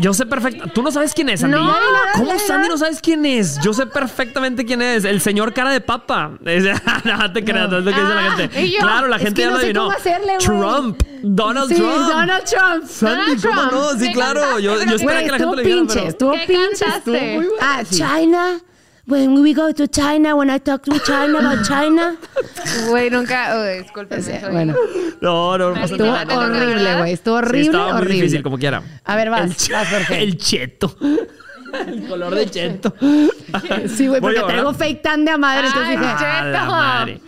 [0.00, 0.68] Yo sé perfecto.
[0.72, 1.56] Tú no sabes quién es, Sandy.
[1.58, 1.74] No.
[2.14, 3.58] ¿Cómo Sandy no sabes quién es?
[3.60, 5.04] Yo sé perfectamente quién es.
[5.04, 6.30] El señor cara de papa.
[6.46, 6.64] Es-
[7.04, 8.62] no te creas, no es lo que dice la gente.
[8.62, 8.78] ¿y yo?
[8.80, 9.84] Claro, la Es gente que ya no lo adivinó.
[9.84, 10.32] cómo hacerle.
[10.38, 11.02] Trump.
[11.22, 12.08] Donald sí, Trump.
[12.08, 12.84] Donald Trump.
[12.86, 13.68] Sandy, Donald ¿cómo no?
[13.88, 14.00] Trump.
[14.00, 14.40] Sí, ¿Qué claro.
[14.40, 14.62] cantaste?
[14.62, 16.08] Yo, yo esperaba que la gente lo adivinara, pero...
[16.08, 16.84] estuvo ¿Qué pinche.
[16.84, 16.96] cantaste?
[16.96, 17.52] Estuvo muy bueno.
[17.60, 18.60] Ah, China.
[19.10, 22.16] When we go to China, when I talk to China about China.
[22.88, 23.56] Güey, nunca.
[23.56, 24.22] Oh, discúlpeme.
[24.22, 24.74] Sí, soy- bueno,
[25.20, 26.38] No, no, no pasa estuvo nada.
[26.38, 27.12] Horrible, güey.
[27.12, 28.14] Estuvo Sí, horrible, muy horrible.
[28.14, 28.82] difícil, como quiera.
[29.04, 30.22] A ver, vas, El, vas, Jorge.
[30.22, 30.96] el cheto.
[31.86, 32.94] El color de cheto.
[33.88, 35.66] Sí, güey, porque yo, traigo fake tan de madre.
[35.66, 36.24] Entonces Ay, dije, che.
[36.24, 36.66] A Cheto.
[36.70, 37.20] madre.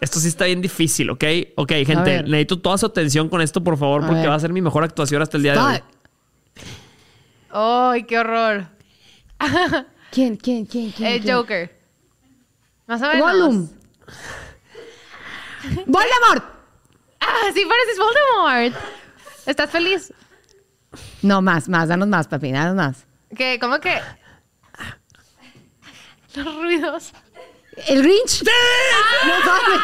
[0.00, 1.24] Esto sí está bien difícil, ¿ok?
[1.56, 4.30] Ok, gente, necesito toda su atención con esto, por favor, A porque ver.
[4.30, 5.80] va a ser mi mejor actuación hasta el día de hoy.
[7.50, 8.66] Ay, qué horror.
[10.10, 11.12] ¿Quién, quién, quién, quién?
[11.12, 11.36] El quién?
[11.36, 11.78] Joker.
[12.86, 13.20] Más o menos.
[13.20, 13.68] Gollum.
[15.86, 16.44] Voldemort.
[17.20, 18.74] Ah, sí pareces Voldemort.
[19.46, 20.12] ¿Estás feliz?
[21.22, 23.06] No, más, más, danos más, papi, danos más.
[23.36, 23.58] ¿Qué?
[23.60, 23.98] ¿Cómo que?
[26.34, 27.12] Los ruidos.
[27.86, 28.42] ¿El Grinch?
[29.26, 29.80] No mames.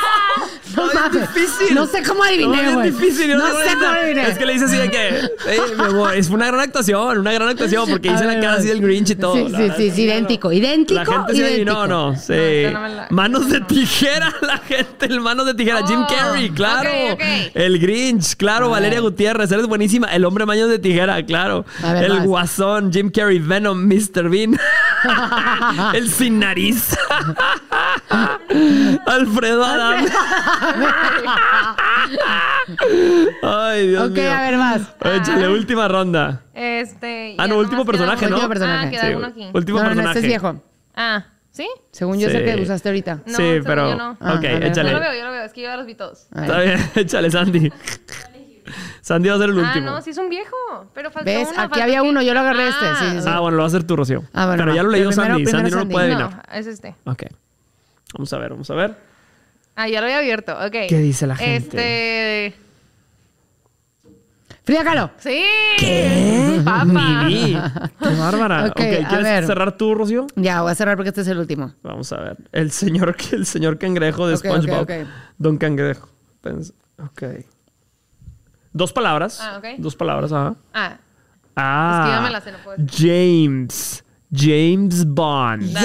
[0.76, 1.34] No bien mames.
[1.34, 1.74] difícil.
[1.74, 2.90] No sé cómo adiviné, güey.
[2.90, 3.28] difícil.
[3.30, 4.28] yo No tengo sé cómo adiviné.
[4.28, 5.08] Es que le dice así de que,
[5.46, 8.66] "Ey, mi amor, es una gran actuación, una gran actuación, porque hice la cara así
[8.68, 9.34] del Grinch y todo.
[9.36, 10.52] Sí, sí, sí, es sí, idéntico, no.
[10.54, 11.86] idéntico, La gente sí idéntico.
[11.86, 12.32] no, sí.
[12.72, 15.86] no me la- Manos de tijera, la gente, el manos de tijera.
[15.86, 16.90] Jim Oh, Carrey, claro.
[17.54, 18.68] El Grinch, claro.
[18.70, 20.08] Valeria Gutiérrez, eres buenísima.
[20.08, 21.64] El hombre manos de tijera, claro.
[21.82, 22.24] Ver, el vas.
[22.26, 24.28] guasón, Jim Carrey, Venom, Mr.
[24.28, 24.58] Bean.
[25.94, 26.96] el sin nariz.
[29.06, 30.06] Alfredo Adame.
[33.42, 34.32] Ay, Dios Ok, mío.
[34.32, 34.82] a ver, vas.
[35.04, 36.42] Échale, última ronda.
[36.54, 37.34] Este.
[37.38, 38.26] Ah, no, último personaje.
[38.26, 38.36] ¿no?
[38.36, 38.86] Último personaje.
[38.86, 39.50] Ah, queda Sí, uno aquí.
[39.52, 40.18] último no, no, no, personaje.
[40.18, 40.62] este es viejo.
[40.94, 41.68] Ah, ¿sí?
[41.90, 42.54] Según yo es el Sí.
[42.56, 43.14] que usaste ahorita.
[43.16, 43.88] No, sí, según pero.
[43.90, 44.16] yo no.
[44.20, 44.64] Ah, ok, ver.
[44.66, 44.90] échale.
[44.90, 45.44] Yo lo veo, yo lo veo.
[45.44, 46.26] Es que yo ya los vi todos.
[46.34, 46.44] A ver.
[46.50, 47.72] Está bien, échale, Sandy.
[49.02, 49.86] Sandy va a ser el Ah, último.
[49.90, 50.56] no, sí es un viejo.
[50.94, 51.48] Pero faltó ¿Ves?
[51.52, 51.62] uno.
[51.62, 53.28] Aquí había que- uno, yo lo agarré este, sí, sí, sí.
[53.30, 54.22] Ah, bueno, lo va a hacer tu Rocío.
[54.32, 54.76] Ah, bueno, Pero va.
[54.76, 55.44] ya lo leyó primero- Sandy.
[55.44, 55.92] primero Sandy no lo Sandy.
[55.92, 56.30] puede adivinar.
[56.48, 56.94] No, es este.
[57.04, 57.22] Ok.
[58.14, 58.96] Vamos a ver, vamos a ver.
[59.76, 60.52] Ah, ya lo había abierto.
[60.54, 60.72] Ok.
[60.88, 61.56] ¿Qué dice la gente?
[62.46, 62.64] Este.
[64.64, 65.10] Frida Kahlo.
[65.18, 65.44] Sí.
[65.78, 66.62] ¿Qué?
[66.64, 67.24] Papa.
[67.26, 67.52] Vivi.
[68.00, 68.64] Qué bárbara.
[68.66, 69.46] Ok, ok, a ¿quieres ver.
[69.46, 70.26] cerrar tú, Rocío?
[70.36, 71.74] Ya, voy a cerrar porque este es el último.
[71.82, 72.36] Vamos a ver.
[72.52, 74.82] El señor, el señor cangrejo de Ok, ok, SpongeBob.
[74.82, 74.92] ok.
[75.38, 76.08] Don Cangrejo.
[76.98, 77.22] Ok.
[78.72, 79.40] Dos palabras.
[79.42, 79.66] Ah, ok.
[79.78, 80.54] Dos palabras, ajá.
[80.72, 80.98] Ah,
[81.56, 82.00] Ah.
[82.04, 84.03] Es que ya me la sé, no puedo James.
[84.34, 85.62] James Bond.
[85.62, 85.78] Yes,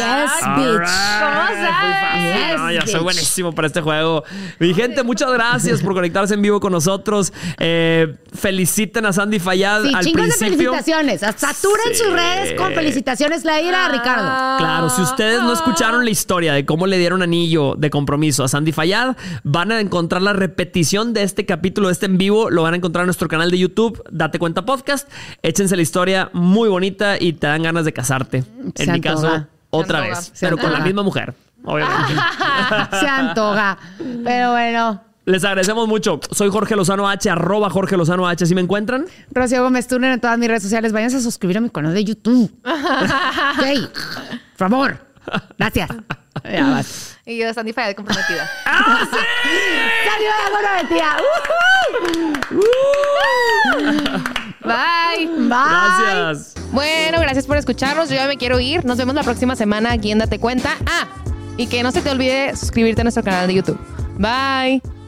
[0.43, 0.79] All bitch.
[0.79, 1.19] right.
[1.19, 2.59] ¿Cómo Muy fácil, sabes?
[2.59, 2.71] ¿no?
[2.71, 4.23] Ya Yes, soy buenísimo para este juego.
[4.59, 7.31] Mi gente, muchas gracias por conectarse en vivo con nosotros.
[7.59, 10.71] Eh, feliciten a Sandy Fayad Sí, al chingos de principio.
[10.73, 11.21] felicitaciones.
[11.21, 11.95] Saturen Sí.
[12.03, 13.45] sus redes con felicitaciones.
[13.45, 14.57] La ira a Ricardo.
[14.57, 18.47] Claro, si ustedes no escucharon la historia de cómo le dieron anillo de compromiso a
[18.47, 22.63] Sandy Fayad, van a encontrar la repetición de este capítulo, de este en vivo, lo
[22.63, 25.07] van a encontrar en nuestro canal de YouTube, Date Cuenta Podcast.
[25.41, 28.38] Échense la historia muy bonita y te dan ganas de casarte.
[28.75, 29.31] Se en mi antoja.
[29.31, 31.33] caso, otra vez, Se pero con la misma mujer,
[31.63, 32.13] obviamente.
[32.99, 33.77] Se antoja.
[34.23, 35.03] Pero bueno.
[35.25, 36.19] Les agradecemos mucho.
[36.31, 38.47] Soy Jorge Lozano H, arroba Jorge Lozano H.
[38.47, 39.05] ¿Sí me encuentran?
[39.31, 40.91] Rocío Gómez Turner en todas mis redes sociales.
[40.91, 42.51] Váyanse a suscribir a mi canal de YouTube.
[42.65, 43.91] Ok.
[44.57, 44.97] Por favor.
[45.57, 45.89] Gracias.
[46.43, 47.17] Ya vas.
[47.25, 48.49] Y yo, Sandy Fayad, comprometida.
[48.65, 50.49] ¡Salió la
[50.87, 51.17] comprometida!
[54.75, 55.27] Bye.
[55.27, 55.47] Bye.
[55.47, 56.53] Gracias.
[56.71, 58.09] Bueno, gracias por escucharnos.
[58.09, 58.85] Yo ya me quiero ir.
[58.85, 60.75] Nos vemos la próxima semana aquí en Date Cuenta.
[60.85, 61.07] Ah,
[61.57, 63.79] y que no se te olvide suscribirte a nuestro canal de YouTube.
[64.17, 64.98] Bye.